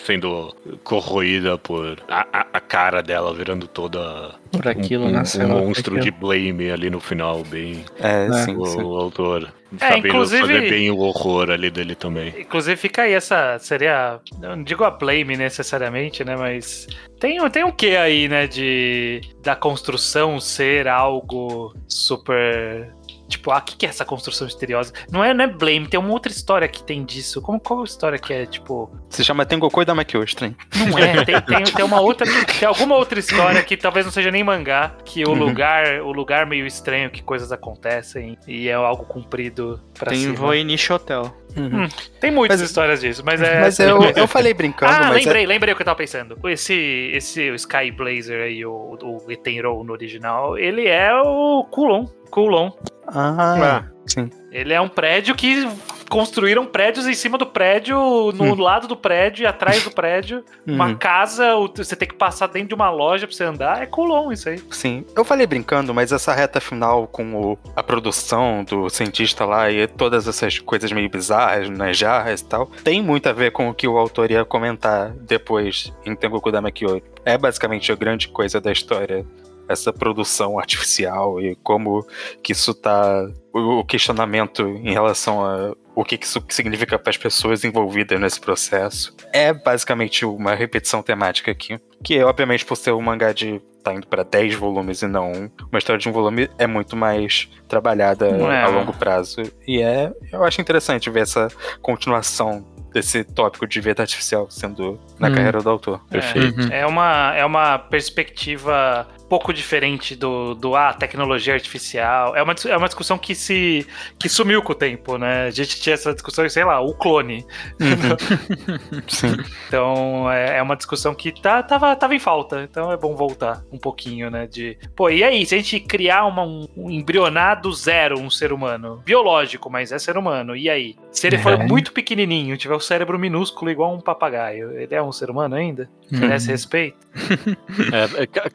sendo 0.05 0.55
corroída 0.83 1.57
por 1.59 1.99
a, 2.09 2.27
a- 2.33 2.47
a 2.55 2.61
cara 2.61 3.03
dela 3.03 3.33
virando 3.35 3.67
toda 3.69 4.35
Por 4.57 4.69
aquilo, 4.69 5.07
um, 5.07 5.11
né? 5.11 5.21
um 5.21 5.25
sei 5.25 5.43
lá, 5.47 5.55
por 5.55 5.63
monstro 5.63 6.01
de 6.01 6.11
blame 6.11 6.71
ali 6.71 6.91
no 6.91 7.01
final, 7.01 7.43
bem 7.45 7.85
É, 8.01 8.27
É. 8.27 8.33
sim, 8.45 8.57
o, 8.57 8.65
sim. 8.67 8.83
o 8.83 8.95
autor 8.97 9.53
É, 9.81 9.89
sabendo 9.89 10.09
inclusive- 10.09 10.41
fazer 10.43 10.71
bem 10.71 10.91
o 10.91 10.99
horror 10.99 11.51
ali 11.51 11.71
dele 11.71 11.95
também. 11.95 12.33
Inclusive 12.39 12.77
fica 12.77 13.03
aí 13.03 13.13
essa. 13.13 13.59
Seria. 13.59 14.21
eu 14.43 14.57
Não 14.57 14.63
digo 14.63 14.85
a 14.85 14.91
blame 14.91 15.37
necessariamente, 15.37 16.25
né? 16.25 16.37
Mas. 16.37 16.87
Tem, 17.19 17.39
tem 17.51 17.65
um 17.65 17.73
quê 17.73 17.97
aí, 17.97 18.29
né? 18.29 18.47
De. 18.47 19.21
Da 19.43 19.57
construção 19.57 20.39
ser 20.41 20.87
algo 20.89 21.75
super. 21.89 22.93
Tipo, 23.35 23.51
ah, 23.51 23.59
o 23.59 23.63
que, 23.63 23.77
que 23.77 23.87
é 23.87 23.89
essa 23.89 24.05
construção 24.05 24.47
misteriosa? 24.47 24.93
Não 25.11 25.23
é, 25.23 25.35
não 25.35 25.45
é 25.45 25.49
blame, 25.49 25.87
tem 25.89 25.99
uma 25.99 26.11
outra 26.13 26.31
história 26.33 26.67
que 26.69 26.83
tem 26.83 27.05
disso. 27.05 27.43
Como, 27.43 27.59
qual 27.61 27.85
história 27.85 28.19
que 28.19 28.33
é, 28.33 28.47
tipo. 28.47 28.91
Se 29.11 29.25
chama 29.25 29.45
Tengoku 29.45 29.83
e 29.83 29.85
Damakyo 29.85 30.23
Estranho. 30.23 30.57
Não 30.89 30.99
é, 30.99 31.23
tem, 31.25 31.41
tem, 31.41 31.65
tem 31.65 31.85
uma 31.85 32.01
outra. 32.01 32.27
Tem 32.59 32.67
alguma 32.69 32.95
outra 32.97 33.19
história 33.19 33.63
que 33.63 33.77
talvez 33.77 34.07
não 34.07 34.13
seja 34.13 34.31
nem 34.31 34.43
mangá, 34.45 34.95
que 35.05 35.25
o 35.25 35.31
Uhum. 35.31 35.35
lugar. 35.35 36.01
O 36.03 36.13
lugar 36.13 36.47
meio 36.47 36.67
estranho 36.67 37.11
que 37.11 37.23
coisas 37.23 37.51
acontecem 37.53 38.39
e 38.47 38.69
é 38.69 38.73
algo 38.75 39.05
cumprido 39.05 39.81
pra 39.99 40.11
Tem 40.11 40.21
cima. 40.21 40.35
Voinish 40.35 40.91
Hotel. 40.91 41.35
Uhum. 41.57 41.87
Tem 42.21 42.31
muitas 42.31 42.61
Mas- 42.61 42.69
histórias 42.71 43.01
disso, 43.01 43.23
mas 43.25 43.41
é. 43.41 43.61
Mas 43.61 43.79
eu, 43.79 44.01
eu 44.17 44.27
falei 44.27 44.53
brincando, 44.55 44.93
Ah, 44.93 44.99
mas 45.09 45.11
é- 45.11 45.15
lembrei, 45.25 45.47
lembrei 45.47 45.73
o 45.73 45.77
que 45.77 45.83
eu 45.83 45.87
tava 45.87 45.97
pensando. 45.97 46.37
Esse, 46.49 47.11
esse 47.13 47.51
o 47.51 47.55
Sky 47.55 47.91
Blazer 47.91 48.43
aí, 48.43 48.65
o, 48.67 48.99
o 49.03 49.31
Etenro 49.31 49.83
no 49.85 49.93
original, 49.93 50.59
ele 50.59 50.87
é 50.89 51.13
o 51.15 51.65
Kulon. 51.71 52.07
Kulon. 52.31 52.73
Ah, 53.07 53.85
sim. 54.07 54.31
Ele 54.51 54.73
é 54.73 54.81
um 54.81 54.89
prédio 54.89 55.35
que 55.35 55.69
construíram 56.09 56.65
prédios 56.65 57.07
em 57.09 57.15
cima 57.15 57.37
do 57.37 57.45
prédio, 57.47 57.99
no 58.35 58.55
lado 58.55 58.87
do 58.87 58.97
prédio 58.97 59.43
e 59.43 59.47
atrás 59.47 59.83
do 59.83 59.91
prédio. 59.91 60.45
Uma 60.65 60.87
Uhum. 60.89 60.95
casa, 60.97 61.55
você 61.77 61.97
tem 61.97 62.07
que 62.07 62.15
passar 62.15 62.47
dentro 62.47 62.69
de 62.69 62.75
uma 62.75 62.89
loja 62.91 63.27
pra 63.27 63.35
você 63.35 63.43
andar. 63.43 63.83
É 63.83 63.87
Kulon 63.87 64.31
isso 64.31 64.49
aí. 64.49 64.63
Sim, 64.71 65.05
eu 65.17 65.25
falei 65.25 65.45
brincando, 65.47 65.93
mas 65.93 66.13
essa 66.13 66.33
reta 66.33 66.61
final 66.61 67.09
com 67.09 67.35
o- 67.35 67.59
a 67.75 67.83
produção 67.83 68.63
do 68.63 68.89
cientista 68.89 69.45
lá 69.45 69.69
e 69.71 69.89
todas 69.89 70.29
essas 70.29 70.59
coisas 70.61 70.93
meio 70.93 71.11
bizarras 71.11 71.69
nas 71.69 71.97
jarras 71.97 72.41
e 72.41 72.45
tal, 72.45 72.67
tem 72.85 73.03
muito 73.03 73.29
a 73.29 73.33
ver 73.33 73.51
com 73.51 73.69
o 73.69 73.75
que 73.75 73.89
o 73.89 73.99
autor 73.99 74.31
ia 74.31 74.45
comentar 74.45 75.11
depois 75.11 75.93
em 76.07 76.15
Tengoku 76.15 76.53
Damakyo. 76.53 77.03
É 77.25 77.37
basicamente 77.37 77.91
a 77.91 77.97
grande 77.97 78.29
coisa 78.29 78.61
da 78.61 78.71
história, 78.71 79.27
essa 79.69 79.93
produção 79.93 80.59
artificial 80.59 81.41
e 81.41 81.55
como 81.57 82.07
que 82.43 82.53
isso 82.53 82.75
tá... 82.75 83.27
O 83.53 83.85
questionamento 83.85 84.63
em 84.67 84.93
relação 84.93 85.45
a 85.45 85.73
o 85.97 86.05
que 86.05 86.19
isso 86.21 86.43
significa 86.49 86.99
para 86.99 87.11
as 87.11 87.17
pessoas 87.17 87.63
envolvidas 87.63 88.19
nesse 88.21 88.41
processo. 88.41 89.15
É 89.33 89.53
basicamente 89.53 90.27
uma 90.27 90.53
repetição 90.53 91.01
temática 91.05 91.53
aqui. 91.53 91.79
Que, 92.03 92.21
obviamente, 92.25 92.65
por 92.65 92.75
ser 92.77 92.91
um 92.93 93.01
mangá 93.01 93.33
de. 93.33 93.63
tá 93.85 93.95
indo 93.95 94.09
para 94.09 94.25
10 94.25 94.57
volumes 94.57 95.03
e 95.03 95.07
não 95.07 95.31
um, 95.31 95.51
uma 95.71 95.79
história 95.79 96.01
de 96.01 96.09
um 96.09 96.13
volume, 96.13 96.51
é 96.59 96.67
muito 96.67 96.97
mais 96.97 97.49
trabalhada 97.69 98.27
É. 98.27 98.63
a 98.65 98.67
longo 98.67 98.93
prazo. 98.93 99.41
E 99.69 99.81
é. 99.81 100.13
Eu 100.33 100.43
acho 100.43 100.61
interessante 100.61 101.09
ver 101.09 101.21
essa 101.21 101.47
continuação 101.81 102.67
desse 102.93 103.23
tópico 103.23 103.65
de 103.67 103.81
vida 103.81 104.03
artificial 104.03 104.49
sendo 104.51 104.99
na 105.19 105.29
Hum. 105.29 105.35
carreira 105.35 105.61
do 105.63 105.71
autor. 105.71 106.01
Perfeito. 106.11 106.61
Uhum. 106.61 106.69
É 106.73 106.85
uma, 106.87 107.35
é 107.37 107.45
uma 107.45 107.79
perspectiva 107.79 109.07
pouco 109.29 109.53
diferente 109.53 110.15
do, 110.15 110.55
do 110.55 110.77
ah, 110.77 110.93
tecnologia 110.93 111.55
artificial. 111.55 112.37
É 112.37 112.43
uma, 112.43 112.55
é 112.69 112.77
uma 112.77 112.87
discussão 112.87 113.19
que 113.19 113.35
se 113.35 113.87
que 114.19 114.29
sumiu 114.29 114.63
com 114.63 114.73
o 114.73 114.75
tempo, 114.75 115.19
né? 115.19 115.47
A 115.47 115.51
gente 115.51 115.81
tinha 115.81 115.95
essa 115.95 116.13
discussão, 116.13 116.49
sei 116.49 116.65
lá, 116.65 116.81
o 116.81 116.95
clone. 116.95 117.45
Sim. 119.09 119.37
Então 119.69 120.31
é, 120.31 120.59
é 120.59 120.63
uma 120.63 120.77
discussão 120.77 121.15
que 121.15 121.33
tá, 121.41 121.63
tava, 121.63 121.95
tava 121.97 122.15
em 122.15 122.19
falta. 122.19 122.63
Então 122.63 122.93
é 122.93 122.97
bom 122.97 123.15
voltar 123.15 123.63
um 123.73 123.79
pouquinho, 123.79 124.31
né? 124.31 124.47
De 124.47 124.77
pô, 124.95 125.11
e 125.11 125.23
aí, 125.25 125.45
se 125.47 125.55
a 125.55 125.59
gente 125.59 125.81
criar 125.81 126.25
uma, 126.27 126.43
um, 126.43 126.67
um 126.77 126.91
embrionar 126.91 127.61
do 127.61 127.73
zero 127.73 128.19
um 128.19 128.31
ser 128.31 128.53
humano, 128.53 129.03
biológico, 129.05 129.71
mas 129.71 129.93
é 129.93 129.99
ser 129.99 130.17
humano, 130.17 130.57
e 130.57 130.69
aí? 130.71 130.97
Se 131.13 131.27
ele 131.27 131.39
for 131.39 131.53
É. 131.53 131.67
muito 131.67 131.93
pequenininho, 131.93 132.57
tiver 132.57 132.75
o 132.75 132.81
cérebro 132.81 133.19
minúsculo 133.19 133.71
igual 133.71 133.95
um 133.95 134.01
papagaio, 134.01 134.73
ele 134.79 134.95
é 134.95 135.03
um 135.03 135.13
ser 135.13 135.31
humano 135.31 135.55
ainda? 135.55 135.89
Merece 136.11 136.51
respeito? 136.51 136.97
É, 137.93 138.23
é, 138.23 138.51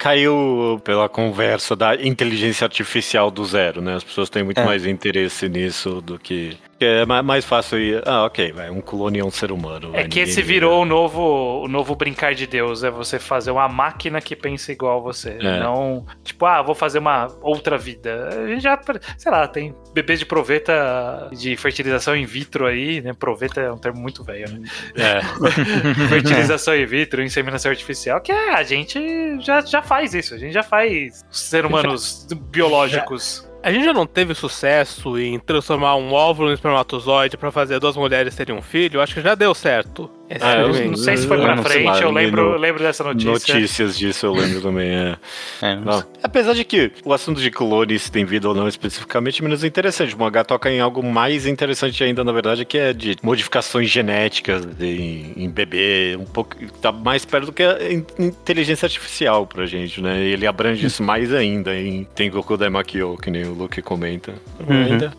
pela 0.84 1.08
conversa 1.10 1.76
da 1.76 1.96
inteligência 1.96 2.66
artificial 2.66 3.30
do 3.32 3.44
zero, 3.46 3.82
né? 3.82 3.96
As 3.96 4.04
pessoas 4.04 4.30
têm 4.30 4.44
muito 4.44 4.60
É. 4.60 4.66
mais 4.66 4.86
interesse 4.86 5.48
nisso 5.50 6.02
do 6.02 6.18
que. 6.20 6.58
Que 6.80 6.86
é 6.86 7.06
ma- 7.06 7.22
mais 7.22 7.44
fácil 7.44 7.78
ir. 7.78 8.02
Ah, 8.06 8.24
ok, 8.24 8.54
vai. 8.54 8.70
Um 8.70 8.80
clone 8.80 9.20
é 9.20 9.26
um 9.26 9.30
ser 9.30 9.52
humano. 9.52 9.92
É 9.94 10.08
que 10.08 10.22
esse 10.22 10.42
virou 10.42 10.82
o 10.82 10.86
novo, 10.86 11.62
o 11.64 11.68
novo 11.68 11.94
brincar 11.94 12.34
de 12.34 12.48
Deus, 12.48 12.84
é 12.86 12.90
você 12.90 13.20
fazer 13.20 13.52
uma 13.52 13.68
máquina 13.68 14.22
que 14.22 14.34
pensa 14.34 14.72
igual 14.72 15.00
a 15.00 15.02
você. 15.02 15.38
É. 15.42 15.60
Não, 15.60 16.06
tipo, 16.24 16.46
ah, 16.46 16.62
vou 16.62 16.74
fazer 16.74 17.00
uma 17.00 17.28
outra 17.42 17.78
vida. 17.78 18.30
A 18.30 18.48
gente 18.48 18.62
já, 18.64 18.80
sei 19.18 19.30
lá, 19.32 19.46
tem 19.46 19.76
bebês 19.94 20.20
de 20.20 20.26
proveta 20.26 21.30
de 21.34 21.58
fertilização 21.58 22.16
in 22.16 22.26
vitro 22.26 22.66
aí, 22.66 23.02
né? 23.02 23.12
Proveta 23.14 23.60
é 23.60 23.72
um 23.72 23.78
termo 23.78 24.00
muito 24.00 24.24
velho, 24.24 24.50
né? 24.60 24.70
É, 24.96 25.20
Fertilização 26.08 26.76
in 26.78 26.86
vitro, 26.86 27.22
inseminação 27.22 27.72
artificial, 27.72 28.22
que 28.22 28.32
é, 28.32 28.54
a 28.54 28.64
gente 28.64 29.00
já, 29.42 29.60
já 29.62 29.82
faz 29.82 30.14
isso, 30.14 30.34
a 30.34 30.38
gente 30.38 30.54
já 30.54 30.64
faz 30.64 31.26
ser 31.30 31.66
humanos 31.66 32.26
biológicos. 32.50 33.49
A 33.62 33.72
gente 33.72 33.84
já 33.84 33.94
não 33.94 34.08
teve 34.08 34.34
sucesso 34.34 35.20
em 35.20 35.38
transformar 35.38 35.96
um 35.98 36.14
óvulo 36.14 36.50
em 36.50 36.54
espermatozoide 36.54 37.38
pra 37.38 37.52
fazer 37.52 37.80
duas 37.80 37.98
mulheres 37.98 38.36
terem 38.36 38.56
um 38.56 38.62
filho? 38.62 39.02
Acho 39.02 39.16
que 39.16 39.22
já 39.22 39.36
deu 39.36 39.54
certo. 39.54 40.10
Esse 40.30 40.46
Ah, 40.46 40.58
eu. 40.62 40.86
Não 40.92 40.96
sei 40.96 41.18
se 41.18 41.26
foi 41.28 41.38
Eu 41.38 41.42
pra 41.44 41.56
sei 41.58 41.64
frente, 41.66 41.86
lá, 41.88 41.96
eu 41.98 42.02
eu 42.04 42.12
lembro, 42.12 42.52
no- 42.52 42.58
lembro 42.58 42.84
dessa 42.84 43.04
notícia. 43.04 43.32
notícias 43.56 43.98
disso 43.98 44.26
eu 44.28 44.34
lembro 44.34 44.62
também. 44.62 44.90
É. 44.90 45.18
É, 45.62 45.76
Não. 45.76 46.04
Apesar 46.22 46.54
de 46.54 46.64
que 46.64 46.92
o 47.04 47.12
assunto 47.14 47.42
de 47.42 47.50
clones, 47.50 48.04
se 48.04 48.12
tem 48.12 48.26
vida 48.26 48.48
ou 48.48 48.54
não 48.54 48.68
especificamente, 48.68 49.42
é 49.42 49.44
menos 49.44 49.64
interessante. 49.64 50.14
O 50.14 50.20
mangá 50.20 50.44
toca 50.44 50.70
em 50.72 50.80
algo 50.80 51.02
mais 51.04 51.48
interessante 51.48 52.04
ainda, 52.04 52.24
na 52.24 52.32
verdade, 52.32 52.64
que 52.66 52.78
é 52.78 52.94
de 52.94 53.16
modificações 53.24 53.90
genéticas 53.90 54.68
em, 54.80 55.34
em 55.36 55.50
bebê, 55.50 56.16
um 56.20 56.26
pouco. 56.26 56.56
tá 56.82 56.92
mais 56.92 57.26
perto 57.26 57.48
do 57.48 57.52
que 57.52 57.64
a 57.64 57.92
in- 57.92 58.06
inteligência 58.20 58.86
artificial 58.86 59.48
pra 59.48 59.66
gente, 59.66 60.02
né? 60.02 60.20
Ele 60.24 60.46
abrange 60.46 60.86
isso 60.86 61.02
mais 61.02 61.34
ainda 61.34 61.76
em 61.76 62.04
Tengoku 62.04 62.56
Daimakyo, 62.56 63.18
que 63.18 63.32
nem 63.32 63.46
o 63.46 63.54
Luke 63.54 63.82
comenta. 63.82 64.34
Uhum. 64.60 64.84
Ainda. 64.84 65.14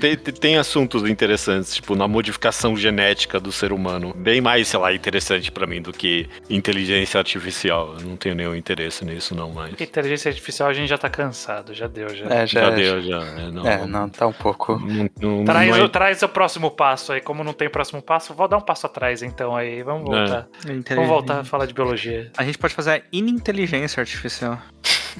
Tem- 0.00 0.16
tem 0.16 0.56
assuntos 0.56 1.02
interessantes, 1.08 1.74
tipo, 1.74 1.94
na 1.94 2.08
modificação 2.08 2.74
genética 2.74 3.38
do 3.38 3.52
ser 3.52 3.70
humano. 3.70 4.14
Bem 4.16 4.40
mais, 4.48 4.66
sei 4.68 4.80
lá, 4.80 4.94
interessante 4.94 5.52
pra 5.52 5.66
mim 5.66 5.82
do 5.82 5.92
que 5.92 6.26
inteligência 6.48 7.18
artificial. 7.18 7.94
Eu 8.00 8.06
não 8.06 8.16
tenho 8.16 8.34
nenhum 8.34 8.54
interesse 8.54 9.04
nisso, 9.04 9.34
não 9.34 9.50
mais. 9.52 9.68
Porque 9.70 9.84
inteligência 9.84 10.30
artificial 10.30 10.70
a 10.70 10.72
gente 10.72 10.88
já 10.88 10.96
tá 10.96 11.10
cansado, 11.10 11.74
já 11.74 11.86
deu, 11.86 12.08
já. 12.14 12.24
É, 12.26 12.46
Já, 12.46 12.60
já, 12.62 12.70
deu, 12.70 13.02
já. 13.02 13.18
É, 13.22 13.50
não, 13.50 13.66
É, 13.66 13.86
não, 13.86 14.08
tá 14.08 14.26
um 14.26 14.32
pouco. 14.32 14.78
não- 14.78 15.10
não- 15.20 15.44
Traz, 15.44 15.68
não 15.70 15.76
é- 15.76 15.82
o- 15.82 15.88
traz 15.90 16.22
o 16.22 16.28
próximo 16.30 16.70
passo 16.70 17.12
aí. 17.12 17.20
Como 17.20 17.44
não 17.44 17.52
tem 17.52 17.68
próximo 17.68 18.00
passo, 18.00 18.32
vou 18.32 18.48
dar 18.48 18.56
um 18.56 18.62
passo 18.62 18.86
atrás 18.86 19.22
então 19.22 19.54
aí. 19.54 19.82
Vamos 19.82 20.04
voltar. 20.08 20.48
Vamos 20.94 21.08
voltar 21.08 21.40
a 21.40 21.44
falar 21.44 21.66
de 21.66 21.74
biologia. 21.74 22.30
A 22.38 22.42
gente 22.44 22.56
pode 22.56 22.72
fazer 22.74 22.90
a 22.92 23.02
ininteligência 23.12 24.00
artificial. 24.00 24.58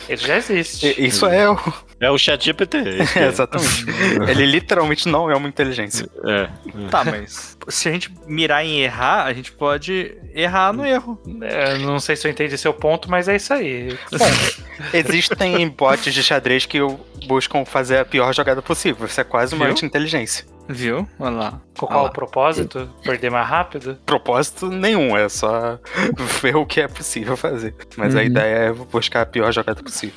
Ele 0.09 0.17
já 0.21 0.37
existe. 0.37 0.95
Isso 0.97 1.27
é 1.27 1.51
o. 1.51 1.59
é 2.01 2.11
o 2.11 2.17
chat 2.17 2.45
GPT. 2.45 2.79
esse 2.79 3.13
que 3.13 3.19
É, 3.19 3.23
é. 3.25 3.27
exatamente. 3.29 3.85
Ele 4.31 4.47
literalmente 4.47 5.09
não 5.09 5.29
é 5.31 5.35
uma 5.35 5.49
inteligência. 5.49 6.09
É. 6.25 6.49
Tá, 6.89 7.05
mas 7.05 7.58
se 7.69 7.89
a 7.89 7.93
gente 7.93 8.11
mirar 8.27 8.65
em 8.65 8.81
errar, 8.81 9.25
a 9.25 9.33
gente 9.33 9.53
pode 9.53 10.17
errar 10.35 10.73
no 10.73 10.85
erro. 10.87 11.21
É, 11.43 11.79
não 11.79 12.01
sei 12.01 12.17
se 12.17 12.27
eu 12.27 12.31
entendi 12.31 12.57
seu 12.59 12.73
ponto, 12.75 13.11
mas 13.11 13.29
é 13.29 13.37
isso 13.37 13.53
aí. 13.53 13.99
Existem 14.93 15.69
bots 15.69 16.13
de 16.13 16.23
xadrez 16.23 16.67
que 16.67 16.79
buscam 17.27 17.65
fazer 17.65 17.99
a 17.99 18.05
pior 18.05 18.33
jogada 18.35 18.63
possível. 18.63 19.07
Isso 19.07 19.21
é 19.21 19.25
quase 19.25 19.55
uma 19.55 19.67
anti-inteligência. 19.67 20.45
Viu? 20.71 21.09
Olha 21.19 21.31
lá. 21.31 21.51
Com 21.79 21.87
Olha 21.87 21.93
qual 21.95 22.05
lá. 22.05 22.11
o 22.11 22.13
propósito? 22.13 22.91
Perder 23.03 23.31
mais 23.31 23.49
rápido? 23.49 23.99
Propósito 24.05 24.69
nenhum, 24.69 25.17
é 25.17 25.27
só 25.29 25.79
ver 26.43 26.57
o 26.57 26.67
que 26.67 26.83
é 26.83 26.87
possível 26.89 27.39
fazer. 27.39 27.75
Mas 27.97 28.15
a 28.15 28.19
Uhum. 28.19 28.25
ideia 28.27 28.55
é 28.55 28.73
buscar 28.73 29.23
a 29.23 29.27
pior 29.27 29.51
jogada 29.51 29.83
possível. 29.83 30.15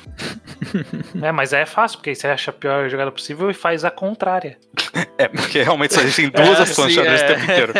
É, 1.22 1.32
mas 1.32 1.54
é 1.54 1.64
fácil, 1.64 1.98
porque 1.98 2.10
aí 2.10 2.16
você 2.16 2.26
acha 2.28 2.50
a 2.50 2.54
pior 2.54 2.86
jogada 2.90 3.10
possível 3.10 3.50
e 3.50 3.54
faz 3.54 3.84
a 3.84 3.90
contrária. 3.90 4.58
É, 5.18 5.28
porque 5.28 5.62
realmente 5.62 5.94
só 5.94 6.00
existem 6.00 6.28
duas 6.30 6.58
É, 6.58 6.62
opções 6.62 6.92
de 6.94 7.00
sim, 7.00 7.06
é. 7.06 7.16
inteiro. 7.44 7.72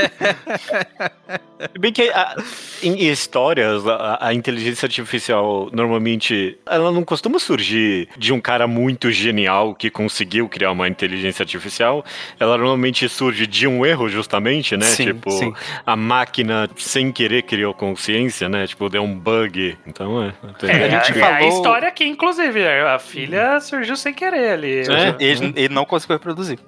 Se 1.72 1.78
Bem 1.78 1.92
que 1.92 2.08
a- 2.10 2.34
em 2.82 3.08
histórias, 3.08 3.86
a, 3.86 4.18
a 4.28 4.34
inteligência 4.34 4.86
artificial 4.86 5.68
normalmente 5.72 6.58
ela 6.66 6.90
não 6.90 7.04
costuma 7.04 7.38
surgir 7.38 8.08
de 8.18 8.32
um 8.32 8.40
cara 8.40 8.66
muito 8.66 9.10
genial 9.12 9.74
que 9.74 9.88
conseguiu 9.88 10.48
criar 10.48 10.72
uma 10.72 10.88
inteligência 10.88 11.42
artificial. 11.44 12.04
Ela 12.40 12.58
normalmente 12.58 13.08
surge 13.08 13.46
de 13.46 13.66
um 13.68 13.86
erro, 13.86 14.08
justamente, 14.08 14.76
né? 14.76 14.86
Sim, 14.86 15.04
tipo, 15.06 15.30
sim. 15.30 15.54
a 15.86 15.94
máquina 15.94 16.68
sem 16.76 17.12
querer 17.12 17.42
criou 17.42 17.72
consciência, 17.72 18.48
né? 18.48 18.66
Tipo, 18.66 18.88
deu 18.88 19.02
um 19.02 19.16
bug. 19.16 19.76
Então 19.86 20.22
é. 20.22 20.32
É, 20.66 20.84
a 20.84 20.88
gente 21.06 21.18
é 21.18 21.22
a 21.22 21.36
falou- 21.36 21.48
história 21.48 21.88
aqui, 21.88 22.04
inclusive. 22.04 22.66
A 22.66 22.98
filha 22.98 23.60
surgiu 23.60 23.96
sem 23.96 24.12
querer 24.12 24.50
ali. 24.52 24.80
É. 24.80 25.16
Ele, 25.20 25.52
ele 25.54 25.74
não 25.74 25.84
conseguiu 25.84 26.16
reproduzir. 26.16 26.58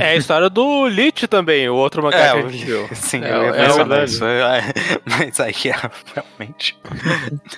É 0.00 0.10
a 0.10 0.16
história 0.16 0.48
do 0.50 0.86
Lich 0.88 1.26
também, 1.28 1.68
o 1.68 1.74
outro 1.74 2.02
mangá 2.02 2.18
É, 2.18 2.32
que 2.32 2.38
a 2.38 2.44
o- 2.46 2.48
gente 2.50 2.64
viu. 2.64 2.88
Sim, 2.92 3.22
É, 3.22 3.30
eu 3.34 3.42
ia 3.42 3.48
é 3.50 3.60
mencionar 3.62 3.86
verdade. 3.98 4.10
isso. 4.10 4.24
é, 4.24 4.62
Mas 5.04 5.40
aí 5.40 5.54
é 5.66 5.90
realmente. 6.14 6.78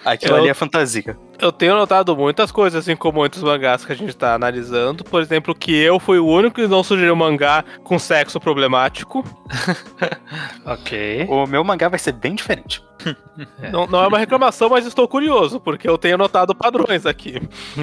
Aquilo 0.04 0.32
Eu- 0.34 0.40
ali 0.40 0.48
é 0.48 0.54
fantasia. 0.54 1.16
Eu 1.38 1.52
tenho 1.52 1.74
notado 1.74 2.16
muitas 2.16 2.50
coisas 2.50 2.88
em 2.88 2.96
comum 2.96 3.24
entre 3.26 3.38
os 3.38 3.44
mangás 3.44 3.84
que 3.84 3.92
a 3.92 3.94
gente 3.94 4.16
tá 4.16 4.34
analisando. 4.34 5.04
Por 5.04 5.20
exemplo, 5.20 5.54
que 5.54 5.74
eu 5.74 5.98
fui 6.00 6.18
o 6.18 6.26
único 6.26 6.56
que 6.56 6.66
não 6.66 6.82
sugeriu 6.82 7.14
mangá 7.14 7.62
com 7.84 7.98
sexo 7.98 8.40
problemático. 8.40 9.24
Ok. 10.64 11.26
O 11.28 11.46
meu 11.46 11.62
mangá 11.64 11.88
vai 11.88 11.98
ser 11.98 12.12
bem 12.12 12.34
diferente. 12.34 12.82
Não, 13.72 13.86
não 13.86 14.02
é 14.02 14.06
uma 14.06 14.18
reclamação, 14.18 14.68
mas 14.68 14.86
estou 14.86 15.06
curioso, 15.06 15.60
porque 15.60 15.88
eu 15.88 15.98
tenho 15.98 16.16
notado 16.16 16.54
padrões 16.54 17.04
aqui. 17.06 17.40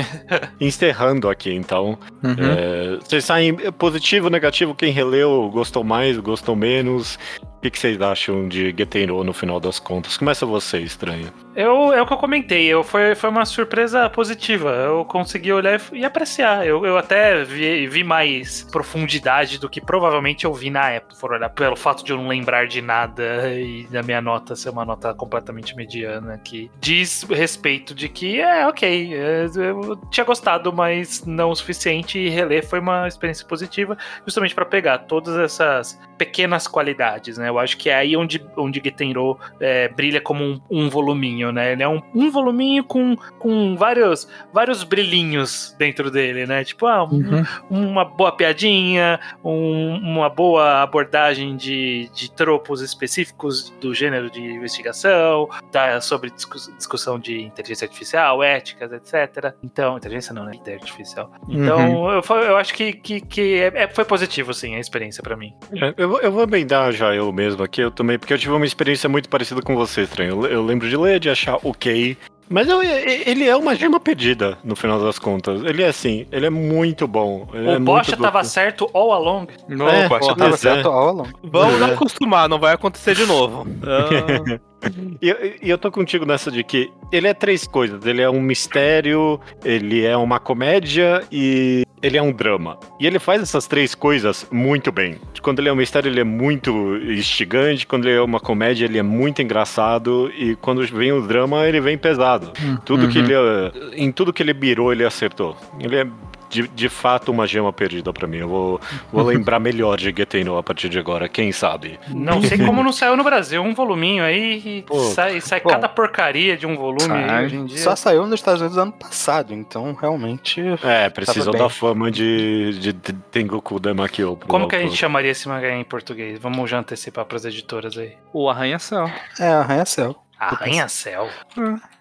Encerrando 0.60 1.30
aqui, 1.30 1.54
então. 1.54 1.98
Uhum. 2.24 2.36
É, 2.40 2.98
vocês 2.98 3.26
saem 3.26 3.56
positivo, 3.74 4.30
negativo, 4.30 4.76
quem 4.76 4.92
releu, 4.92 5.50
gostou 5.52 5.84
mais, 5.84 6.18
gostou 6.18 6.56
menos? 6.56 7.18
O 7.42 7.62
que, 7.62 7.70
que 7.70 7.80
vocês 7.80 8.02
acham 8.02 8.48
de 8.48 8.74
Getero 8.78 9.24
no 9.24 9.34
final 9.34 9.60
das 9.60 9.80
contas? 9.80 10.18
Começa 10.18 10.46
você, 10.46 10.80
estranho. 10.80 11.32
Eu, 11.56 11.94
é 11.94 12.02
o 12.02 12.06
que 12.06 12.14
eu 12.14 12.18
comentei, 12.18 12.66
eu, 12.66 12.84
foi, 12.84 13.16
foi 13.16 13.30
uma 13.30 13.46
surpresa 13.46 14.10
positiva. 14.10 14.70
Eu 14.70 15.06
consegui 15.06 15.52
olhar 15.52 15.80
e, 15.80 16.00
e 16.00 16.06
apreciar. 16.06 16.66
Eu, 16.66 16.86
eu 16.86 16.98
até 16.98 17.44
vi, 17.44 17.88
vi 17.88 18.04
mais 18.04 18.64
profundidade 18.72 19.60
do 19.60 19.70
que 19.70 19.80
provavelmente 19.80 20.46
eu 20.46 20.54
vi 20.54 20.70
na 20.70 20.90
época, 20.90 21.16
por 21.20 21.34
olhar, 21.34 21.50
pelo 21.50 21.76
fato 21.76 22.04
de 22.04 22.12
eu 22.12 22.18
não 22.18 22.28
lembrar 22.28 22.68
de 22.68 22.82
nada 22.82 23.50
e 23.54 23.86
da 23.88 24.02
minha 24.02 24.22
nota 24.22 24.56
ser 24.56 24.70
uma 24.70 24.86
nota 24.86 25.14
completamente 25.14 25.76
mediana, 25.76 26.40
que 26.44 26.72
diz 26.80 27.24
respeito 27.24 27.94
de 27.94 28.10
que 28.10 28.42
é 28.42 28.68
ok. 28.68 29.14
é, 29.14 29.46
eu 29.56 29.96
tinha 30.10 30.24
gostado, 30.24 30.74
mas 30.74 31.26
não 31.26 31.52
o 31.52 31.56
suficiente, 31.56 32.18
e 32.18 32.30
reler 32.30 32.66
foi 32.66 32.80
uma 32.80 33.08
experiência 33.08 33.46
positiva, 33.46 33.98
justamente 34.26 34.56
para 34.56 34.66
pegar 34.66 35.00
todas 35.00 35.38
essas 35.38 36.00
pequenas 36.18 36.68
qualidades, 36.68 37.38
né? 37.38 37.50
Eu 37.50 37.60
acho 37.60 37.78
que 37.78 37.90
é 37.90 37.96
aí 37.96 38.16
onde, 38.16 38.44
onde 38.56 38.82
Getenro 38.84 39.38
é, 39.60 39.90
brilha 39.90 40.22
como 40.22 40.44
um, 40.44 40.62
um 40.70 40.90
voluminho, 40.90 41.43
né? 41.52 41.72
Ele 41.74 41.84
é 41.84 41.88
um, 41.88 42.02
um 42.14 42.30
voluminho 42.32 42.84
com, 42.84 43.16
com 43.40 43.76
vários, 43.76 44.28
vários 44.54 44.84
brilhinhos 44.84 45.76
dentro 45.78 46.10
dele, 46.12 46.46
né? 46.46 46.64
Tipo, 46.64 46.86
ah, 46.88 47.04
um- 47.04 47.24
Uhum. 47.24 47.44
uma 47.70 48.06
boa 48.06 48.32
piadinha, 48.32 49.20
um- 49.44 49.96
uma 49.98 50.30
boa 50.30 50.82
abordagem 50.82 51.56
de, 51.56 52.10
de 52.14 52.32
tropos 52.32 52.82
específicos 52.82 53.70
do 53.82 53.94
gênero 53.94 54.30
de 54.30 54.42
investigação, 54.42 55.50
tá, 55.72 56.00
sobre 56.02 56.30
discu- 56.30 56.72
discussão 56.78 57.20
de 57.20 57.42
inteligência 57.42 57.86
artificial, 57.86 58.42
éticas, 58.44 58.92
etc. 58.92 59.54
Então, 59.64 59.98
inteligência 59.98 60.34
não, 60.34 60.46
né? 60.46 60.52
Inteligência 60.56 60.84
artificial. 60.92 61.32
Então, 61.50 62.12
eu, 62.12 62.24
fa- 62.24 62.36
eu 62.42 62.58
acho 62.58 62.74
que, 62.74 62.94
que, 62.94 63.22
que 63.22 63.56
é- 63.56 63.84
é- 63.84 63.88
foi 63.88 64.06
positivo, 64.06 64.54
sim, 64.54 64.76
a 64.76 64.80
experiência 64.80 65.22
pra 65.24 65.36
mim. 65.36 65.54
É, 65.76 65.94
Eu, 65.98 66.10
vou- 66.10 66.20
eu 66.22 66.32
vou 66.32 66.44
emendar 66.44 66.92
já 66.92 67.14
eu 67.14 67.32
mesmo 67.32 67.64
aqui, 67.64 67.82
eu 67.82 67.92
também, 67.92 68.18
porque 68.20 68.34
eu 68.34 68.38
tive 68.38 68.54
uma 68.54 68.66
experiência 68.66 69.08
muito 69.10 69.30
parecida 69.30 69.62
com 69.62 69.76
você, 69.76 70.02
estranho. 70.02 70.46
Eu, 70.46 70.52
eu 70.52 70.64
lembro 70.66 70.90
de 70.90 70.98
ler, 70.98 71.20
de 71.20 71.30
achar 71.34 71.58
ok, 71.64 72.18
Mas 72.50 72.68
eu- 72.68 72.84
ele 72.84 73.46
é 73.48 73.56
uma 73.56 73.74
gema 73.74 74.00
perdida, 74.02 74.58
no 74.64 74.76
final 74.76 75.00
das 75.00 75.18
contas. 75.18 75.64
Ele 75.64 75.82
é 75.82 75.88
assim, 75.88 76.28
ele 76.32 76.46
é 76.46 76.50
muito 76.50 77.08
bom. 77.08 77.48
Ele 77.54 77.70
é 77.72 77.78
O 77.78 77.80
Bocha 77.80 78.12
muito 78.12 78.22
tava 78.22 78.44
certo 78.44 78.88
all 78.94 79.12
along. 79.14 79.48
Não, 79.68 79.88
É, 79.90 80.04
que 80.04 80.10
porra. 80.10 80.36
tava 80.36 80.50
Pois 80.50 80.60
certo 80.60 80.88
é. 80.88 80.92
all 80.92 81.08
along. 81.10 81.30
Vamos 81.42 81.82
É. 81.82 81.86
acostumar, 81.94 82.48
não 82.50 82.60
vai 82.60 82.74
acontecer 82.74 83.16
de 83.16 83.26
novo. 83.26 83.66
Ah, 83.82 84.60
E 85.22 85.30
eu, 85.30 85.38
e 85.64 85.70
eu 85.70 85.78
tô 85.78 85.90
contigo 85.90 86.26
nessa 86.26 86.52
de 86.52 86.62
que 86.62 86.92
ele 87.14 87.28
é 87.30 87.34
três 87.34 87.66
coisas. 87.66 88.06
Ele 88.06 88.22
é 88.22 88.30
um 88.30 88.42
mistério, 88.42 89.40
ele 89.64 90.06
é 90.06 90.16
uma 90.18 90.38
comédia 90.40 91.24
e 91.32 91.86
ele 92.04 92.18
é 92.18 92.22
um 92.22 92.32
drama. 92.32 92.78
E 93.00 93.08
ele 93.08 93.18
faz 93.18 93.42
essas 93.42 93.66
três 93.66 93.96
coisas 93.96 94.46
muito 94.52 94.92
bem. 94.92 95.16
Quando 95.42 95.60
ele 95.60 95.70
é 95.70 95.74
um 95.74 95.76
mistério, 95.76 96.10
ele 96.10 96.20
é 96.20 96.24
muito 96.24 96.98
instigante. 96.98 97.88
Quando 97.88 98.08
ele 98.08 98.18
é 98.18 98.22
uma 98.22 98.40
comédia, 98.40 98.86
ele 98.86 98.98
é 98.98 99.04
muito 99.04 99.42
engraçado. 99.42 100.30
E 100.38 100.56
quando 100.58 100.86
vem 100.86 101.12
o 101.14 101.22
drama, 101.22 101.66
ele 101.68 101.80
vem 101.80 101.98
pesado. 101.98 102.52
Tudo 102.86 103.08
que 103.08 103.20
Uhum. 103.20 103.26
ele. 103.26 103.94
Em 103.96 104.12
tudo 104.12 104.34
que 104.34 104.44
ele 104.44 104.54
mirou, 104.54 104.92
ele 104.92 105.04
acertou. 105.06 105.56
Ele 105.80 105.96
é. 105.96 106.08
De, 106.54 106.68
de 106.68 106.88
fato, 106.90 107.32
uma 107.32 107.48
gema 107.48 107.74
perdida 107.74 108.14
pra 108.14 108.28
mim. 108.28 108.38
Eu 108.38 108.48
vou, 108.48 108.82
vou 109.12 109.24
lembrar 109.24 109.58
melhor 109.60 109.98
de 109.98 110.14
Geteno 110.16 110.56
a 110.58 110.62
partir 110.64 110.88
de 110.88 111.00
agora, 111.00 111.28
quem 111.28 111.52
sabe. 111.52 112.00
Não 112.10 112.42
sei 112.44 112.58
como 112.60 112.84
não 112.84 112.92
saiu 112.92 113.18
no 113.18 113.24
Brasil. 113.24 113.62
Um 113.64 113.74
voluminho 113.74 114.24
aí 114.24 114.62
e 114.64 114.82
Pô, 114.84 115.00
sai, 115.06 115.42
sai 115.42 115.62
bom. 115.62 115.70
cada 115.70 115.90
porcaria 115.90 116.56
de 116.56 116.68
um 116.68 116.76
volume 116.76 117.12
aí 117.12 117.30
Ah, 117.30 117.42
hoje 117.42 117.56
em 117.56 117.66
dia. 117.66 117.78
Só 117.80 117.96
saiu 117.96 118.26
nos 118.28 118.40
Estados 118.40 118.62
Unidos 118.62 118.78
ano 118.78 118.92
passado, 118.92 119.54
então 119.54 119.94
realmente. 119.94 120.62
É, 120.84 121.10
precisou 121.10 121.54
da 121.54 121.70
fama 121.70 122.12
de, 122.12 122.78
de, 122.80 122.94
de 122.94 123.14
Tengoku 123.32 123.80
Damakyo. 123.80 124.38
Como 124.48 124.68
que 124.68 124.76
a 124.76 124.80
gente 124.80 124.96
chamaria 124.96 125.32
esse 125.32 125.48
mangá 125.50 125.72
em 125.72 125.84
português? 125.84 126.38
Vamos 126.40 126.70
já 126.70 126.80
antecipar 126.80 127.26
pras 127.26 127.46
editoras 127.46 127.98
aí. 127.98 128.14
O 128.32 128.50
Arranha-Céu. 128.50 129.10
É, 129.40 129.48
arranha-céu. 129.48 130.16
Arranha-cel. 130.40 131.30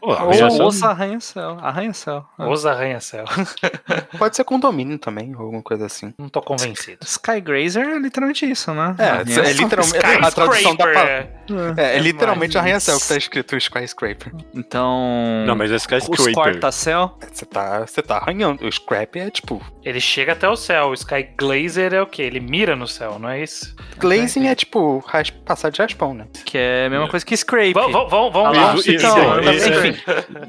Pô, 0.03 0.11
Ou 0.20 0.66
Os 0.66 0.82
Arranha-Céu. 0.82 1.59
Arranha-Céu. 1.62 2.26
Os 2.36 2.66
arranha-céu. 2.66 3.24
Pode 4.18 4.34
ser 4.34 4.42
condomínio 4.42 4.98
também, 4.98 5.32
ou 5.36 5.42
alguma 5.42 5.62
coisa 5.62 5.86
assim. 5.86 6.12
Não 6.18 6.28
tô 6.28 6.42
convencido. 6.42 6.98
Skygrazer 7.03 7.86
é 7.86 7.98
literalmente 8.00 8.44
isso, 8.50 8.74
né? 8.74 8.96
É, 8.98 9.48
é 9.48 9.53
literalmente. 9.53 9.98
A 9.98 10.30
tradução 10.32 10.74
da 10.74 10.84
palavra. 10.84 11.30
Skyscraper. 11.46 11.78
É, 11.78 11.96
é 11.96 11.98
literalmente 12.00 12.59
arranha-céu 12.59 12.98
que 12.98 13.07
tá 13.09 13.16
escrito 13.16 13.57
skyscraper. 13.57 14.32
Então. 14.53 15.44
Não, 15.46 15.55
mas 15.55 15.70
é 15.70 15.76
Os 15.76 15.82
Skyscraper. 15.82 16.34
corta-céu. 16.34 17.16
Você 17.32 17.46
tá, 17.46 17.86
você 17.86 18.03
tá 18.03 18.16
arranhando. 18.16 18.66
O 18.66 18.72
scrap 18.72 19.16
é 19.16 19.30
tipo. 19.30 19.62
Ele 19.84 20.00
chega 20.00 20.32
até 20.32 20.48
o 20.48 20.57
céu. 20.57 20.88
O 20.88 20.94
Sky 20.94 21.28
Glazer 21.38 21.94
é 21.94 22.03
o 22.03 22.07
quê? 22.07 22.22
Ele 22.22 22.40
mira 22.40 22.74
no 22.74 22.88
céu, 22.88 23.20
não 23.20 23.28
é 23.28 23.40
isso? 23.40 23.72
Glazing 23.98 24.48
é 24.48 24.55
tipo 24.57 25.05
passar 25.44 25.70
de 25.70 25.80
raspão, 25.80 26.12
né? 26.12 26.26
Que 26.44 26.59
é 26.59 26.86
a 26.86 26.90
mesma 26.90 27.09
coisa 27.09 27.24
que 27.24 27.36
Scrape. 27.36 27.72
Vamos, 27.72 28.11
vamos, 28.11 28.32
vamos. 28.32 28.86
Isso, 28.86 28.90
então, 28.90 29.40
enfim. 29.40 29.91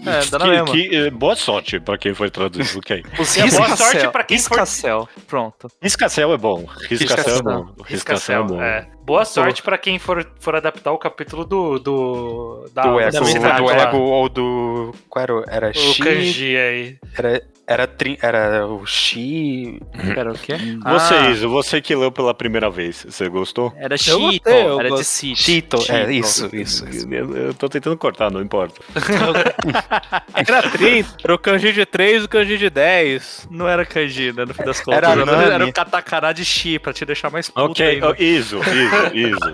É, 0.05 0.25
dá 0.29 0.39
na 0.39 0.45
Que- 0.45 0.51
mesma. 0.51 0.65
que, 0.71 0.95
eh, 0.95 1.09
boa 1.09 1.35
sorte 1.35 1.79
pra 1.79 1.97
quem 1.97 2.13
foi 2.13 2.29
traduzir, 2.29 2.77
ok. 2.77 3.03
Os 3.19 3.35
E 3.35 3.41
a 3.41 3.47
boa 3.47 3.75
sorte 3.75 4.07
pra 4.09 4.23
quem 4.23 4.37
for- 4.39 4.59
Risca-céu. 4.59 5.09
Pronto. 5.27 5.67
Riscacel 5.81 6.33
é 6.33 6.37
bom. 6.37 6.65
Riscacel 6.89 7.37
é 7.37 7.41
bom. 7.41 7.65
Riscacel 7.83 7.85
é 7.85 7.93
Riscacel, 7.93 8.45
bom. 8.45 8.61
é. 8.61 8.87
Boa 9.05 9.25
sorte 9.25 9.61
pra 9.61 9.77
quem 9.77 9.99
for, 9.99 10.25
for 10.39 10.55
adaptar 10.55 10.91
o 10.91 10.97
capítulo 10.97 11.43
do. 11.45 11.77
do 11.79 12.69
da, 12.73 12.83
do 12.83 12.97
da 12.97 13.03
ego, 13.07 13.25
cidade 13.25 13.61
do 13.61 13.69
ego 13.69 13.97
ou 13.97 14.29
do. 14.29 14.95
Qual 15.09 15.23
era? 15.23 15.35
o- 15.35 15.43
Era 15.47 15.69
O 15.69 15.73
Shi. 15.73 16.01
kanji 16.01 16.57
aí. 16.57 16.97
Era, 17.17 17.43
era, 17.67 17.87
tri, 17.87 18.17
era 18.21 18.65
o 18.65 18.85
Shi. 18.85 19.81
Era 20.15 20.31
o 20.31 20.37
quê? 20.37 20.53
Você, 20.83 21.13
Ah, 21.15 21.29
Iso, 21.31 21.49
você 21.49 21.81
que 21.81 21.93
leu 21.95 22.11
pela 22.11 22.33
primeira 22.33 22.69
vez, 22.69 23.05
você 23.09 23.27
gostou? 23.27 23.73
Era 23.77 23.95
eu 24.07 24.79
Era 24.79 24.83
de 24.83 24.89
gosto- 24.89 25.03
City. 25.03 25.35
Chito. 25.41 25.77
É, 25.91 26.11
isso, 26.11 26.49
isso. 26.55 26.87
isso. 26.87 27.13
Eu, 27.13 27.35
eu 27.35 27.53
tô 27.53 27.67
tentando 27.67 27.97
cortar, 27.97 28.31
não 28.31 28.41
importa. 28.41 28.79
Era 30.35 30.61
30, 30.69 31.09
era 31.23 31.33
o 31.33 31.37
kanji 31.37 31.71
de 31.73 31.85
3 31.85 32.21
e 32.23 32.25
o 32.25 32.29
kanji 32.29 32.57
de 32.57 32.69
10. 32.69 33.47
Não 33.49 33.67
era 33.67 33.85
kanji, 33.85 34.31
né? 34.33 34.45
No 34.45 34.53
fim 34.53 34.63
das 34.63 34.81
contas. 34.81 34.97
Era 35.03 35.21
Era, 35.21 35.53
era 35.53 35.65
o 35.65 35.73
katakana 35.73 36.33
de 36.33 36.43
Shi, 36.43 36.79
pra 36.79 36.91
te 36.93 37.05
deixar 37.05 37.29
mais 37.29 37.49
puto 37.49 37.71
Ok, 37.71 37.85
ainda. 37.85 38.09
oh, 38.09 38.15
Iso, 38.21 38.59
Iso, 38.59 38.92
Iso. 39.13 39.53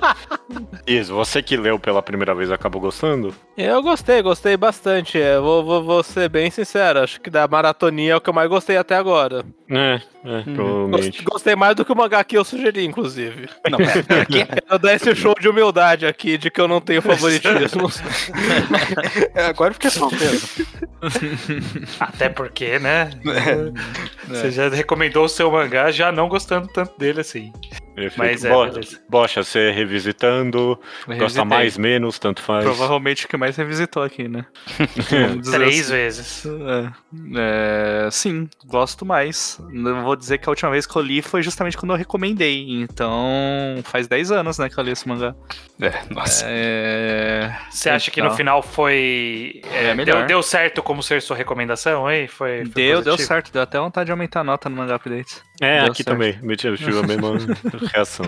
Iso, 0.87 1.15
você 1.15 1.41
que 1.41 1.55
leu 1.57 1.77
pela 1.79 2.01
primeira 2.01 2.33
vez 2.33 2.51
acabou 2.51 2.81
gostando? 2.81 3.33
Eu 3.57 3.81
gostei, 3.83 4.21
gostei 4.21 4.55
bastante. 4.57 5.19
É, 5.21 5.39
vou, 5.39 5.63
vou, 5.63 5.83
vou 5.83 6.03
ser 6.03 6.29
bem 6.29 6.49
sincero, 6.49 6.99
acho 6.99 7.19
que 7.21 7.29
da 7.29 7.47
maratonia 7.47 8.13
é 8.13 8.15
o 8.15 8.21
que 8.21 8.29
eu 8.29 8.33
mais 8.33 8.49
gostei 8.49 8.77
até 8.77 8.95
agora. 8.95 9.45
É, 9.69 10.01
é, 10.25 10.41
provavelmente. 10.53 11.23
Gost- 11.23 11.23
Gostei 11.29 11.55
mais 11.55 11.75
do 11.75 11.85
que 11.85 11.91
o 11.91 11.95
mangá 11.95 12.23
que 12.23 12.37
eu 12.37 12.43
sugeri, 12.43 12.83
inclusive. 12.85 13.47
Não, 13.69 13.77
pera, 13.77 14.03
pera, 14.03 14.25
quê? 14.25 14.45
Quero 14.45 14.79
dar 14.79 14.93
esse 14.95 15.15
show 15.15 15.35
de 15.39 15.47
humildade 15.47 16.05
aqui, 16.07 16.37
de 16.37 16.49
que 16.49 16.59
eu 16.59 16.67
não 16.67 16.81
tenho 16.81 17.01
favoritismos. 17.01 18.01
É, 19.35 19.45
Agora 19.45 19.69
eu 19.71 19.73
fiquei 19.75 19.89
surpreso. 19.89 20.47
Até 21.99 22.29
porque, 22.29 22.79
né? 22.79 23.09
É. 23.25 24.27
Você 24.27 24.51
já 24.51 24.69
recomendou 24.69 25.25
o 25.25 25.29
seu 25.29 25.51
mangá 25.51 25.91
já 25.91 26.11
não 26.11 26.27
gostando 26.27 26.67
tanto 26.67 26.97
dele 26.97 27.21
assim. 27.21 27.51
Perfeito. 27.95 28.17
Mas 28.17 28.45
é, 28.45 28.49
Bo- 28.49 28.65
beleza. 28.67 28.99
Bocha, 29.09 29.43
você 29.43 29.71
revisitando, 29.71 30.79
gosta 31.05 31.13
Revisitei. 31.13 31.45
mais, 31.45 31.77
menos, 31.77 32.17
tanto 32.17 32.41
faz. 32.41 32.63
Provavelmente 32.63 33.25
o 33.25 33.27
que 33.27 33.35
mais 33.35 33.57
revisitou 33.57 34.03
aqui, 34.03 34.27
né? 34.27 34.45
Três 35.51 35.81
assim. 35.81 35.91
vezes. 35.91 36.45
É, 36.45 36.91
é, 37.35 37.98
sim, 38.11 38.49
gosto 38.65 39.05
mais. 39.05 39.59
Eu 39.73 40.01
vou 40.03 40.15
dizer 40.15 40.37
que 40.37 40.47
a 40.47 40.51
última 40.51 40.71
vez 40.71 40.85
que 40.85 40.95
eu 40.95 41.01
li 41.01 41.21
foi 41.21 41.41
justamente 41.43 41.77
quando 41.77 41.91
eu 41.91 41.97
recomendei. 41.97 42.65
Então, 42.69 43.81
faz 43.83 44.07
10 44.07 44.31
anos, 44.31 44.57
né, 44.57 44.69
que 44.69 44.77
eu 44.77 44.83
li 44.83 44.91
esse 44.91 45.07
mangá. 45.07 45.35
É, 45.81 45.91
nossa. 46.13 46.45
É... 46.47 47.55
Você 47.69 47.89
acha 47.89 48.11
que 48.11 48.21
no 48.21 48.27
Então. 48.27 48.37
final 48.37 48.61
foi. 48.61 49.61
É 49.71 49.85
é, 49.89 49.95
melhor. 49.95 50.17
deu, 50.19 50.27
deu 50.27 50.43
certo 50.43 50.81
como 50.83 51.01
ser 51.01 51.21
sua 51.21 51.35
recomendação 51.37 52.05
aí? 52.07 52.27
Foi, 52.27 52.63
foi 52.65 52.73
Deu, 52.73 53.01
deu 53.01 53.13
positivo? 53.13 53.27
certo. 53.27 53.51
Deu 53.51 53.61
até 53.61 53.79
vontade 53.79 54.05
de 54.07 54.11
aumentar 54.11 54.41
a 54.41 54.43
nota 54.43 54.69
no 54.69 54.75
mangá 54.75 54.95
update. 54.95 55.41
É, 55.61 55.81
Deu 55.83 55.91
aqui 55.91 56.03
certo. 56.03 56.07
também. 56.17 56.39
Eu 56.41 56.55
tive 56.57 56.99
a 56.99 57.03
mesma 57.07 57.31
reação. 57.93 58.25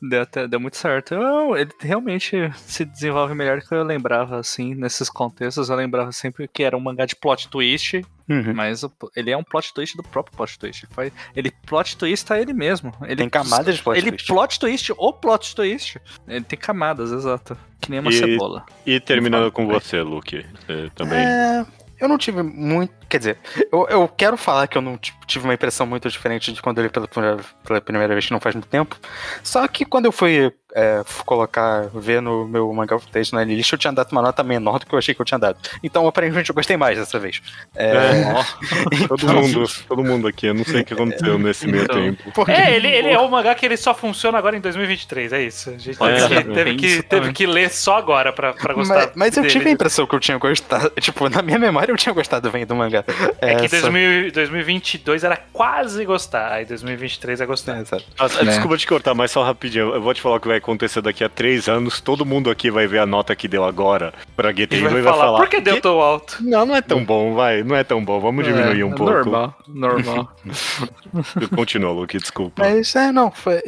Deu, 0.00 0.22
até, 0.22 0.46
deu 0.48 0.58
muito 0.60 0.76
certo. 0.76 1.14
Eu- 1.14 1.56
ele 1.56 1.70
realmente 1.80 2.50
se 2.56 2.84
desenvolve 2.84 3.34
melhor 3.34 3.60
do 3.60 3.66
que 3.66 3.74
eu 3.74 3.82
lembrava, 3.82 4.38
assim, 4.38 4.74
nesses 4.74 5.10
contextos. 5.10 5.68
Eu 5.68 5.76
lembrava 5.76 6.12
sempre 6.12 6.48
que 6.48 6.62
era 6.62 6.76
um 6.76 6.80
mangá 6.80 7.04
de 7.04 7.14
plot 7.16 7.48
twist, 7.48 8.04
Uhum. 8.28 8.54
mas 8.54 8.82
o- 8.82 8.92
ele 9.14 9.30
é 9.30 9.36
um 9.36 9.42
plot 9.44 9.74
twist 9.74 9.96
do 9.96 10.02
próprio 10.02 10.34
plot 10.36 10.58
twist. 10.58 10.86
Faz- 10.90 11.12
Ele 11.36 11.50
plot 11.66 11.96
twista 11.96 12.40
ele 12.40 12.52
mesmo. 12.54 12.92
Ele, 13.02 13.16
Tem 13.16 13.28
camadas 13.28 13.76
de 13.76 13.82
plot 13.82 13.98
ele 13.98 14.10
twist. 14.12 14.26
plot 14.26 14.58
twist 14.60 14.92
o 14.96 15.12
plot 15.12 15.54
twist. 15.54 16.00
Ele 16.26 16.44
tem 16.44 16.58
camadas, 16.58 17.12
exato. 17.12 17.56
Que 17.80 17.90
nem 17.90 18.00
uma 18.00 18.10
E- 18.10 18.14
cebola. 18.14 18.64
E 18.86 18.98
terminando 18.98 19.52
com 19.52 19.66
você, 19.66 20.00
Luke. 20.00 20.44
Você 20.66 20.90
também. 20.94 21.18
É, 21.18 21.66
eu 22.00 22.08
não 22.08 22.18
tive 22.18 22.42
muito. 22.42 22.92
Quer 23.08 23.18
dizer, 23.18 23.38
eu, 23.72 23.86
eu 23.88 24.08
quero 24.08 24.36
falar 24.36 24.66
que 24.66 24.76
eu 24.76 24.82
não 24.82 24.98
tive 25.26 25.44
uma 25.44 25.54
impressão 25.54 25.86
muito 25.86 26.08
diferente 26.08 26.52
de 26.52 26.60
quando 26.60 26.78
eu 26.78 26.84
li 26.84 26.90
pela, 26.90 27.06
primeira- 27.06 27.44
pela 27.66 27.80
primeira 27.80 28.14
vez, 28.14 28.28
não 28.30 28.40
faz 28.40 28.54
muito 28.54 28.68
tempo. 28.68 28.96
Só 29.42 29.66
que 29.68 29.84
quando 29.84 30.06
eu 30.06 30.12
fui 30.12 30.52
é, 30.74 31.02
colocar, 31.24 31.88
ver 31.94 32.20
no 32.20 32.46
meu 32.48 32.72
mangá 32.72 32.98
texto 33.12 33.32
na 33.34 33.44
list, 33.44 33.70
eu 33.72 33.78
tinha 33.78 33.92
dado 33.92 34.10
uma 34.12 34.20
nota 34.22 34.42
menor 34.42 34.78
do 34.80 34.86
que 34.86 34.94
eu 34.94 34.98
achei 34.98 35.14
que 35.14 35.20
eu 35.20 35.24
tinha 35.24 35.38
dado. 35.38 35.56
Então, 35.82 36.06
aparentemente, 36.06 36.50
eu 36.50 36.54
gostei 36.54 36.76
mais 36.76 36.98
dessa 36.98 37.18
vez. 37.18 37.40
É, 37.76 37.94
Todo 39.08 39.26
mundo, 39.32 39.64
todo 39.88 40.02
mundo 40.04 40.26
aqui, 40.28 40.46
eu 40.46 40.54
não 40.54 40.64
sei 40.64 40.80
o 40.80 40.84
que 40.84 40.94
aconteceu 40.94 41.38
nesse 41.38 41.66
meio 41.66 41.84
Então. 41.84 41.96
tempo. 41.96 42.32
porque- 42.34 42.52
É, 42.52 42.74
ele, 42.76 42.88
ele 42.88 43.08
é 43.08 43.20
um 43.20 43.28
mangá 43.28 43.54
que 43.54 43.64
ele 43.64 43.76
só 43.76 43.94
funciona 43.94 44.36
agora 44.38 44.56
em 44.56 44.60
2023, 44.60 45.32
é 45.32 45.42
isso. 45.42 45.70
A 45.70 45.78
gente 45.78 45.98
teve, 45.98 46.20
ser, 46.20 46.44
que, 46.44 46.52
teve, 46.52 46.74
que, 46.76 46.86
isso 46.86 47.02
teve 47.04 47.32
que 47.32 47.46
ler 47.46 47.70
só 47.70 47.96
agora 47.96 48.32
pra, 48.32 48.52
pra 48.52 48.74
gostar. 48.74 48.94
mas, 48.94 49.10
mas 49.14 49.36
eu 49.36 49.42
dele. 49.42 49.52
tive 49.52 49.68
a 49.68 49.72
impressão 49.72 50.06
que 50.06 50.14
eu 50.14 50.20
tinha 50.20 50.38
gostado. 50.38 50.90
Tipo, 51.00 51.28
na 51.28 51.42
minha 51.42 51.58
memória 51.58 51.92
eu 51.92 51.96
tinha 51.96 52.12
gostado 52.12 52.50
bem 52.50 52.64
do 52.66 52.74
mangá. 52.74 53.04
É 53.40 53.54
que 53.56 53.68
só- 53.68 53.80
2000, 53.82 54.32
2022 54.32 55.22
era 55.24 55.36
quase 55.52 56.04
gostar, 56.04 56.52
aí 56.52 56.64
2023 56.64 57.40
é 57.40 57.46
gostar. 57.46 57.76
É, 57.76 57.80
exato. 57.80 58.04
Né. 58.44 58.50
Desculpa 58.52 58.76
te 58.76 58.86
cortar, 58.86 59.14
mas 59.14 59.30
só 59.30 59.42
rapidinho. 59.44 59.94
Eu 59.94 60.00
vou 60.00 60.14
te 60.14 60.20
falar 60.20 60.36
o 60.36 60.40
que 60.40 60.48
vai 60.48 60.60
acontecer 60.64 61.00
daqui 61.02 61.22
a 61.22 61.28
três 61.28 61.68
anos. 61.68 62.00
Todo 62.00 62.24
mundo 62.24 62.50
aqui 62.50 62.70
vai 62.70 62.86
ver 62.86 62.98
a 62.98 63.06
nota 63.06 63.36
que 63.36 63.46
deu 63.46 63.64
agora 63.64 64.12
pra 64.34 64.50
Ele 64.50 64.58
GT 64.62 64.80
vai, 64.80 64.90
e 64.90 64.94
vai 64.94 65.02
falar, 65.02 65.24
falar. 65.26 65.38
por 65.38 65.48
que 65.48 65.60
deu 65.60 65.80
tão 65.80 66.00
alto? 66.00 66.38
Não, 66.40 66.64
não 66.66 66.74
é 66.74 66.80
tão 66.82 67.04
bom, 67.04 67.34
vai. 67.34 67.62
Não 67.62 67.76
é 67.76 67.84
tão 67.84 68.04
bom. 68.04 68.18
Vamos 68.18 68.44
diminuir 68.44 68.80
É, 68.80 68.84
um 68.84 68.92
é 68.92 68.94
pouco. 68.96 69.12
Normal, 69.12 69.54
normal. 69.68 70.36
Continua, 71.54 71.92
Luke, 71.92 72.16
desculpa. 72.18 72.62
Mas 72.64 72.94
é, 72.96 73.12
não, 73.12 73.30
foi, 73.30 73.60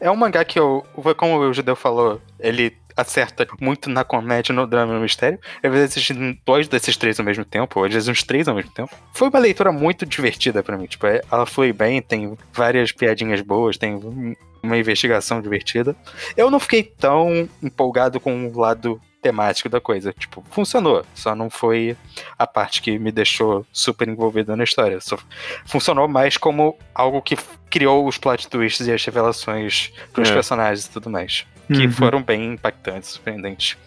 é 0.00 0.10
um 0.10 0.16
mangá 0.16 0.44
que 0.44 0.58
eu, 0.58 0.84
como 1.16 1.38
o 1.38 1.52
Judeu 1.52 1.76
falou, 1.76 2.20
ele 2.40 2.76
acerta 2.96 3.46
muito 3.60 3.90
na 3.90 4.04
comédia, 4.04 4.54
no 4.54 4.66
drama 4.66 4.92
e 4.92 4.96
no 4.96 5.02
mistério. 5.02 5.38
Às 5.62 5.70
vezes 5.70 5.90
assistir 5.90 6.14
dois 6.46 6.68
desses 6.68 6.96
três 6.96 7.18
ao 7.18 7.26
mesmo 7.26 7.44
tempo, 7.44 7.80
ou 7.80 7.84
às 7.86 7.92
vezes 7.92 8.08
uns 8.08 8.22
três 8.22 8.46
ao 8.46 8.54
mesmo 8.54 8.70
tempo. 8.70 8.94
Foi 9.12 9.28
uma 9.28 9.38
leitura 9.38 9.72
muito 9.72 10.06
divertida 10.06 10.62
pra 10.62 10.76
mim, 10.78 10.86
tipo, 10.86 11.06
é- 11.06 11.20
ela 11.30 11.44
flui 11.44 11.72
bem, 11.72 12.00
tem 12.00 12.36
várias 12.52 12.92
piadinhas 12.92 13.40
boas, 13.40 13.76
tem 13.76 14.36
uma 14.64 14.76
investigação 14.78 15.40
divertida. 15.40 15.94
Eu 16.36 16.50
não 16.50 16.58
fiquei 16.58 16.82
tão 16.82 17.48
empolgado 17.62 18.18
com 18.18 18.46
o 18.48 18.58
lado 18.58 19.00
temático 19.22 19.70
da 19.70 19.80
coisa, 19.80 20.12
tipo, 20.12 20.44
funcionou, 20.50 21.02
só 21.14 21.34
não 21.34 21.48
foi 21.48 21.96
a 22.38 22.46
parte 22.46 22.82
que 22.82 22.98
me 22.98 23.10
deixou 23.10 23.64
super 23.72 24.06
envolvido 24.06 24.54
na 24.54 24.64
história. 24.64 25.00
Só 25.00 25.18
funcionou 25.64 26.06
mais 26.06 26.36
como 26.36 26.76
algo 26.94 27.22
que 27.22 27.36
criou 27.70 28.06
os 28.06 28.18
plot 28.18 28.46
twists 28.48 28.86
e 28.86 28.92
as 28.92 29.02
revelações 29.02 29.90
pros 30.12 30.28
É. 30.28 30.34
personagens 30.34 30.84
e 30.86 30.90
tudo 30.90 31.08
mais. 31.08 31.46
Que 31.66 31.86
Uhum. 31.86 31.92
foram 31.92 32.22
bem 32.22 32.52
impactantes, 32.52 33.08
surpreendentes. 33.10 33.78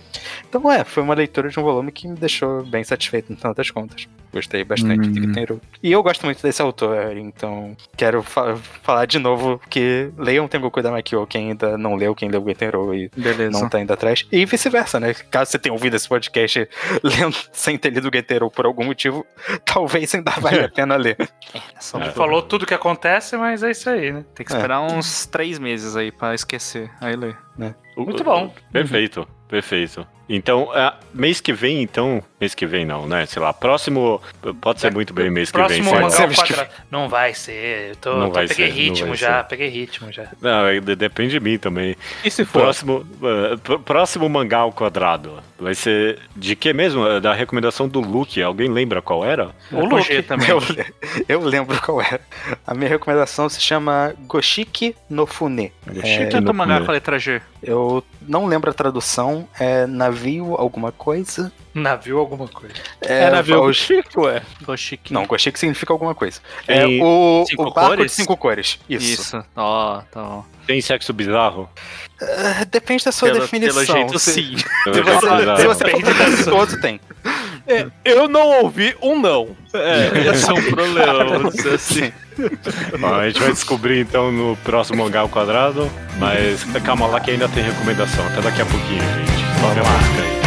Então, 0.50 0.72
é, 0.72 0.84
foi 0.84 1.04
uma 1.04 1.14
leitura 1.14 1.48
de 1.50 1.60
um 1.60 1.64
volume 1.64 1.92
que 1.92 2.08
me 2.08 2.16
deixou 2.16 2.66
bem 2.66 2.84
satisfeito 2.84 3.32
no 3.32 3.38
final 3.38 3.54
das 3.54 3.70
contas. 3.70 4.08
Gostei 4.34 4.64
bastante 4.64 5.10
de 5.10 5.20
Uhum. 5.20 5.28
Giteiro. 5.28 5.62
E 5.82 5.92
eu 5.92 6.04
gosto 6.04 6.24
muito 6.26 6.42
desse 6.42 6.62
autor, 6.62 7.16
então 7.18 7.76
quero 7.96 8.22
fa- 8.22 8.56
falar 8.84 9.06
de 9.06 9.18
novo 9.20 9.60
que 9.70 10.12
leiam 10.18 10.48
Tengoku 10.48 10.82
da 10.82 10.92
Makio, 10.92 11.26
quem 11.26 11.50
ainda 11.52 11.78
não 11.78 11.96
leu, 11.96 12.14
quem 12.14 12.30
leu 12.30 12.44
Giteiro 12.46 12.94
e 12.94 13.10
Beleza. 13.16 13.52
não 13.52 13.68
tá 13.70 13.80
indo 13.80 13.92
atrás. 13.94 14.26
E 14.32 14.46
vice-versa, 14.46 15.00
né? 15.00 15.14
Caso 15.32 15.52
você 15.52 15.60
tenha 15.60 15.74
ouvido 15.74 15.96
esse 15.96 16.08
podcast 16.08 16.68
lendo, 17.04 17.36
sem 17.52 17.78
ter 17.78 17.90
lido 17.92 18.10
Giteiro 18.14 18.50
por 18.52 18.66
algum 18.66 18.84
motivo, 18.86 19.26
talvez 19.66 20.14
ainda 20.14 20.32
valha 20.32 20.66
a 20.66 20.70
pena 20.70 20.96
ler. 20.96 21.18
Só 21.80 22.00
É. 22.00 22.12
Falou 22.12 22.42
tudo 22.42 22.66
que 22.66 22.74
acontece, 22.74 23.38
mas 23.38 23.64
é 23.64 23.72
isso 23.72 23.90
aí, 23.90 24.12
né? 24.12 24.26
Tem 24.36 24.46
que 24.46 24.52
esperar 24.52 24.82
uns 24.82 25.26
três 25.26 25.58
meses 25.60 25.96
aí 25.96 26.12
pra 26.12 26.36
esquecer. 26.36 26.90
Aí 27.02 27.16
lê. 27.16 27.34
Muito 27.96 28.24
bom. 28.24 28.54
Perfeito, 28.72 29.28
perfeito. 29.48 30.06
Então, 30.30 30.70
é, 30.76 30.94
mês 31.14 31.40
que 31.40 31.54
vem, 31.54 31.82
então. 31.82 32.22
Mês 32.40 32.54
que 32.54 32.66
vem 32.68 32.86
não, 32.86 33.08
né? 33.08 33.26
Sei 33.26 33.42
lá, 33.42 33.52
próximo. 33.52 34.22
Pode 34.62 34.80
ser 34.82 34.92
muito 34.94 35.12
bem 35.14 35.30
mês 35.32 35.50
que 35.50 35.58
vem. 35.58 35.66
Próximo 35.66 35.90
ser 36.12 36.22
ao 36.22 36.28
mês 36.28 36.42
que 36.44 36.54
quadrado. 36.54 36.70
Não 36.92 37.10
vai 37.10 37.34
ser. 37.34 37.90
Eu 37.92 37.96
tô, 37.96 38.16
Não 38.18 38.28
tô- 38.28 38.34
vai 38.34 38.48
peguei 38.48 38.68
ser, 38.68 38.72
não 38.74 38.78
ritmo 38.80 39.08
vai 39.08 39.18
já, 39.18 39.38
ser. 39.42 39.48
peguei 39.50 39.70
ritmo 39.70 40.12
já. 40.12 40.28
Não, 40.42 40.68
é, 40.68 40.80
de- 40.80 40.96
depende 40.96 41.32
de 41.32 41.40
mim 41.40 41.58
também. 41.58 41.96
E 42.24 42.30
se 42.30 42.46
for? 42.46 42.62
Próximo, 42.62 42.98
uh, 43.22 43.58
pr- 43.58 43.80
próximo 43.80 44.30
mangá 44.30 44.60
ao 44.60 44.72
quadrado. 44.72 45.42
Vai 45.60 45.74
ser 45.74 46.20
de 46.36 46.56
que 46.56 46.72
mesmo? 46.74 47.20
Da 47.20 47.34
recomendação 47.34 47.88
do 47.88 48.00
Luke. 48.00 48.40
Alguém 48.44 48.70
lembra 48.70 49.02
qual 49.02 49.26
era? 49.26 49.50
O 49.72 49.80
Luke 49.86 49.96
Luke 49.96 50.22
também. 50.24 50.50
Eu, 50.50 50.60
eu 51.28 51.42
lembro 51.42 51.82
qual 51.82 52.00
é. 52.02 52.20
A 52.68 52.76
minha 52.76 52.90
recomendação 52.90 53.50
se 53.50 53.60
chama 53.60 54.14
Goshiki 54.28 54.96
no 55.10 55.26
Fune. 55.26 55.72
Chique 56.04 56.26
Tenta 56.26 56.42
no 56.42 56.54
mangá 56.54 56.82
com 56.82 56.92
a 56.92 56.94
letra 56.94 57.18
G. 57.18 57.42
Eu 57.64 58.04
não 58.22 58.46
lembro 58.46 58.70
a 58.70 58.74
tradução, 58.74 59.48
é 59.60 59.88
navio 60.18 60.56
alguma 60.56 60.92
coisa. 60.92 61.52
Navio 61.74 62.18
alguma 62.18 62.48
coisa. 62.48 62.74
É, 63.02 63.24
Era 63.24 63.42
ver 63.44 63.56
o 63.56 63.66
os- 63.66 63.78
Chico, 63.78 64.22
ué. 64.24 64.42
Goshiki. 64.64 65.14
Não, 65.14 65.26
Goshiki 65.26 65.60
significa 65.60 65.94
alguma 65.94 66.16
coisa. 66.16 66.40
É 66.68 66.80
Tem 66.86 67.02
o, 67.04 67.46
cinco 67.48 67.62
o 67.64 67.74
barco 67.74 67.90
cores? 67.96 68.12
de 68.12 68.16
cinco 68.16 68.38
cores. 68.38 68.80
Isso. 68.90 69.22
Isso. 69.22 69.46
Ó, 69.56 70.02
tá 70.12 70.24
bom. 70.24 70.46
Tem 70.66 70.82
sexo 70.82 71.14
bizarro? 71.14 71.70
Ah, 72.22 72.66
depende 72.66 73.06
da 73.06 73.12
sua 73.12 73.30
Pelo, 73.30 73.42
definição. 73.42 73.86
pelo 73.86 73.98
jeito, 73.98 74.20
se, 74.20 74.34
sim. 74.34 74.58
se 74.58 75.02
você, 75.02 75.58
se 75.62 75.68
você 75.68 75.90
for 75.92 76.02
preconceituoso, 76.02 76.82
tem. 76.82 77.00
É, 77.68 77.88
eu 78.06 78.28
não 78.28 78.64
ouvi 78.64 78.96
um 79.02 79.20
não. 79.20 79.50
É, 79.74 80.30
esse 80.30 80.50
é 80.50 80.54
um 80.54 80.64
problema, 80.64 81.50
assim. 81.74 82.12
Bom, 83.00 83.14
a 83.14 83.28
gente 83.28 83.40
vai 83.40 83.52
descobrir 83.52 84.00
então 84.00 84.32
no 84.32 84.56
próximo 84.58 85.04
mangá 85.04 85.20
ao 85.20 85.30
quadrado. 85.30 85.90
Mas 86.18 86.64
calma 86.84 87.08
lá 87.08 87.20
que 87.20 87.32
ainda 87.32 87.50
tem 87.50 87.64
recomendação. 87.64 88.26
Até 88.28 88.42
daqui 88.42 88.62
a 88.62 88.66
pouquinho, 88.66 89.02
gente. 89.02 89.60
Sobe 89.60 89.80
a 89.80 89.84
música 89.84 90.22
aí. 90.22 90.47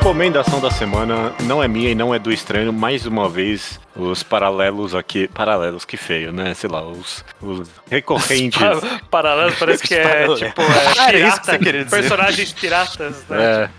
Recomendação 0.00 0.62
da 0.62 0.70
semana 0.70 1.30
não 1.42 1.62
é 1.62 1.68
minha 1.68 1.90
e 1.90 1.94
não 1.94 2.14
é 2.14 2.18
do 2.18 2.32
estranho. 2.32 2.72
Mais 2.72 3.04
uma 3.04 3.28
vez, 3.28 3.78
os 3.96 4.22
paralelos 4.22 4.94
aqui. 4.94 5.28
Paralelos, 5.28 5.84
que 5.84 5.96
feio, 5.96 6.32
né? 6.32 6.54
Sei 6.54 6.68
lá, 6.70 6.82
os, 6.82 7.24
os 7.40 7.68
recorrentes. 7.90 8.58
Pa- 8.60 9.00
Paralelo 9.10 9.52
parece 9.58 9.82
que 9.82 9.94
é 9.94 10.26
tipo 10.36 10.60
é, 10.62 10.66
Ah, 10.98 11.08
era 11.08 11.18
isso 11.18 11.40
pirata, 11.40 11.40
que 11.40 11.46
você 11.46 11.58
queria 11.58 11.84
dizer. 11.84 11.96
personagens 12.00 12.52
piratas, 12.52 13.24
né? 13.28 13.64
É, 13.64 13.70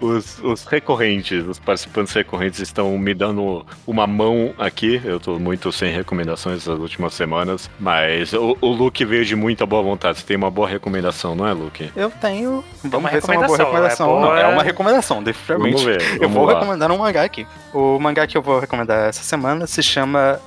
os, 0.00 0.38
os 0.42 0.64
recorrentes, 0.64 1.46
os 1.46 1.58
participantes 1.58 2.14
recorrentes 2.14 2.60
estão 2.60 2.96
me 2.96 3.12
dando 3.12 3.64
uma 3.86 4.06
mão 4.06 4.54
aqui. 4.58 5.00
Eu 5.04 5.20
tô 5.20 5.38
muito 5.38 5.70
sem 5.70 5.92
recomendações 5.92 6.66
nas 6.66 6.78
últimas 6.78 7.12
semanas, 7.12 7.68
mas 7.78 8.32
o, 8.32 8.56
o 8.60 8.68
Luke 8.68 9.04
veio 9.04 9.24
de 9.24 9.36
muita 9.36 9.66
boa 9.66 9.82
vontade. 9.82 10.18
Você 10.20 10.24
tem 10.26 10.36
uma 10.38 10.50
boa 10.50 10.66
recomendação, 10.66 11.34
não 11.34 11.46
é, 11.46 11.52
Luke? 11.52 11.90
Eu 11.94 12.10
tenho. 12.10 12.64
Vamos 12.84 13.10
ver 13.10 13.20
se 13.22 13.30
é 13.30 13.36
uma 13.38 13.46
boa 13.46 13.58
recomendação, 13.58 14.06
é 14.08 14.12
Não, 14.14 14.20
boa, 14.22 14.40
é 14.40 14.42
é- 14.44 14.46
uma 14.46 14.62
recomendação, 14.62 15.22
definitivamente. 15.22 15.72
Vamos 15.72 15.82
ver. 15.84 16.00
Eu 16.14 16.18
vamos 16.20 16.34
vou 16.34 16.46
lá. 16.46 16.54
recomendar 16.54 16.90
um 16.90 16.96
mangá 16.98 17.22
aqui. 17.22 17.46
O 17.74 17.98
mangá 17.98 18.26
que 18.26 18.36
eu 18.38 18.42
vou 18.42 18.58
recomendar 18.60 19.08
essa 19.10 19.22
semana 19.22 19.59
se 19.66 19.82
chama 19.82 20.40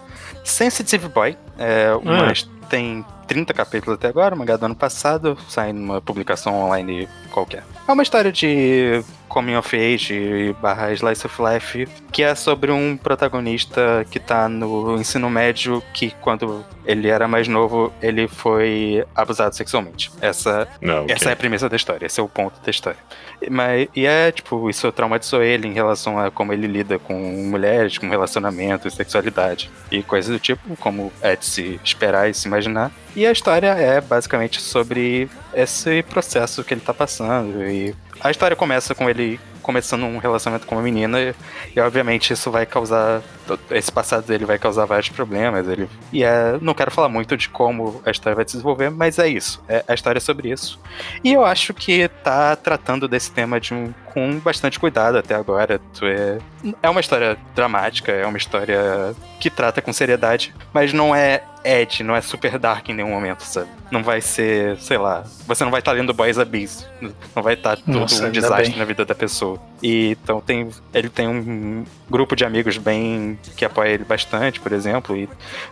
Sensitive 0.44 1.08
Boy. 1.08 1.38
É 1.58 1.92
Ah. 2.06 2.68
Tem 2.70 3.06
30 3.34 3.52
capítulos 3.54 3.98
até 3.98 4.08
agora, 4.08 4.36
mangá 4.36 4.56
do 4.56 4.66
ano 4.66 4.76
passado, 4.76 5.36
sai 5.50 5.74
numa 5.74 6.00
publicação 6.00 6.54
online 6.54 7.10
qualquer. 7.32 7.64
É 7.88 7.92
uma 7.92 8.04
história 8.04 8.32
de 8.32 9.04
coming 9.28 9.56
of 9.56 9.76
age 9.76 10.56
barra 10.62 10.94
slice 10.94 11.26
of 11.26 11.42
life, 11.42 11.88
que 12.12 12.22
é 12.22 12.36
sobre 12.36 12.72
um 12.72 12.96
protagonista 12.96 14.06
que 14.12 14.20
tá 14.20 14.48
no 14.48 14.96
ensino 14.96 15.28
médio 15.30 15.82
que 15.92 16.12
quando 16.22 16.64
ele 16.86 17.08
era 17.08 17.28
mais 17.28 17.48
novo, 17.48 17.92
ele 18.00 18.28
foi 18.28 19.04
abusado 19.16 19.56
sexualmente. 19.56 20.12
Essa 20.22 20.68
Não, 20.80 21.06
essa 21.10 21.30
é 21.30 21.34
a 21.34 21.36
premissa 21.36 21.68
da 21.68 21.76
história, 21.76 22.06
esse 22.06 22.20
é 22.20 22.24
o 22.24 22.30
ponto 22.30 22.62
da 22.62 22.70
história. 22.70 23.00
Mas, 23.50 23.90
e 23.96 24.06
é, 24.06 24.32
tipo, 24.32 24.70
isso 24.70 24.92
traumatizou 24.92 25.42
ele 25.42 25.68
em 25.68 25.74
relação 25.74 26.20
a 26.20 26.30
como 26.30 26.54
ele 26.54 26.68
lida 26.68 27.00
com 27.00 27.14
mulheres, 27.14 27.98
com 27.98 28.08
relacionamento, 28.08 28.90
sexualidade 28.92 29.70
e 29.92 30.04
coisas 30.04 30.32
do 30.32 30.40
tipo, 30.40 30.78
como 30.78 31.12
é 31.22 31.36
de 31.36 31.46
se 31.46 31.80
esperar 31.84 32.30
e 32.30 32.34
se 32.34 32.48
imaginar. 32.48 32.92
E 33.16 33.23
a 33.26 33.32
história 33.32 33.68
é 33.68 34.02
basicamente 34.02 34.62
sobre 34.62 35.30
esse 35.54 36.04
processo 36.04 36.64
que 36.64 36.74
ele 36.74 36.82
tá 36.82 36.94
passando. 36.94 37.64
E 37.64 37.96
a 38.20 38.32
história 38.32 38.56
começa 38.56 38.96
com 38.96 39.10
ele 39.10 39.40
começando 39.64 40.04
um 40.04 40.18
relacionamento 40.18 40.68
com 40.68 40.76
uma 40.76 40.82
menina 40.82 41.20
e, 41.20 41.34
e, 41.76 41.80
obviamente 41.80 42.34
isso 42.34 42.52
vai 42.52 42.66
causar 42.66 43.24
esse 43.72 43.92
passado 43.92 44.26
dele 44.28 44.46
vai 44.46 44.60
causar 44.60 44.86
vários 44.86 45.08
problemas 45.08 45.68
ele 45.68 45.90
e 46.12 46.22
é, 46.22 46.58
não 46.62 46.74
quero 46.74 46.92
falar 46.92 47.08
muito 47.08 47.38
de 47.38 47.48
como 47.48 48.02
a 48.06 48.12
história 48.12 48.36
vai 48.36 48.46
se 48.46 48.52
desenvolver 48.52 48.90
mas 48.90 49.18
é 49.18 49.28
isso 49.28 49.64
é, 49.70 49.84
a 49.88 49.94
história 49.94 50.18
é 50.18 50.22
sobre 50.22 50.52
isso 50.52 50.78
e 51.24 51.32
eu 51.32 51.46
acho 51.46 51.74
que 51.74 52.10
tá 52.24 52.56
tratando 52.58 53.08
desse 53.08 53.32
tema 53.32 53.60
de 53.60 53.74
um, 53.74 53.94
com 54.14 54.40
bastante 54.40 54.80
cuidado 54.80 55.18
até 55.18 55.36
agora 55.36 55.80
Tu 55.94 56.06
é, 56.06 56.40
é 56.82 56.90
uma 56.90 57.02
história 57.02 57.38
dramática 57.56 58.12
é 58.12 58.26
uma 58.26 58.38
história 58.38 59.16
que 59.40 59.50
trata 59.50 59.82
com 59.82 59.92
seriedade 59.92 60.54
mas 60.74 60.94
não 60.94 61.16
é 61.16 61.44
Ed, 61.64 62.04
não 62.04 62.16
é 62.16 62.22
super 62.22 62.60
dark 62.60 62.90
em 62.90 62.94
nenhum 62.94 63.10
momento, 63.10 63.42
sabe? 63.42 63.70
Não 63.90 64.04
vai 64.04 64.20
ser, 64.20 64.78
sei 64.80 64.98
lá, 64.98 65.24
você 65.48 65.64
não 65.64 65.72
vai 65.72 65.80
estar 65.80 65.94
lendo 65.94 66.14
Boys 66.14 66.38
Abyss, 66.38 66.86
não 67.34 67.42
vai 67.42 67.54
estar 67.54 67.78
tudo 67.78 68.00
Nossa, 68.00 68.28
um 68.28 68.32
desastre 68.32 68.70
bem. 68.72 68.80
na 68.80 68.86
vida 68.86 69.06
da 69.06 69.16
pessoa. 69.16 69.58
E 69.82 70.10
então 70.12 70.42
tem, 70.42 70.70
ele 70.94 71.10
tem 71.10 71.28
um 71.28 71.86
grupo 72.14 72.36
de 72.36 72.46
amigos 72.46 72.78
bem 72.78 73.40
que 73.58 73.66
apoia 73.66 73.90
ele 73.90 74.06
bastante, 74.06 74.60
por 74.60 74.72
exemplo, 74.72 75.18
e 75.18 75.28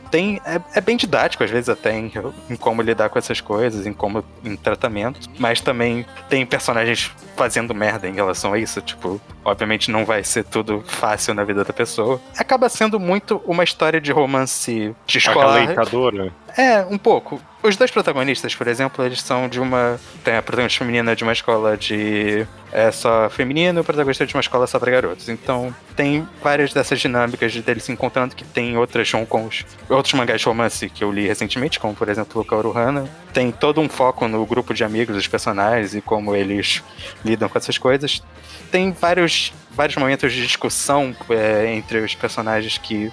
tem 0.10 0.42
é, 0.44 0.60
é 0.74 0.82
bem 0.82 0.98
didático 0.98 1.44
às 1.44 1.52
vezes 1.52 1.70
até 1.70 1.96
em, 1.96 2.12
em 2.50 2.56
como 2.56 2.82
lidar 2.82 3.10
com 3.10 3.20
essas 3.20 3.40
coisas, 3.40 3.86
em 3.86 3.94
como 3.94 4.26
em 4.44 4.56
tratamento, 4.56 5.20
mas 5.38 5.62
também 5.62 6.04
tem 6.28 6.44
personagens 6.44 7.12
fazendo 7.38 7.76
merda 7.76 8.10
em 8.10 8.14
relação 8.14 8.54
a 8.54 8.58
isso, 8.58 8.82
tipo, 8.82 9.22
obviamente 9.46 9.92
não 9.92 10.04
vai 10.04 10.24
ser 10.24 10.44
tudo 10.44 10.84
fácil 10.88 11.36
na 11.36 11.44
vida 11.44 11.64
da 11.64 11.74
pessoa. 11.74 12.20
Acaba 12.36 12.68
sendo 12.70 13.00
muito 13.00 13.40
uma 13.46 13.64
história 13.64 14.02
de 14.02 14.12
romance 14.12 14.96
de 15.06 15.18
escolar. 15.20 15.62
Acalentadora. 15.62 16.34
É, 16.58 16.86
um 16.90 16.98
pouco. 16.98 17.42
Os 17.64 17.76
dois 17.78 17.92
protagonistas, 17.92 18.56
por 18.56 18.68
exemplo, 18.68 19.06
eles 19.06 19.22
são 19.22 19.48
de 19.48 19.60
uma. 19.60 20.00
Tem 20.24 20.36
a 20.36 20.42
protagonista 20.42 20.80
feminina 20.80 21.16
de 21.16 21.24
uma 21.24 21.32
escola 21.32 21.78
de. 21.78 22.46
É 22.72 22.92
só 22.92 23.30
feminino 23.30 23.80
e 23.80 23.82
o 23.82 23.84
protagonista 23.84 24.26
de 24.26 24.34
uma 24.34 24.42
escola 24.42 24.66
só 24.66 24.80
pra 24.80 24.92
garotos. 24.92 25.30
Então, 25.30 25.76
tem 25.96 26.28
várias 26.42 26.74
dessas 26.74 27.00
dinâmicas 27.00 27.52
de 27.52 27.62
deles 27.62 27.84
se 27.84 27.92
encontrando 27.92 28.36
que 28.36 28.44
tem 28.44 28.78
outras 28.78 29.14
Honkons, 29.14 29.66
outros 29.90 30.14
mangás 30.14 30.42
de 30.42 30.48
romance 30.48 30.90
que 30.90 31.04
eu 31.04 31.12
li 31.12 31.28
recentemente, 31.28 31.80
como 31.80 31.94
por 31.94 32.10
exemplo 32.10 32.42
o 32.42 32.46
Kaoru 32.46 32.76
Hana. 32.76 33.08
Tem 33.34 33.52
todo 33.52 33.80
um 33.80 33.90
foco 33.90 34.28
no 34.28 34.46
grupo 34.46 34.74
de 34.74 34.84
amigos 34.84 35.16
dos 35.16 35.28
personagens 35.28 35.94
e 35.94 36.02
como 36.02 36.36
eles 36.36 36.82
lidam 37.24 37.48
com 37.48 37.58
essas 37.58 37.78
coisas. 37.78 38.24
Tem 38.72 38.92
vários, 38.92 39.54
vários 39.70 39.98
momentos 39.98 40.34
de 40.34 40.42
discussão 40.42 41.16
é, 41.30 41.74
entre 41.74 42.00
os 42.00 42.16
personagens 42.16 42.78
que 42.78 43.12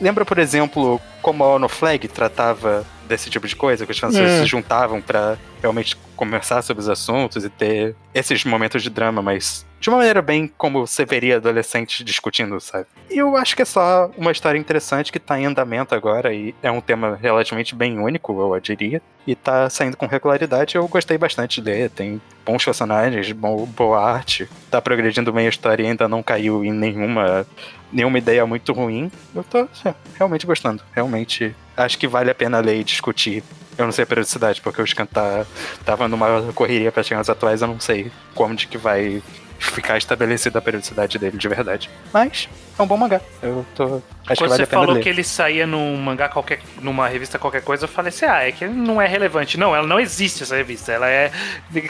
Lembra, 0.00 0.24
por 0.24 0.38
exemplo, 0.38 1.00
como 1.20 1.42
a 1.44 1.54
ONU 1.54 1.68
Flag 1.68 2.06
tratava 2.08 2.84
desse 3.08 3.28
tipo 3.30 3.46
de 3.48 3.56
coisa, 3.56 3.84
que 3.86 3.92
as 3.92 3.98
pessoas 4.00 4.30
Hum. 4.32 4.38
se 4.40 4.46
juntavam 4.46 5.00
pra 5.00 5.36
realmente 5.60 5.96
conversar 6.14 6.62
sobre 6.62 6.80
os 6.82 6.88
assuntos 6.88 7.44
e 7.44 7.48
ter 7.48 7.96
esses 8.14 8.44
momentos 8.44 8.82
de 8.82 8.90
drama 8.90 9.20
mais 9.22 9.66
de 9.80 9.88
uma 9.88 9.98
maneira 9.98 10.20
bem 10.20 10.50
como 10.58 10.86
você 10.86 11.04
veria 11.04 11.36
adolescentes 11.36 12.04
discutindo, 12.04 12.60
sabe? 12.60 12.86
E 13.10 13.18
eu 13.18 13.36
acho 13.36 13.54
que 13.54 13.62
é 13.62 13.64
só 13.64 14.10
uma 14.16 14.32
história 14.32 14.58
interessante 14.58 15.12
que 15.12 15.18
tá 15.18 15.38
em 15.38 15.46
andamento 15.46 15.94
agora 15.94 16.32
e 16.32 16.54
é 16.62 16.70
um 16.70 16.80
tema 16.80 17.18
relativamente 17.20 17.74
bem 17.74 17.98
único, 17.98 18.32
eu 18.54 18.60
diria. 18.60 19.00
E 19.26 19.34
tá 19.34 19.68
saindo 19.68 19.96
com 19.96 20.06
regularidade, 20.06 20.76
eu 20.76 20.86
gostei 20.88 21.18
bastante 21.18 21.60
de 21.60 21.70
ler. 21.70 21.90
Tem 21.90 22.20
bons 22.44 22.64
personagens, 22.64 23.30
boa 23.32 24.00
arte, 24.00 24.48
tá 24.70 24.80
progredindo 24.80 25.32
bem 25.32 25.46
a 25.46 25.50
história 25.50 25.82
e 25.82 25.86
ainda 25.86 26.08
não 26.08 26.22
caiu 26.22 26.64
em 26.64 26.72
nenhuma, 26.72 27.46
nenhuma 27.92 28.18
ideia 28.18 28.44
muito 28.46 28.72
ruim. 28.72 29.12
Eu 29.34 29.44
tô 29.44 29.68
é, 29.84 29.94
realmente 30.16 30.46
gostando. 30.46 30.82
Realmente 30.92 31.54
acho 31.76 31.98
que 31.98 32.08
vale 32.08 32.30
a 32.30 32.34
pena 32.34 32.58
ler 32.60 32.80
e 32.80 32.84
discutir. 32.84 33.44
Eu 33.76 33.84
não 33.84 33.92
sei 33.92 34.02
a 34.02 34.06
periodicidade, 34.06 34.60
porque 34.60 34.82
o 34.82 34.86
Scan 34.86 35.06
tá, 35.06 35.46
tava 35.84 36.08
numa 36.08 36.52
correria 36.52 36.90
pra 36.90 37.04
chegar 37.04 37.18
nos 37.18 37.30
atuais, 37.30 37.62
eu 37.62 37.68
não 37.68 37.78
sei 37.78 38.10
como 38.34 38.56
de 38.56 38.66
que 38.66 38.76
vai 38.76 39.22
ficar 39.58 39.98
estabelecida 39.98 40.58
a 40.58 40.62
periodicidade 40.62 41.18
dele 41.18 41.36
de 41.36 41.48
verdade. 41.48 41.90
Mas 42.12 42.48
é 42.78 42.82
um 42.82 42.86
bom 42.86 42.96
mangá. 42.96 43.20
Eu 43.42 43.64
tô. 43.74 43.84
Acho 43.84 44.00
Quando 44.24 44.36
que 44.36 44.48
vale 44.48 44.56
você 44.56 44.66
falou 44.66 44.94
ler. 44.94 45.02
que 45.02 45.08
ele 45.08 45.24
saía 45.24 45.66
num 45.66 45.96
mangá 45.96 46.28
qualquer, 46.28 46.60
numa 46.82 47.08
revista 47.08 47.38
qualquer 47.38 47.62
coisa, 47.62 47.84
eu 47.84 47.88
falei 47.88 48.10
assim, 48.10 48.26
ah, 48.26 48.46
é 48.46 48.52
que 48.52 48.66
não 48.66 49.00
é 49.00 49.06
relevante. 49.06 49.56
Não, 49.58 49.74
ela 49.74 49.86
não 49.86 49.98
existe 49.98 50.42
essa 50.42 50.54
revista. 50.54 50.92
Ela 50.92 51.08
é. 51.08 51.30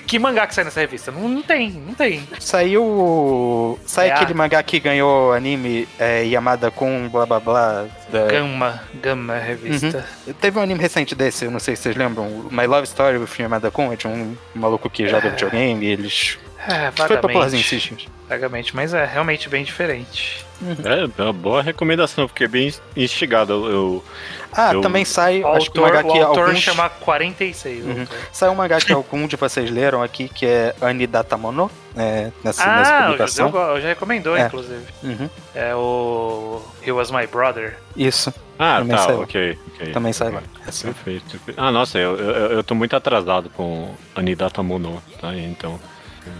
Que 0.06 0.18
mangá 0.18 0.46
que 0.46 0.54
sai 0.54 0.64
nessa 0.64 0.80
revista? 0.80 1.10
Não, 1.10 1.28
não 1.28 1.42
tem, 1.42 1.70
não 1.70 1.94
tem. 1.94 2.22
Saiu. 2.38 3.78
Sai 3.84 4.08
É 4.08 4.12
aquele 4.12 4.32
a- 4.32 4.36
mangá 4.36 4.62
que 4.62 4.78
ganhou 4.80 5.32
anime 5.32 5.88
é, 5.98 6.22
Yamada 6.24 6.70
com 6.70 7.08
blá 7.08 7.26
blá 7.26 7.40
blá. 7.40 7.86
da- 8.10 8.26
Gama, 8.28 8.82
Gama 9.02 9.36
revista. 9.36 10.06
Teve 10.40 10.58
um 10.58 10.62
anime 10.62 10.80
recente 10.80 11.14
desse, 11.14 11.44
eu 11.44 11.50
não 11.50 11.58
sei 11.58 11.74
se 11.76 11.82
vocês 11.82 11.96
lembram. 11.96 12.48
My 12.50 12.66
Love 12.66 12.84
Story 12.84 13.18
with 13.18 13.28
Yamada 13.38 13.70
Kun, 13.70 13.92
é 13.92 13.96
de 13.96 14.06
um 14.06 14.36
maluco 14.54 14.88
que 14.88 15.06
joga 15.08 15.30
videogame. 15.30 15.84
Eles. 15.86 16.38
É, 16.66 16.90
Foi 16.90 17.08
vagamente. 17.16 17.56
esses 17.56 17.82
dias. 17.82 18.06
Vagamente, 18.28 18.74
mas 18.76 18.92
é 18.92 19.04
realmente 19.06 19.48
bem 19.48 19.62
diferente. 19.64 20.44
É, 20.84 21.20
é 21.20 21.24
uma 21.24 21.32
boa 21.32 21.62
recomendação, 21.62 22.26
fiquei 22.26 22.48
bem 22.48 22.72
instigado. 22.96 23.52
Eu, 23.52 23.70
eu- 23.70 24.04
Ah, 24.52 24.72
Eu- 24.74 24.80
também 24.80 25.04
sai. 25.04 25.42
O 25.42 25.48
acho 25.48 25.70
que 25.70 25.78
o 25.78 25.84
autor, 25.84 25.96
mangá 26.02 26.08
o 26.08 26.12
que 26.12 26.18
autor 26.20 26.44
alguns. 26.46 26.58
chama 26.62 26.88
46. 26.88 27.84
o 27.84 27.88
Uhum. 27.88 28.00
autor. 28.00 28.18
Saiu 28.32 28.52
um 28.52 28.54
mangá 28.56 28.78
que 28.80 28.92
algum 28.92 29.26
de 29.28 29.36
vocês 29.36 29.70
leram 29.70 30.02
aqui, 30.02 30.28
que 30.28 30.46
é 30.46 30.74
Anidatamono, 30.80 31.70
é, 31.96 32.32
nessa, 32.42 32.66
nessa 32.66 32.66
Ah, 32.66 32.74
o 32.74 32.78
José 32.82 33.06
publicação. 33.06 33.50
go- 33.50 33.80
já 33.80 33.88
recomendou, 33.88 34.36
É. 34.36 34.46
inclusive. 34.46 34.84
Uhum, 35.02 35.30
É 35.54 35.74
o 35.76 36.60
He 36.84 36.90
Was 36.90 37.10
My 37.10 37.26
Brother. 37.26 37.76
Isso, 37.96 38.32
Ah, 38.58 38.78
Também 38.80 38.96
tá, 38.96 39.02
saiu. 39.04 39.20
ok. 39.22 39.58
ok. 39.76 39.92
também 39.92 40.12
sai 40.12 40.30
lá. 40.32 40.42
Perfeito. 40.64 41.38
Ah, 41.56 41.70
nossa, 41.70 41.96
eu, 41.98 42.16
eu, 42.16 42.30
eu 42.52 42.64
tô 42.64 42.74
muito 42.74 42.96
atrasado 42.96 43.48
com 43.50 43.94
Anidata 44.16 44.60
Mono, 44.62 45.00
tá? 45.20 45.32
Então. 45.36 45.78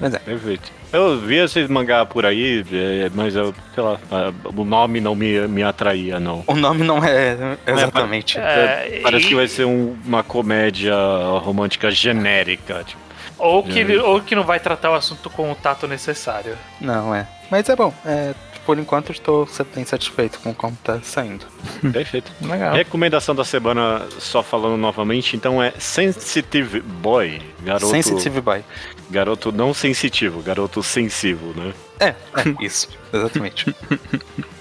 Mas 0.00 0.14
é. 0.14 0.18
Perfeito. 0.18 0.70
Eu 0.92 1.18
vi 1.20 1.36
esses 1.36 1.68
mangá 1.68 2.06
por 2.06 2.24
aí, 2.24 2.64
é, 2.72 3.10
mas 3.14 3.34
eu, 3.36 3.54
sei 3.74 3.82
lá, 3.84 3.98
ah, 4.10 4.32
o 4.56 4.64
nome 4.64 5.00
não 5.00 5.14
me, 5.14 5.46
me 5.46 5.62
atraía, 5.62 6.18
não. 6.18 6.42
O 6.46 6.54
nome 6.54 6.82
não 6.84 7.04
é 7.04 7.36
exatamente. 7.66 8.38
É, 8.38 9.00
Parece 9.02 9.26
e- 9.26 9.28
que 9.28 9.34
vai 9.34 9.46
ser 9.48 9.64
um- 9.66 9.96
uma 10.04 10.22
comédia 10.22 10.94
romântica 11.42 11.90
genérica, 11.90 12.84
tipo. 12.84 13.08
Ou 13.38 13.62
que, 13.62 13.96
ou 13.98 14.20
que 14.20 14.34
não 14.34 14.42
vai 14.42 14.58
tratar 14.58 14.90
o 14.90 14.94
assunto 14.94 15.30
com 15.30 15.52
o 15.52 15.54
tato 15.54 15.86
necessário. 15.86 16.56
Não, 16.80 17.14
é. 17.14 17.26
Mas 17.50 17.68
é 17.68 17.76
bom. 17.76 17.94
É, 18.04 18.34
por 18.68 18.78
enquanto 18.78 19.10
estou 19.12 19.48
bem 19.74 19.82
satisfeito 19.86 20.38
com 20.40 20.52
como 20.52 20.76
tá 20.84 21.00
saindo. 21.02 21.46
Perfeito. 21.90 22.30
Legal. 22.42 22.74
Recomendação 22.74 23.34
da 23.34 23.42
semana, 23.42 24.06
só 24.18 24.42
falando 24.42 24.76
novamente, 24.76 25.34
então 25.34 25.62
é 25.62 25.72
Sensitive 25.78 26.82
Boy. 26.82 27.40
Garoto, 27.62 27.86
Sensitive 27.86 28.42
Boy. 28.42 28.62
garoto 29.10 29.50
não 29.50 29.72
sensitivo, 29.72 30.42
garoto 30.42 30.82
sensível, 30.82 31.54
né? 31.56 31.72
É, 31.98 32.08
é 32.08 32.14
isso. 32.60 32.90
Exatamente. 33.10 33.74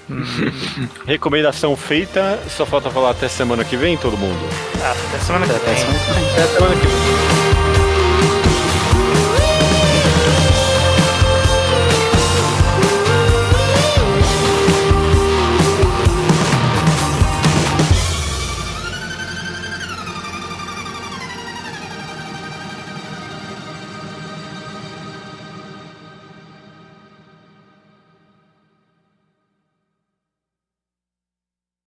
Recomendação 1.05 1.76
feita, 1.76 2.39
só 2.47 2.66
falta 2.66 2.89
falar 2.89 3.10
até 3.10 3.28
semana 3.28 3.66
que 3.66 3.76
vem, 3.76 3.97
todo 3.97 4.18
mundo. 4.18 4.39
Ah, 4.82 4.95
até 5.10 5.20
semana 5.20 5.45
que 5.45 5.51
Até 5.51 5.70
a 5.70 5.74
vem. 5.74 5.84
próxima. 5.86 6.32
Até 6.32 6.47
semana 6.47 6.76
que 6.80 6.88
vem. 6.88 7.26